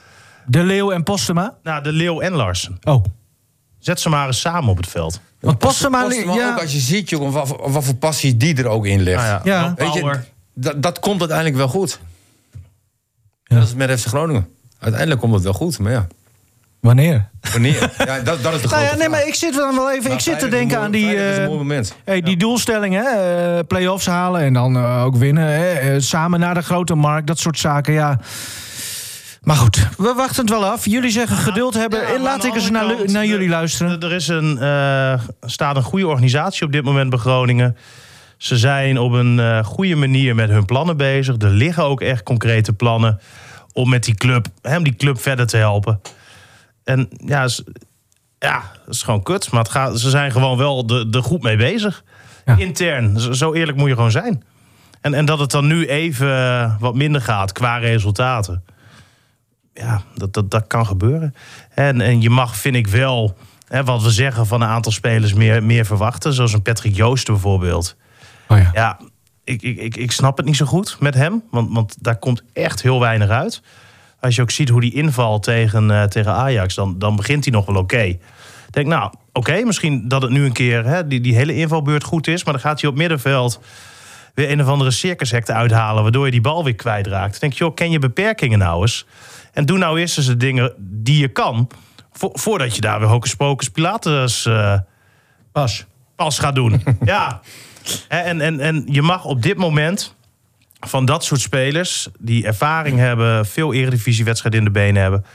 De 0.45 0.63
Leeuw 0.63 0.91
en 0.91 1.03
Postema. 1.03 1.55
nou, 1.63 1.83
de 1.83 1.91
Leeuw 1.91 2.19
en 2.21 2.31
Larsen. 2.33 2.77
Oh. 2.83 3.03
Zet 3.79 3.99
ze 3.99 4.09
maar 4.09 4.27
eens 4.27 4.39
samen 4.39 4.69
op 4.69 4.77
het 4.77 4.87
veld. 4.87 5.19
Want 5.39 5.57
Postema... 5.57 6.03
Postema 6.03 6.33
ja, 6.33 6.51
ook 6.53 6.61
als 6.61 6.71
je 6.73 6.79
ziet, 6.79 7.09
jongen, 7.09 7.31
wat, 7.31 7.47
voor- 7.47 7.71
wat 7.71 7.83
voor 7.83 7.95
passie 7.95 8.37
die 8.37 8.55
er 8.57 8.67
ook 8.67 8.85
in 8.85 9.01
ligt. 9.01 9.21
Nou 9.23 9.39
ja, 9.43 9.73
Weet 9.77 9.93
je, 9.93 10.19
dat, 10.53 10.83
dat 10.83 10.99
komt 10.99 11.19
uiteindelijk 11.19 11.57
wel 11.57 11.67
goed. 11.67 11.99
Ja. 13.43 13.55
Dat 13.59 13.67
is 13.67 13.73
met 13.73 13.99
FC 13.99 14.07
Groningen. 14.07 14.47
Uiteindelijk 14.79 15.21
komt 15.21 15.33
het 15.33 15.43
wel 15.43 15.53
goed, 15.53 15.79
maar 15.79 15.91
ja. 15.91 16.07
Wanneer? 16.81 17.29
Wanneer? 17.51 17.91
ja, 17.97 18.19
dat, 18.19 18.43
dat 18.43 18.53
is 18.53 18.61
de 18.61 18.67
grote 18.67 18.67
Nou 18.75 18.81
ja, 18.83 18.89
nee, 18.89 18.97
vraag. 18.97 19.09
maar 19.09 19.27
ik 19.27 19.35
zit 19.35 19.55
dan 19.55 19.75
wel 19.75 19.91
even... 19.91 20.11
Ik 20.11 20.19
zit 20.19 20.39
te 20.39 20.47
denken 20.47 20.79
aan 20.79 20.91
die... 20.91 21.05
vrijdag 21.05 21.29
is 21.29 21.35
een 21.35 21.41
eh, 21.41 21.47
mooi 21.47 21.59
moment. 21.59 21.95
Hey, 22.05 22.21
die 22.21 22.37
doelstelling, 22.37 22.93
hè? 22.93 23.03
eh, 23.57 23.63
play-offs 23.67 24.05
halen 24.05 24.41
en 24.41 24.53
dan 24.53 24.75
eh, 24.75 25.03
ook 25.03 25.15
winnen. 25.15 25.47
Hè? 25.47 25.73
eh, 25.73 25.95
samen 25.99 26.39
naar 26.39 26.53
de 26.53 26.61
grote 26.61 26.95
markt, 26.95 27.27
dat 27.27 27.39
soort 27.39 27.59
zaken, 27.59 27.93
ja. 27.93 28.19
Maar 29.41 29.55
goed, 29.55 29.87
we 29.97 30.13
wachten 30.15 30.41
het 30.41 30.49
wel 30.49 30.65
af. 30.65 30.85
Jullie 30.85 31.11
zeggen 31.11 31.37
geduld 31.37 31.73
hebben. 31.73 31.99
Ja, 31.99 32.19
laat 32.19 32.45
ik 32.45 32.55
eens 32.55 32.69
naar, 32.69 32.95
kant, 32.95 33.11
naar 33.11 33.25
jullie 33.25 33.49
luisteren. 33.49 33.99
Er 33.99 34.11
is 34.11 34.27
een, 34.27 34.57
eh, 34.57 35.21
staat 35.41 35.75
een 35.75 35.83
goede 35.83 36.07
organisatie 36.07 36.65
op 36.65 36.71
dit 36.71 36.83
moment 36.83 37.09
bij 37.09 37.19
Groningen. 37.19 37.77
Ze 38.37 38.57
zijn 38.57 38.97
op 38.97 39.11
een 39.11 39.39
eh, 39.39 39.63
goede 39.63 39.95
manier 39.95 40.35
met 40.35 40.49
hun 40.49 40.65
plannen 40.65 40.97
bezig. 40.97 41.35
Er 41.37 41.49
liggen 41.49 41.83
ook 41.83 42.01
echt 42.01 42.23
concrete 42.23 42.73
plannen 42.73 43.19
om 43.73 43.89
met 43.89 44.03
die 44.03 44.15
club, 44.15 44.47
hè, 44.61 44.77
om 44.77 44.83
die 44.83 44.95
club 44.95 45.21
verder 45.21 45.47
te 45.47 45.57
helpen. 45.57 46.01
En 46.83 47.09
ja, 47.25 47.43
is- 47.43 47.63
ja 48.39 48.63
dat 48.85 48.93
is 48.95 49.03
gewoon 49.03 49.23
kut. 49.23 49.51
Maar 49.51 49.61
het 49.61 49.71
gaat, 49.71 49.99
ze 49.99 50.09
zijn 50.09 50.31
gewoon 50.31 50.57
wel 50.57 50.85
er 50.87 51.11
de 51.11 51.21
goed 51.21 51.41
mee 51.41 51.57
bezig. 51.57 52.03
Ja. 52.45 52.57
Intern. 52.57 53.35
Zo, 53.35 53.53
eerlijk 53.53 53.77
moet 53.77 53.87
je 53.89 53.95
gewoon 53.95 54.11
zijn. 54.11 54.43
En, 55.01 55.13
en 55.13 55.25
dat 55.25 55.39
het 55.39 55.51
dan 55.51 55.67
nu 55.67 55.85
even 55.87 56.77
wat 56.79 56.95
minder 56.95 57.21
gaat 57.21 57.51
qua 57.51 57.77
resultaten. 57.77 58.63
ja, 59.73 60.01
dat, 60.15 60.33
dat, 60.33 60.51
dat 60.51 60.67
kan 60.67 60.85
gebeuren. 60.85 61.35
En, 61.73 62.01
en 62.01 62.21
je 62.21 62.29
mag, 62.29 62.55
vind 62.55 62.75
ik 62.75 62.87
wel, 62.87 63.37
hè, 63.67 63.83
wat 63.83 64.03
we 64.03 64.09
zeggen 64.11 64.47
van 64.47 64.61
een 64.61 64.67
aantal 64.67 64.91
spelers 64.91 65.33
meer, 65.33 65.63
meer 65.63 65.85
verwachten. 65.85 66.33
Zoals 66.33 66.53
een 66.53 66.61
Patrick 66.61 66.95
Joosten 66.95 67.33
bijvoorbeeld. 67.33 67.95
Oh 68.47 68.57
ja. 68.57 68.69
Ja, 68.73 68.99
ik, 69.43 69.61
ik, 69.61 69.77
ik, 69.77 69.95
ik 69.97 70.11
snap 70.11 70.37
het 70.37 70.45
niet 70.45 70.55
zo 70.57 70.65
goed 70.65 70.97
met 70.99 71.13
hem. 71.13 71.43
Want, 71.51 71.73
want 71.73 71.95
daar 72.03 72.17
komt 72.19 72.43
echt 72.53 72.81
heel 72.81 72.99
weinig 72.99 73.29
uit. 73.29 73.61
Als 74.21 74.35
je 74.35 74.41
ook 74.41 74.51
ziet 74.51 74.69
hoe 74.69 74.81
die 74.81 74.93
invalt 74.93 75.43
tegen, 75.43 75.91
eh, 75.91 76.03
tegen 76.03 76.33
Ajax, 76.33 76.75
dan, 76.75 76.99
dan 76.99 77.15
begint 77.15 77.43
hij 77.45 77.53
nog 77.53 77.65
wel 77.65 77.75
oké. 77.75 78.01
Ik 78.01 78.19
denk, 78.69 78.87
nou, 78.87 79.11
oké, 79.33 79.63
misschien 79.63 80.07
dat 80.07 80.21
het 80.21 80.31
nu 80.31 80.45
een 80.45 80.51
keer 80.53 80.85
hè, 80.85 81.07
die, 81.07 81.21
die 81.21 81.35
hele 81.35 81.55
invalbeurt 81.55 82.03
goed 82.03 82.27
is. 82.27 82.43
Maar 82.43 82.53
dan 82.53 82.61
gaat 82.61 82.81
hij 82.81 82.89
op 82.89 82.95
middenveld 82.95 83.59
weer 84.33 84.51
een 84.51 84.61
of 84.61 84.67
andere 84.67 84.91
circushecte 84.91 85.53
uithalen... 85.53 86.03
waardoor 86.03 86.25
je 86.25 86.31
die 86.31 86.41
bal 86.41 86.63
weer 86.63 86.75
kwijtraakt. 86.75 87.39
Denk 87.39 87.53
je, 87.53 87.63
joh, 87.63 87.75
ken 87.75 87.91
je 87.91 87.99
beperkingen 87.99 88.59
nou 88.59 88.81
eens? 88.81 89.05
En 89.53 89.65
doe 89.65 89.77
nou 89.77 89.99
eerst 89.99 90.17
eens 90.17 90.27
de 90.27 90.37
dingen 90.37 90.73
die 90.77 91.19
je 91.19 91.27
kan... 91.27 91.69
vo- 92.11 92.31
voordat 92.33 92.75
je 92.75 92.81
daar 92.81 92.99
weer 92.99 93.09
hocus 93.09 93.35
pocus 93.35 93.69
pilatus 93.69 94.45
eh, 94.45 94.77
Pas. 95.51 95.85
pas 96.15 96.39
gaat 96.39 96.55
doen. 96.55 96.83
ja. 97.03 97.41
En, 98.07 98.41
en, 98.41 98.59
en 98.59 98.83
je 98.87 99.01
mag 99.01 99.25
op 99.25 99.41
dit 99.41 99.57
moment 99.57 100.15
van 100.87 101.05
dat 101.05 101.23
soort 101.23 101.41
spelers... 101.41 102.07
die 102.19 102.45
ervaring 102.45 102.97
hebben, 102.97 103.45
veel 103.45 103.73
eredivisiewedstrijden 103.73 104.59
in 104.59 104.65
de 104.65 104.71
benen 104.71 105.01
hebben... 105.01 105.25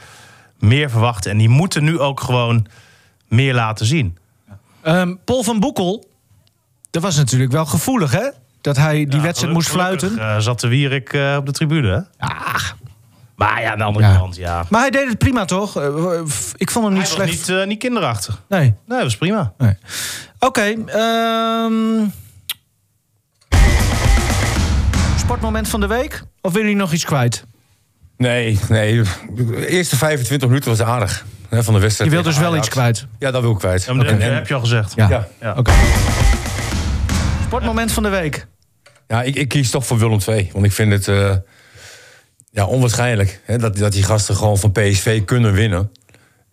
meer 0.59 0.89
verwachten. 0.89 1.31
En 1.31 1.37
die 1.37 1.49
moeten 1.49 1.83
nu 1.83 1.99
ook 1.99 2.19
gewoon 2.19 2.67
meer 3.27 3.53
laten 3.53 3.85
zien. 3.85 4.17
Ehm, 4.81 5.15
Paul 5.25 5.43
van 5.43 5.59
Boekel, 5.59 6.09
dat 6.91 7.01
was 7.01 7.15
natuurlijk 7.15 7.51
wel 7.51 7.65
gevoelig, 7.65 8.11
hè? 8.11 8.29
Dat 8.61 8.77
hij 8.77 8.93
die 8.93 8.99
Ja, 9.15 9.21
wedstrijd 9.21 9.37
geluk- 9.37 9.53
moest 9.53 9.69
fluiten. 9.69 10.19
eh, 10.19 10.37
zat 10.39 10.59
de 10.59 10.67
Wierik 10.67 11.13
eh, 11.13 11.35
op 11.39 11.45
de 11.45 11.51
tribune, 11.51 11.87
hè? 12.17 12.27
Maar 13.35 13.61
ja, 13.61 13.71
aan 13.71 13.77
de 13.77 13.83
andere 13.83 14.05
Ja. 14.05 14.15
kant, 14.17 14.35
ja. 14.35 14.65
Maar 14.69 14.81
hij 14.81 14.89
deed 14.89 15.07
het 15.09 15.17
prima, 15.17 15.45
toch? 15.45 15.77
Eh, 15.77 16.19
Ik 16.55 16.71
vond 16.71 16.85
hem 16.85 16.93
niet 16.93 17.07
Hij 17.07 17.17
was 17.17 17.35
slecht. 17.35 17.47
niet, 17.59 17.67
niet 17.67 17.79
kinderachtig. 17.79 18.41
Nee. 18.49 18.59
Nee, 18.61 18.73
dat 18.85 19.01
was 19.03 19.17
prima. 19.17 19.53
nee. 19.57 19.73
Oké. 20.39 20.61
ehm, 20.85 22.05
Sportmoment 25.27 25.67
van 25.69 25.79
de 25.79 25.87
week? 25.87 26.23
Of 26.41 26.53
wil 26.53 26.61
jullie 26.61 26.75
nog 26.77 26.93
iets 26.93 27.05
kwijt? 27.05 27.43
Nee, 28.17 28.59
nee. 28.69 29.01
De 29.35 29.67
eerste 29.67 29.95
25 29.97 30.47
minuten 30.47 30.69
was 30.69 30.81
aardig. 30.81 31.25
Hè, 31.49 31.63
van 31.63 31.73
de 31.73 31.79
wedstrijd. 31.79 32.09
Je 32.09 32.15
wilt 32.15 32.27
dus 32.27 32.37
wel 32.37 32.49
Ajax. 32.51 32.65
iets 32.65 32.75
kwijt. 32.75 33.05
Ja, 33.19 33.31
dat 33.31 33.41
wil 33.41 33.51
ik 33.51 33.57
kwijt. 33.57 33.83
Ja, 33.83 33.93
maar 33.93 34.05
dat 34.05 34.21
heb, 34.21 34.47
je- 34.47 34.53
al 34.53 34.59
gezegd. 34.59 34.93
Ja. 34.95 35.09
Ja. 35.09 35.27
Ja. 35.41 35.53
Oké. 35.57 35.71
Sportmoment 37.45 37.91
van 37.91 38.03
de 38.03 38.09
week. 38.09 38.47
Ja, 39.07 39.23
ik, 39.23 39.35
ik 39.35 39.47
kies 39.47 39.69
toch 39.69 39.85
voor 39.85 39.97
Willem 39.97 40.19
II. 40.27 40.49
Want 40.53 40.65
ik 40.65 40.71
vind 40.71 40.91
het 40.91 41.07
eh, 41.07 41.35
ja, 42.51 42.65
onwaarschijnlijk 42.65 43.39
hè, 43.45 43.57
dat, 43.57 43.77
dat 43.77 43.91
die 43.91 44.03
gasten 44.03 44.35
gewoon 44.35 44.57
van 44.57 44.71
PSV 44.71 45.23
kunnen 45.25 45.53
winnen. 45.53 45.91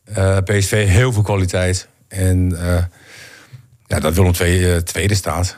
Eh, 0.05 0.37
PSV 0.45 0.87
heel 0.89 1.13
veel 1.13 1.23
kwaliteit. 1.23 1.89
En 2.09 2.57
eh, 2.61 2.85
ja, 3.87 4.01
dat 4.01 4.15
Willem 4.15 4.33
II 4.41 4.83
tweede 4.83 5.15
staat. 5.15 5.57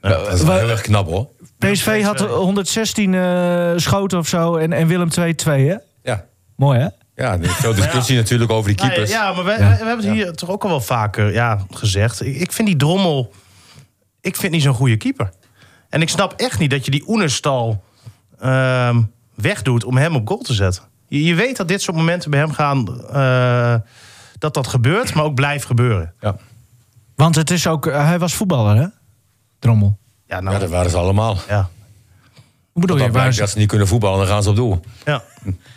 dat 0.00 0.32
is 0.32 0.42
wel 0.42 0.58
heel 0.58 0.70
erg 0.70 0.80
knap 0.80 1.06
hoor. 1.06 1.28
PSV 1.58 2.02
had 2.02 2.20
116 2.20 3.14
eh, 3.14 3.72
schoten 3.76 4.18
of 4.18 4.28
zo 4.28 4.56
en, 4.56 4.72
en 4.72 4.86
Willem 4.86 5.08
2 5.08 5.34
2, 5.34 5.68
hè? 5.68 5.76
Ja, 6.02 6.24
Mooi, 6.56 6.78
hè? 6.78 6.88
ja 7.14 7.32
er 7.32 7.42
is 7.44 7.52
veel 7.52 7.74
discussie 7.74 8.16
natuurlijk 8.16 8.50
over 8.50 8.68
die 8.70 8.76
Nou, 8.78 8.88
keepers. 8.90 9.10
ja, 9.10 9.32
maar 9.32 9.38
Ja. 9.38 9.44
wij 9.44 9.56
hebben 9.68 9.96
het 9.96 10.14
hier 10.14 10.32
toch 10.32 10.50
ook 10.50 10.62
al 10.62 10.68
wel 10.68 10.80
vaker 10.80 11.32
ja, 11.32 11.64
gezegd. 11.70 12.24
Ik, 12.26 12.36
ik 12.36 12.52
vind 12.52 12.68
die 12.68 12.76
Drommel... 12.76 13.32
Ik 14.20 14.36
vind 14.36 14.52
niet 14.52 14.62
zo'n 14.62 14.74
goede 14.74 14.96
keeper. 14.96 15.30
En 15.88 16.00
ik 16.02 16.08
snap 16.08 16.32
echt 16.36 16.58
niet 16.58 16.70
dat 16.70 16.84
je 16.84 16.90
die 16.90 17.04
Oenerstal 17.08 17.84
ehm, 18.40 19.02
wegdoet 19.34 19.84
om 19.84 19.96
hem 19.96 20.14
op 20.16 20.28
goal 20.28 20.40
te 20.40 20.54
zetten. 20.54 20.82
Je, 21.08 21.24
je 21.24 21.34
weet 21.34 21.56
dat 21.56 21.68
dit 21.68 21.82
soort 21.82 21.96
momenten 21.96 22.30
bij 22.30 22.40
hem 22.40 22.52
gaan... 22.52 23.04
eh, 23.10 23.74
dat 24.38 24.54
dat 24.54 24.66
gebeurt, 24.66 25.14
maar 25.14 25.24
ook 25.24 25.34
blijft 25.34 25.64
gebeuren. 25.64 26.14
Ja. 26.20 26.36
Want 27.16 27.34
het 27.34 27.50
is 27.50 27.66
ook, 27.66 27.86
eh, 27.86 28.04
hij 28.06 28.18
was 28.18 28.34
voetballer, 28.34 28.76
hè? 28.76 28.86
Drommel. 29.58 29.98
Ja, 30.28 30.40
nou, 30.40 30.54
Ja, 30.54 30.60
dat 30.60 30.70
waren 30.70 30.90
ze 30.90 30.96
allemaal. 30.96 31.36
ja. 31.48 31.68
Hoe 32.72 32.86
bedoel 32.86 33.04
je? 33.06 33.10
Waar 33.12 33.28
is, 33.28 33.36
dat 33.36 33.50
ze 33.50 33.58
niet 33.58 33.68
kunnen 33.68 33.86
voetballen, 33.88 34.18
dan 34.18 34.26
gaan 34.26 34.42
ze 34.42 34.48
op 34.48 34.56
doel. 34.56 34.80
ja. 35.04 35.22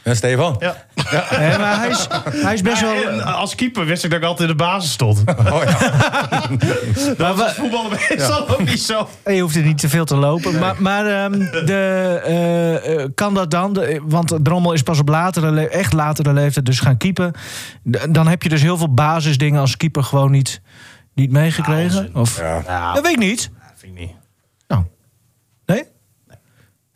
Ja, 0.04 0.14
Stefan? 0.14 0.56
ja. 0.60 0.76
nee, 1.40 1.58
maar 1.58 1.80
hij 1.80 1.90
is, 1.90 2.08
hij 2.32 2.54
is 2.54 2.62
best 2.62 2.82
wel... 2.82 2.94
En 2.94 3.22
als 3.24 3.56
keeper 3.56 3.86
wist 3.86 4.04
ik 4.04 4.10
dat 4.10 4.20
ik 4.20 4.26
altijd 4.26 4.50
in 4.50 4.58
de 4.58 4.64
basis 4.64 4.92
stond. 4.92 5.24
Oh, 5.26 5.62
ja. 5.64 6.48
Dat 7.18 7.36
was 7.38 7.54
voetballen 7.54 7.90
meestal 8.10 8.50
ook 8.50 8.64
niet 8.64 8.82
zo. 8.82 9.10
Je 9.26 9.40
hoeft 9.42 9.56
er 9.56 9.64
niet 9.64 9.78
te 9.78 9.90
veel 9.90 10.06
te 10.06 10.16
lopen. 10.16 10.60
Maar, 10.60 10.82
maar 10.82 11.06
ehm, 11.06 11.32
de, 11.66 12.22
eh, 12.26 13.02
eh, 13.04 13.10
kan 13.16 13.34
dat 13.34 13.52
dan? 13.52 13.74
De- 13.74 14.02
want 14.04 14.34
Drommel 14.44 14.74
is 14.74 14.82
pas 14.84 15.00
op 15.00 15.08
latere, 15.08 15.68
echt 15.70 15.94
latere 15.94 16.34
leeftijd 16.34 16.66
dus 16.66 16.80
gaan 16.80 16.98
keepen. 16.98 17.32
D- 17.92 18.08
Dan 18.14 18.28
heb 18.28 18.44
je 18.44 18.50
dus 18.50 18.62
heel 18.62 18.78
veel 18.78 18.94
basisdingen 18.94 19.60
als 19.62 19.78
keeper 19.78 20.04
gewoon 20.04 20.32
niet, 20.32 20.62
niet 21.14 21.32
meegekregen? 21.32 22.10
Of, 22.16 22.38
Ja. 22.40 22.62
Ja, 22.66 22.94
Dat 22.94 23.04
weet 23.04 23.12
ik 23.14 23.20
niet. 23.20 23.50
vind 23.76 23.94
ik 23.94 24.00
niet. 24.00 24.12
Nou, 24.68 24.84
nee? 25.66 25.84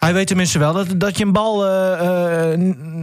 Hij 0.05 0.13
weet 0.13 0.27
tenminste 0.27 0.59
wel 0.59 0.73
dat, 0.73 0.87
dat 0.97 1.17
je 1.17 1.25
een 1.25 1.31
bal 1.31 1.65
eh, 1.65 2.51
eh, 2.53 2.59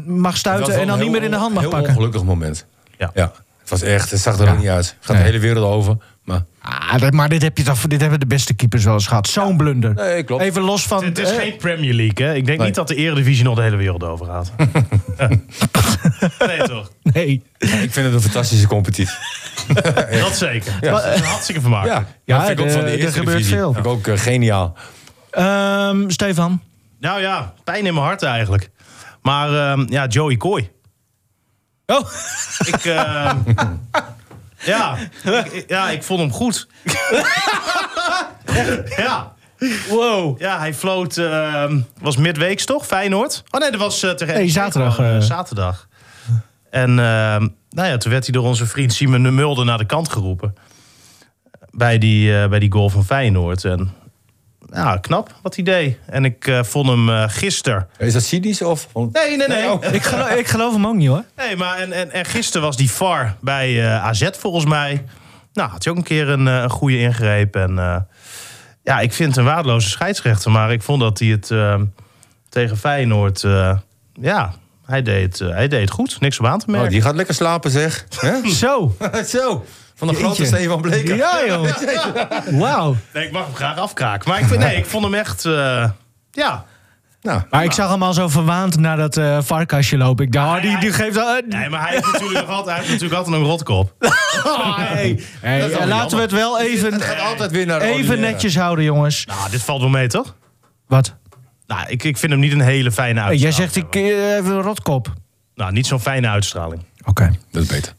mag 0.06 0.30
Het 0.30 0.38
stuiten 0.40 0.74
en 0.80 0.86
dan 0.86 0.96
een 0.98 1.02
niet 1.02 1.12
meer 1.12 1.22
in 1.22 1.30
de 1.30 1.36
hand 1.36 1.52
mag 1.52 1.62
Heel 1.62 1.70
pakken. 1.70 1.88
ongelukkig 1.90 2.22
moment. 2.24 2.66
Ja. 2.98 3.10
Ja. 3.14 3.32
Het 3.60 3.70
was 3.70 3.82
echt, 3.82 4.10
het 4.10 4.20
zag 4.20 4.38
er 4.38 4.44
Ja. 4.46 4.52
ook 4.52 4.58
niet 4.58 4.68
uit. 4.68 4.86
Het 4.86 4.96
gaat 5.00 5.16
Nee. 5.16 5.24
de 5.24 5.30
hele 5.30 5.38
wereld 5.44 5.64
over. 5.72 5.96
Maar 6.24 6.44
Ah, 6.62 6.98
dat- 7.00 7.12
maar 7.12 7.28
dit, 7.28 7.42
heb 7.42 7.58
je 7.58 7.64
toch, 7.64 7.80
dit 7.86 8.00
hebben 8.00 8.20
de 8.20 8.26
beste 8.26 8.54
keepers 8.54 8.84
wel 8.84 8.94
eens 8.94 9.06
gehad. 9.06 9.26
Zo'n 9.28 9.56
blunder. 9.56 9.94
Nee, 9.94 10.22
klopt. 10.22 10.42
Even 10.42 10.62
los 10.62 10.86
van... 10.86 11.04
Het 11.04 11.18
is 11.18 11.30
eh, 11.30 11.36
geen 11.38 11.56
Premier 11.56 11.94
League, 11.94 12.26
hè? 12.26 12.34
Ik 12.34 12.44
denk 12.46 12.58
Nee. 12.58 12.66
niet 12.66 12.76
dat 12.76 12.88
de 12.88 12.94
Eredivisie 12.94 13.44
nog 13.44 13.56
de 13.56 13.62
hele 13.62 13.76
wereld 13.76 14.04
over 14.04 14.26
gaat. 14.26 14.52
nee, 16.46 16.62
toch? 16.62 16.90
Nee. 17.02 17.42
ik 17.58 17.92
vind 17.92 17.94
het 17.94 18.14
een 18.14 18.20
fantastische 18.20 18.66
competitie. 18.66 19.14
Dat 20.22 20.36
zeker. 20.36 20.72
Dat 20.80 21.04
is 21.04 21.20
hartstikke 21.20 21.60
vermakelijk. 21.60 21.98
Ja, 21.98 22.06
Ja, 22.24 22.36
ja 22.36 22.46
vind 22.46 22.58
ik 22.58 22.64
ook 22.64 22.70
van 22.70 22.80
de 22.80 22.86
er 22.90 22.98
eerste 22.98 23.18
gebeurt 23.18 23.46
veel. 23.46 23.72
Vind 23.72 23.86
ik 23.86 23.92
ook 23.92 24.08
geniaal. 24.18 24.74
Ehm, 25.30 26.08
Stefan? 26.08 26.60
Nou 27.02 27.20
ja, 27.20 27.54
pijn 27.64 27.86
in 27.86 27.94
mijn 27.94 28.06
hart 28.06 28.22
eigenlijk. 28.22 28.70
Maar 29.22 29.54
ehm, 29.54 29.86
ja, 29.88 30.06
Joey 30.06 30.36
Kooi. 30.36 30.70
Oh, 31.86 32.10
Ik, 32.66 32.84
ehm, 32.84 33.36
ja, 34.72 34.96
ik, 35.24 35.64
ja, 35.68 35.90
ik 35.90 36.02
vond 36.02 36.20
hem 36.20 36.32
goed. 36.32 36.68
ja. 39.04 39.34
wow. 39.88 40.40
Ja, 40.40 40.58
hij 40.58 40.74
floot, 40.74 41.16
ehm, 41.16 41.80
was 42.00 42.16
midweeks 42.16 42.64
toch, 42.64 42.86
Feyenoord? 42.86 43.42
Oh 43.50 43.60
nee, 43.60 43.70
dat 43.70 43.80
was 43.80 44.02
uh, 44.02 44.14
Nee, 44.14 44.48
zaterdag, 44.48 44.98
eh, 44.98 45.16
eh. 45.16 45.22
zaterdag. 45.22 45.88
En 46.70 46.94
nou 46.94 47.88
ja, 47.88 47.96
toen 47.96 48.12
werd 48.12 48.24
hij 48.24 48.32
door 48.32 48.44
onze 48.44 48.66
vriend 48.66 48.92
Simon 48.92 49.22
de 49.22 49.30
Mulder 49.30 49.64
naar 49.64 49.78
de 49.78 49.86
kant 49.86 50.08
geroepen. 50.08 50.54
Bij 51.70 51.98
die, 51.98 52.48
bij 52.48 52.58
die 52.58 52.72
goal 52.72 52.88
van 52.88 53.04
Feyenoord. 53.04 53.64
En 53.64 53.92
ja, 54.72 54.96
knap 54.96 55.34
wat 55.42 55.54
hij 55.54 55.64
deed. 55.64 55.98
En 56.06 56.24
ik 56.24 56.46
eh, 56.46 56.62
vond 56.62 56.88
hem 56.88 57.08
eh 57.08 57.24
gisteren... 57.26 57.88
Is 57.98 58.12
dat 58.12 58.22
cynisch 58.22 58.62
of? 58.62 58.88
Nee, 58.94 59.36
nee, 59.36 59.48
nee. 59.48 59.70
oh. 59.72 59.84
Ik 59.92 60.02
geloof, 60.02 60.30
ik 60.30 60.48
geloof 60.48 60.72
hem 60.72 60.86
ook 60.86 60.94
niet 60.94 61.08
hoor. 61.08 61.24
Nee, 61.36 61.56
maar 61.56 61.76
en, 61.78 61.92
en, 61.92 62.10
en 62.10 62.24
gisteren 62.24 62.66
was 62.66 62.76
die 62.76 62.90
VAR 62.90 63.36
bij 63.40 63.82
eh, 63.84 64.04
AZ 64.04 64.28
volgens 64.38 64.64
mij. 64.64 65.04
Nou, 65.52 65.70
had 65.70 65.84
hij 65.84 65.92
ook 65.92 65.98
een 65.98 66.04
keer 66.04 66.28
een, 66.28 66.48
eh, 66.48 66.54
een 66.62 66.70
goede 66.70 66.98
ingreep. 66.98 67.56
En 67.56 67.78
eh, 67.78 67.96
ja, 68.82 69.00
ik 69.00 69.12
vind 69.12 69.28
het 69.28 69.38
een 69.38 69.44
waardeloze 69.44 69.88
scheidsrechter. 69.88 70.50
Maar 70.50 70.72
ik 70.72 70.82
vond 70.82 71.00
dat 71.00 71.18
hij 71.18 71.28
het 71.28 71.50
tegen 72.48 72.76
Feyenoord... 72.76 73.44
eh, 73.44 73.76
ja, 74.12 74.52
hij 74.86 75.02
deed, 75.02 75.38
hij 75.38 75.68
deed 75.68 75.80
het 75.80 75.90
goed. 75.90 76.20
Niks 76.20 76.38
op 76.38 76.46
aan 76.46 76.58
te 76.58 76.64
Oh, 76.66 76.72
merken. 76.72 76.90
die 76.90 77.02
gaat 77.02 77.14
lekker 77.14 77.34
slapen 77.34 77.70
zeg. 77.70 78.06
Zo. 78.62 78.96
Zo, 79.26 79.64
van 80.06 80.14
de 80.14 80.20
grote 80.20 80.42
Jeetje. 80.42 80.56
Stefan 80.56 80.80
Bleker. 80.80 81.16
Ja 81.16 81.44
joh. 81.46 81.68
Wauw. 82.60 82.96
Nee, 83.12 83.26
ik 83.26 83.32
mag 83.32 83.44
hem 83.44 83.54
graag 83.54 83.78
afkraken. 83.78 84.28
Maar 84.30 84.38
ik, 84.40 84.46
vind, 84.46 84.60
nee, 84.60 84.76
ik 84.76 84.86
vond 84.86 85.04
hem 85.04 85.14
echt... 85.14 85.44
eh, 85.44 85.90
ja, 86.30 86.64
Nou, 87.22 87.40
Maar 87.50 87.64
ik 87.64 87.72
zag 87.72 87.90
hem 87.90 88.02
al 88.02 88.12
zo 88.12 88.28
verwaand 88.28 88.78
naar 88.78 88.96
dat 88.96 89.16
eh 89.16 89.38
varkastje 89.42 89.96
lopen. 89.96 90.24
Ik 90.24 90.32
dacht, 90.32 90.56
oh, 90.56 90.62
die, 90.62 90.78
die 90.78 90.92
geeft... 90.92 91.16
al- 91.18 91.40
nee, 91.48 91.68
maar 91.68 91.80
hij 91.82 91.90
heeft 91.90 92.12
natuurlijk, 92.12 92.40
nog 92.46 92.48
altijd, 92.56 92.66
hij 92.66 92.86
heeft 92.86 92.88
natuurlijk 93.02 93.18
altijd 93.20 93.36
een 93.36 93.48
rotkop. 93.48 93.94
Oh, 94.44 94.78
hey. 94.78 95.22
Laten 95.86 96.16
we 96.16 96.22
het 96.22 96.32
wel 96.32 96.60
even, 96.60 96.92
het 96.92 97.02
gaat 97.02 97.20
altijd 97.20 97.50
weer 97.50 97.66
naar 97.66 97.78
de 97.78 97.84
even 97.84 97.96
ordinaire. 98.00 98.32
netjes 98.32 98.56
houden, 98.56 98.84
jongens. 98.84 99.24
Nou, 99.26 99.50
dit 99.50 99.62
valt 99.62 99.80
wel 99.80 99.90
mee, 99.90 100.06
toch? 100.08 100.34
Wat? 100.86 101.14
Nou, 101.66 101.84
ik, 101.88 102.04
ik 102.04 102.16
vind 102.16 102.32
hem 102.32 102.40
niet 102.40 102.52
een 102.52 102.60
hele 102.60 102.92
fijne 102.92 103.20
uitstraling. 103.20 103.40
jij 103.42 103.52
zegt, 103.52 103.76
ik 103.76 103.94
eh, 103.94 104.36
even 104.36 104.52
een 104.54 104.62
rotkop. 104.62 105.12
Nou, 105.54 105.72
niet 105.72 105.86
zo'n 105.86 106.00
fijne 106.00 106.28
uitstraling. 106.28 106.82
Oké, 107.04 107.30
Dat 107.50 107.62
is 107.62 107.68
beter. 107.68 107.92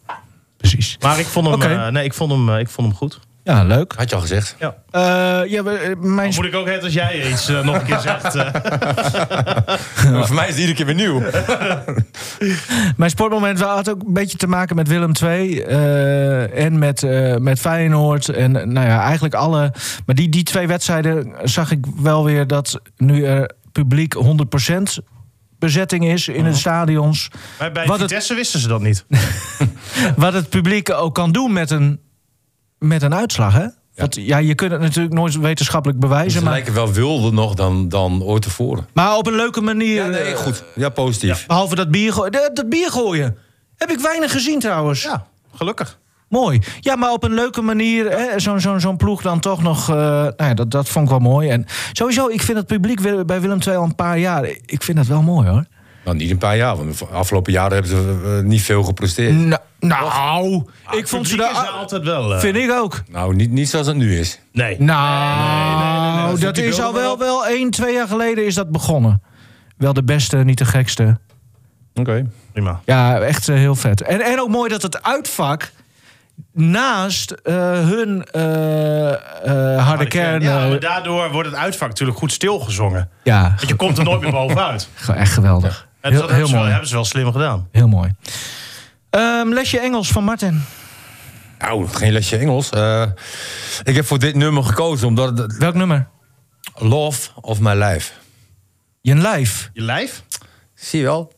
Precies. 0.75 0.97
Maar 1.01 1.19
ik 1.19 1.25
vond 1.25 1.45
hem, 1.45 1.55
Oké. 1.55 1.67
eh, 1.67 1.87
nee, 1.87 2.03
ik 2.05 2.13
vond 2.13 2.31
hem, 2.31 2.49
eh, 2.49 2.59
ik 2.59 2.69
vond 2.69 2.87
hem 2.87 2.97
goed. 2.97 3.19
Ja, 3.43 3.63
leuk. 3.63 3.93
Had 3.97 4.09
je 4.09 4.15
al 4.15 4.21
gezegd. 4.21 4.55
Ja. 4.59 4.75
Eh, 4.91 5.01
ja, 5.51 5.63
we- 5.63 5.71
eh, 5.77 5.95
mijn, 5.99 6.29
Dan 6.31 6.35
moet 6.35 6.45
ik 6.45 6.55
ook 6.55 6.65
net 6.65 6.83
als 6.83 6.93
jij 6.93 7.29
iets 7.31 7.47
eh, 7.49 7.63
nog 7.63 7.75
een 7.75 7.85
keer 7.85 7.99
zegt. 7.99 8.35
eh. 8.35 8.53
Maar 10.11 10.25
voor 10.25 10.35
mij 10.35 10.47
is 10.47 10.51
het 10.51 10.59
iedere 10.59 10.73
keer 10.75 10.85
weer 10.85 10.95
nieuw. 10.95 11.21
Mijn 12.97 13.09
sportmoment 13.11 13.59
wel- 13.59 13.69
had 13.75 13.89
ook 13.89 14.01
een 14.01 14.13
beetje 14.13 14.37
te 14.37 14.47
maken 14.47 14.75
met 14.75 14.87
Willem 14.87 15.11
II. 15.23 15.61
eh, 15.61 16.65
en 16.65 16.79
met, 16.79 17.03
eh, 17.03 17.35
met 17.35 17.59
Feyenoord. 17.59 18.29
En 18.29 18.55
eh, 18.55 18.65
nou 18.67 18.87
ja, 18.87 19.01
eigenlijk 19.01 19.33
alle. 19.35 19.73
Maar 20.05 20.15
die, 20.15 20.29
die 20.29 20.43
twee 20.43 20.67
wedstrijden 20.67 21.31
zag 21.43 21.71
ik 21.71 21.85
wel 22.01 22.23
weer 22.25 22.47
dat 22.47 22.81
nu 22.97 23.23
er 23.25 23.51
publiek 23.71 24.13
100% 24.13 24.97
bezetting 25.67 26.05
is 26.05 26.27
in 26.27 26.43
de 26.43 26.53
stadions. 26.53 27.27
Bij, 27.57 27.71
bij 27.71 27.85
Wat 27.85 27.99
het- 27.99 28.07
Vitesse 28.09 28.33
wisten 28.33 28.59
ze 28.59 28.67
dat 28.67 28.81
niet. 28.81 29.05
Wat 30.15 30.33
het 30.33 30.49
publiek 30.49 30.89
ook 30.91 31.13
kan 31.15 31.31
doen 31.31 31.53
met 31.53 31.71
een, 31.71 31.99
met 32.79 33.01
een 33.01 33.13
uitslag, 33.13 33.53
hè? 33.53 33.65
Want, 33.95 34.15
ja, 34.15 34.37
je 34.37 34.55
kunt 34.55 34.71
het 34.71 34.81
natuurlijk 34.81 35.13
nooit 35.13 35.35
wetenschappelijk 35.39 35.99
bewijzen. 35.99 36.31
Ze 36.31 36.43
Maar, 36.43 36.53
lijken 36.53 36.73
wel 36.73 36.91
wilder 36.91 37.33
nog 37.33 37.53
dan, 37.53 37.89
dan 37.89 38.23
ooit 38.23 38.41
tevoren. 38.41 38.87
maar 38.93 39.15
op 39.17 39.27
een 39.27 39.35
leuke 39.35 39.61
manier. 39.61 39.95
Ja, 39.95 40.07
nee, 40.07 40.21
eh, 40.21 40.35
goed. 40.37 40.63
Ja, 40.75 40.89
positief. 40.89 41.45
Behalve 41.45 41.75
dat 41.75 41.91
bier, 41.91 42.13
dat 42.53 42.69
bier 42.69 42.91
gooien. 42.91 43.37
Heb 43.77 43.89
ik 43.91 43.99
weinig 43.99 44.31
gezien 44.31 44.59
trouwens. 44.59 45.03
Ja, 45.03 45.25
gelukkig. 45.55 45.99
Mooi. 46.33 46.59
Ja, 46.79 46.95
maar 46.95 47.11
op 47.11 47.23
een 47.23 47.33
leuke 47.33 47.61
manier. 47.61 48.09
hè, 48.11 48.39
Zo'n 48.39 48.59
zo'n 48.59 48.79
zo'n 48.79 48.97
ploeg 48.97 49.21
dan 49.21 49.39
toch 49.39 49.61
nog. 49.61 49.89
eh, 49.89 49.95
nou 49.95 50.33
ja, 50.37 50.53
dat, 50.53 50.71
dat 50.71 50.89
vond 50.89 51.05
ik 51.05 51.09
wel 51.11 51.19
mooi. 51.31 51.49
En 51.49 51.65
sowieso, 51.91 52.27
ik 52.29 52.41
vind 52.41 52.57
het 52.57 52.67
publiek 52.67 53.25
bij 53.25 53.41
Willem 53.41 53.59
II 53.67 53.75
al 53.75 53.83
een 53.83 53.95
paar 53.95 54.17
jaar. 54.17 54.45
Ik 54.65 54.83
vind 54.83 54.97
dat 54.97 55.07
wel 55.07 55.21
mooi 55.21 55.47
hoor. 55.49 55.65
Nou, 56.05 56.17
niet 56.17 56.31
een 56.31 56.37
paar 56.37 56.57
jaar, 56.57 56.75
want 56.75 56.97
de 56.99 57.05
afgelopen 57.05 57.51
jaren 57.53 57.71
hebben 57.73 57.91
ze 57.91 58.21
eh, 58.39 58.43
niet 58.47 58.61
veel 58.61 58.83
gepresteerd. 58.83 59.33
Nou, 59.35 59.61
nou 59.79 60.63
ik 60.91 61.07
vond 61.07 61.27
ze 61.27 61.35
daar. 61.37 61.53
altijd 61.67 62.03
wel. 62.03 62.33
eh, 62.33 62.39
Vind 62.39 62.55
ik 62.55 62.71
ook. 62.71 63.01
Nou, 63.11 63.35
niet, 63.35 63.51
niet 63.51 63.69
zoals 63.69 63.87
het 63.87 63.95
nu 63.95 64.19
is. 64.19 64.39
Nee. 64.51 64.75
Nou, 64.79 66.31
dat 66.31 66.39
dat 66.41 66.55
die 66.55 66.65
is 66.65 66.81
al 66.81 66.93
wel, 66.93 67.17
wel. 67.17 67.47
één, 67.47 67.69
twee 67.69 67.93
jaar 67.93 68.07
geleden 68.07 68.45
is 68.45 68.55
dat 68.55 68.71
begonnen. 68.71 69.21
Wel 69.77 69.93
de 69.93 70.03
beste, 70.03 70.37
niet 70.37 70.57
de 70.57 70.65
gekste. 70.65 71.19
Oké. 71.93 72.25
Prima. 72.51 72.81
Ja, 72.85 73.19
echt 73.19 73.47
heel 73.47 73.75
vet. 73.75 74.01
En, 74.01 74.21
en 74.21 74.39
ook 74.41 74.49
mooi 74.49 74.69
dat 74.69 74.81
het 74.81 75.03
uitvak 75.03 75.71
naast 76.53 77.31
eh, 77.31 77.53
hun 77.71 78.25
eh, 78.31 79.11
eh, 79.13 79.87
harde 79.87 80.07
kern... 80.07 80.41
Ja, 80.41 80.67
maar 80.67 80.79
daardoor 80.79 81.31
wordt 81.31 81.49
het 81.49 81.57
uitvak 81.57 81.87
natuurlijk 81.87 82.17
goed 82.17 82.31
stilgezongen. 82.31 83.09
ja, 83.23 83.53
Want 83.55 83.67
je 83.67 83.75
komt 83.75 83.97
er 83.97 84.03
nooit 84.03 84.21
meer 84.21 84.31
bovenuit. 84.31 84.89
echt 85.15 85.33
geweldig. 85.33 85.87
En 86.01 86.11
Heel, 86.11 86.21
dat 86.21 86.29
heel 86.29 86.37
hebben, 86.37 86.47
ze 86.47 86.51
wel, 86.53 86.59
mooi. 86.61 86.71
hebben 86.71 86.89
ze 86.89 86.95
wel 86.95 87.05
slim 87.05 87.31
gedaan. 87.31 87.67
Heel 87.71 87.87
mooi. 87.87 88.11
Ehm, 89.09 89.47
lesje 89.49 89.79
Engels 89.79 90.07
van 90.11 90.23
Martin. 90.23 90.63
Nou, 91.59 91.87
geen 91.87 92.11
lesje 92.11 92.37
Engels. 92.37 92.69
Eh, 92.69 93.03
ik 93.83 93.95
heb 93.95 94.05
voor 94.05 94.19
dit 94.19 94.35
nummer 94.35 94.63
gekozen 94.63 95.07
omdat 95.07 95.37
het 95.37 95.57
Welk 95.57 95.73
nummer? 95.75 96.07
Love 96.75 97.29
of 97.41 97.59
My 97.59 97.73
Life. 97.73 98.11
Je 99.01 99.15
lijf. 99.15 99.69
Je 99.73 99.81
lijf? 99.81 100.23
Zie 100.73 100.99
je 100.99 101.05
wel? 101.05 101.31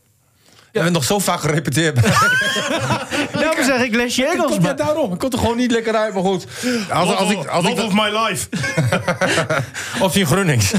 We 0.76 0.82
hebben 0.82 1.00
nog 1.00 1.04
zo 1.04 1.18
vaak 1.18 1.40
gerepeteerd. 1.40 1.96
Daarom 3.40 3.64
zeg 3.64 3.80
ik 3.82 3.94
lesje 3.94 4.26
Engels. 4.26 4.56
ja, 4.60 4.72
daarom. 4.72 5.12
Ik 5.12 5.18
kom 5.18 5.30
er 5.32 5.38
gewoon 5.38 5.56
niet 5.56 5.70
lekker 5.70 5.94
uit, 5.94 6.14
maar 6.14 6.22
goed. 6.22 6.46
Als, 6.92 7.14
als 7.16 7.30
ik, 7.30 7.46
als 7.46 7.64
ik, 7.66 7.70
Love 7.76 7.86
of 7.86 7.92
my 7.92 8.10
life. 8.28 8.48
of 10.04 10.12
die 10.12 10.26
Grunnings. 10.26 10.72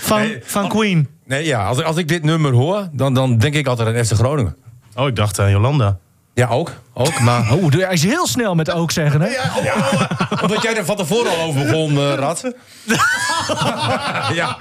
van, 0.00 0.18
Nee, 0.20 0.38
van 0.44 0.68
Queen. 0.68 1.08
Nee, 1.26 1.44
ja, 1.44 1.64
als, 1.66 1.78
ik- 1.78 1.84
als 1.84 1.96
ik 1.96 2.08
dit 2.08 2.22
nummer 2.22 2.52
hoor, 2.52 2.88
dan, 2.92 3.14
dan 3.14 3.38
denk 3.38 3.54
ik 3.54 3.66
altijd 3.66 3.96
aan 3.96 4.04
FC 4.04 4.12
Groningen. 4.12 4.56
Oh, 4.94 5.06
ik 5.08 5.16
dacht 5.16 5.38
aan 5.38 5.50
Jolanda. 5.50 5.98
Ja, 6.38 6.48
ook. 6.48 6.72
ook 6.94 7.20
maar... 7.20 7.50
Oh, 7.52 7.72
hij 7.72 7.92
is 7.92 8.02
heel 8.04 8.26
snel 8.26 8.54
met 8.54 8.70
ook 8.70 8.90
zeggen, 8.90 9.20
hè? 9.20 9.28
Omdat 10.42 10.62
jij 10.62 10.76
er 10.76 10.84
van 10.84 10.96
tevoren 10.96 11.30
al 11.30 11.40
over 11.46 11.62
begon, 11.64 11.90
eh, 11.98 12.14
Rad. 12.14 12.52
ja. 14.34 14.56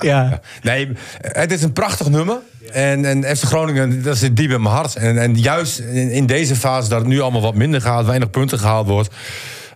Ja. 0.00 0.40
Nee, 0.62 0.92
het 1.20 1.52
is 1.52 1.62
een 1.62 1.72
prachtig 1.72 2.08
nummer. 2.08 2.36
En, 2.72 3.04
en 3.04 3.36
FC 3.36 3.42
Groningen, 3.44 4.02
dat 4.02 4.16
zit 4.16 4.36
diep 4.36 4.50
in 4.50 4.62
mijn 4.62 4.74
hart. 4.74 4.96
En, 4.96 5.18
en 5.18 5.34
juist 5.38 5.78
in, 5.78 6.10
in 6.10 6.26
deze 6.26 6.56
fase, 6.56 6.88
dat 6.88 6.98
het 6.98 7.08
nu 7.08 7.20
allemaal 7.20 7.40
wat 7.40 7.54
minder 7.54 7.80
gaat... 7.80 8.04
weinig 8.06 8.30
punten 8.30 8.58
gehaald 8.58 8.86
wordt... 8.88 9.14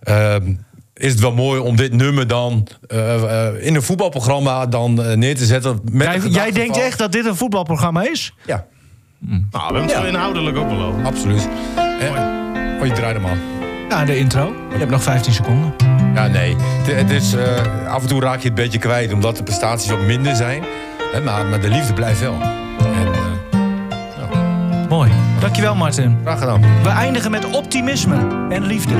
ehm, 0.03 0.53
is 0.93 1.11
het 1.11 1.19
wel 1.19 1.33
mooi 1.33 1.59
om 1.59 1.75
dit 1.75 1.93
nummer 1.93 2.27
dan 2.27 2.67
eh, 2.87 3.47
eh, 3.47 3.65
in 3.65 3.75
een 3.75 3.83
voetbalprogramma 3.83 4.65
dan 4.65 5.19
neer 5.19 5.35
te 5.35 5.45
zetten. 5.45 5.79
Met 5.91 6.23
Jij, 6.33 6.51
denkt 6.51 6.75
van- 6.75 6.85
echt 6.85 6.97
dat 6.97 7.11
dit 7.11 7.25
een 7.25 7.35
voetbalprogramma 7.35 8.09
is? 8.09 8.33
Ja, 8.45 8.65
Nou, 9.25 9.41
we 9.51 9.57
hebben 9.63 9.81
het 9.81 9.91
Ja. 9.91 9.99
zo 10.01 10.05
inhoudelijk 10.05 10.57
ook 10.57 10.69
wel 10.69 10.81
over. 10.81 11.03
absoluut. 11.05 11.47
Eh, 11.75 12.09
oh, 12.79 12.85
je 12.85 12.91
draait 12.93 13.15
hem 13.15 13.25
aan. 13.25 13.37
Ja, 13.89 14.05
de 14.05 14.17
intro. 14.17 14.53
Je 14.71 14.77
hebt 14.77 14.91
nog 14.91 15.03
15 15.03 15.33
seconden. 15.33 15.73
Ja, 16.13 16.27
nee. 16.27 16.55
Het, 16.57 16.95
het 16.95 17.09
is, 17.09 17.33
eh, 17.33 17.87
af 17.87 18.01
en 18.01 18.07
toe 18.07 18.21
raak 18.21 18.33
je 18.41 18.49
het 18.49 18.57
een 18.57 18.63
beetje 18.63 18.79
kwijt, 18.79 19.13
omdat 19.13 19.37
de 19.37 19.43
prestaties 19.43 19.89
wat 19.89 20.01
minder 20.01 20.35
zijn. 20.35 20.63
Hè, 21.13 21.21
maar, 21.21 21.45
maar 21.45 21.61
de 21.61 21.69
liefde 21.69 21.93
blijft 21.93 22.19
wel. 22.19 22.37
En, 22.79 23.07
eh, 23.13 24.89
Mooi. 24.89 25.11
Dankjewel, 25.39 25.75
Martin. 25.75 26.17
graag 26.23 26.39
gedaan. 26.39 26.61
We 26.83 26.89
eindigen 26.89 27.31
met 27.31 27.45
optimisme 27.45 28.15
en 28.49 28.63
liefde. 28.65 28.93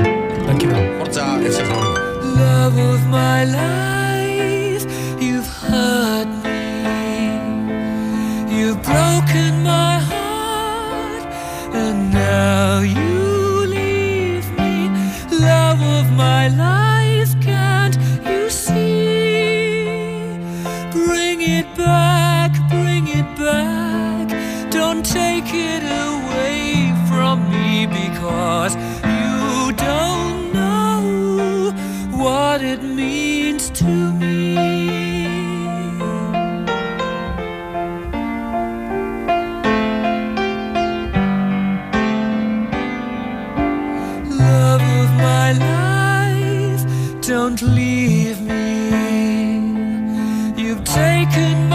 Dankjewel. 0.46 0.80
Forza 0.98 1.36
FC 1.50 1.60
Groningen. 1.64 2.00
love 2.36 2.80
of 2.94 3.00
my 3.10 3.44
life. 3.44 4.86
You've 5.18 5.50
hurt 5.66 6.26
me. 6.42 7.30
You've 8.48 8.78
broken 8.78 9.62
my. 9.62 9.91
And 11.74 12.12
now 12.12 12.80
you 12.80 13.66
leave 13.66 14.50
me. 14.58 14.88
Love 15.30 15.80
of 15.82 16.12
my 16.12 16.48
life. 16.48 17.32
Can't 17.40 17.96
you 18.26 18.50
see? 18.50 20.36
Bring 20.90 21.40
it 21.42 21.66
back, 21.76 22.52
bring 22.68 23.08
it 23.08 23.28
back. 23.38 24.28
Don't 24.70 25.04
take 25.04 25.52
it 25.52 25.82
away 25.82 26.94
from 27.08 27.50
me 27.50 27.86
because 27.86 28.74
you 29.04 29.72
don't 29.72 30.52
know 30.52 31.72
what 32.12 32.62
it 32.62 32.82
means 32.82 33.70
to 33.70 34.12
me. 34.12 34.71
Don't 47.22 47.62
leave 47.62 48.40
me. 48.40 48.90
You've 50.56 50.82
taken 50.84 51.71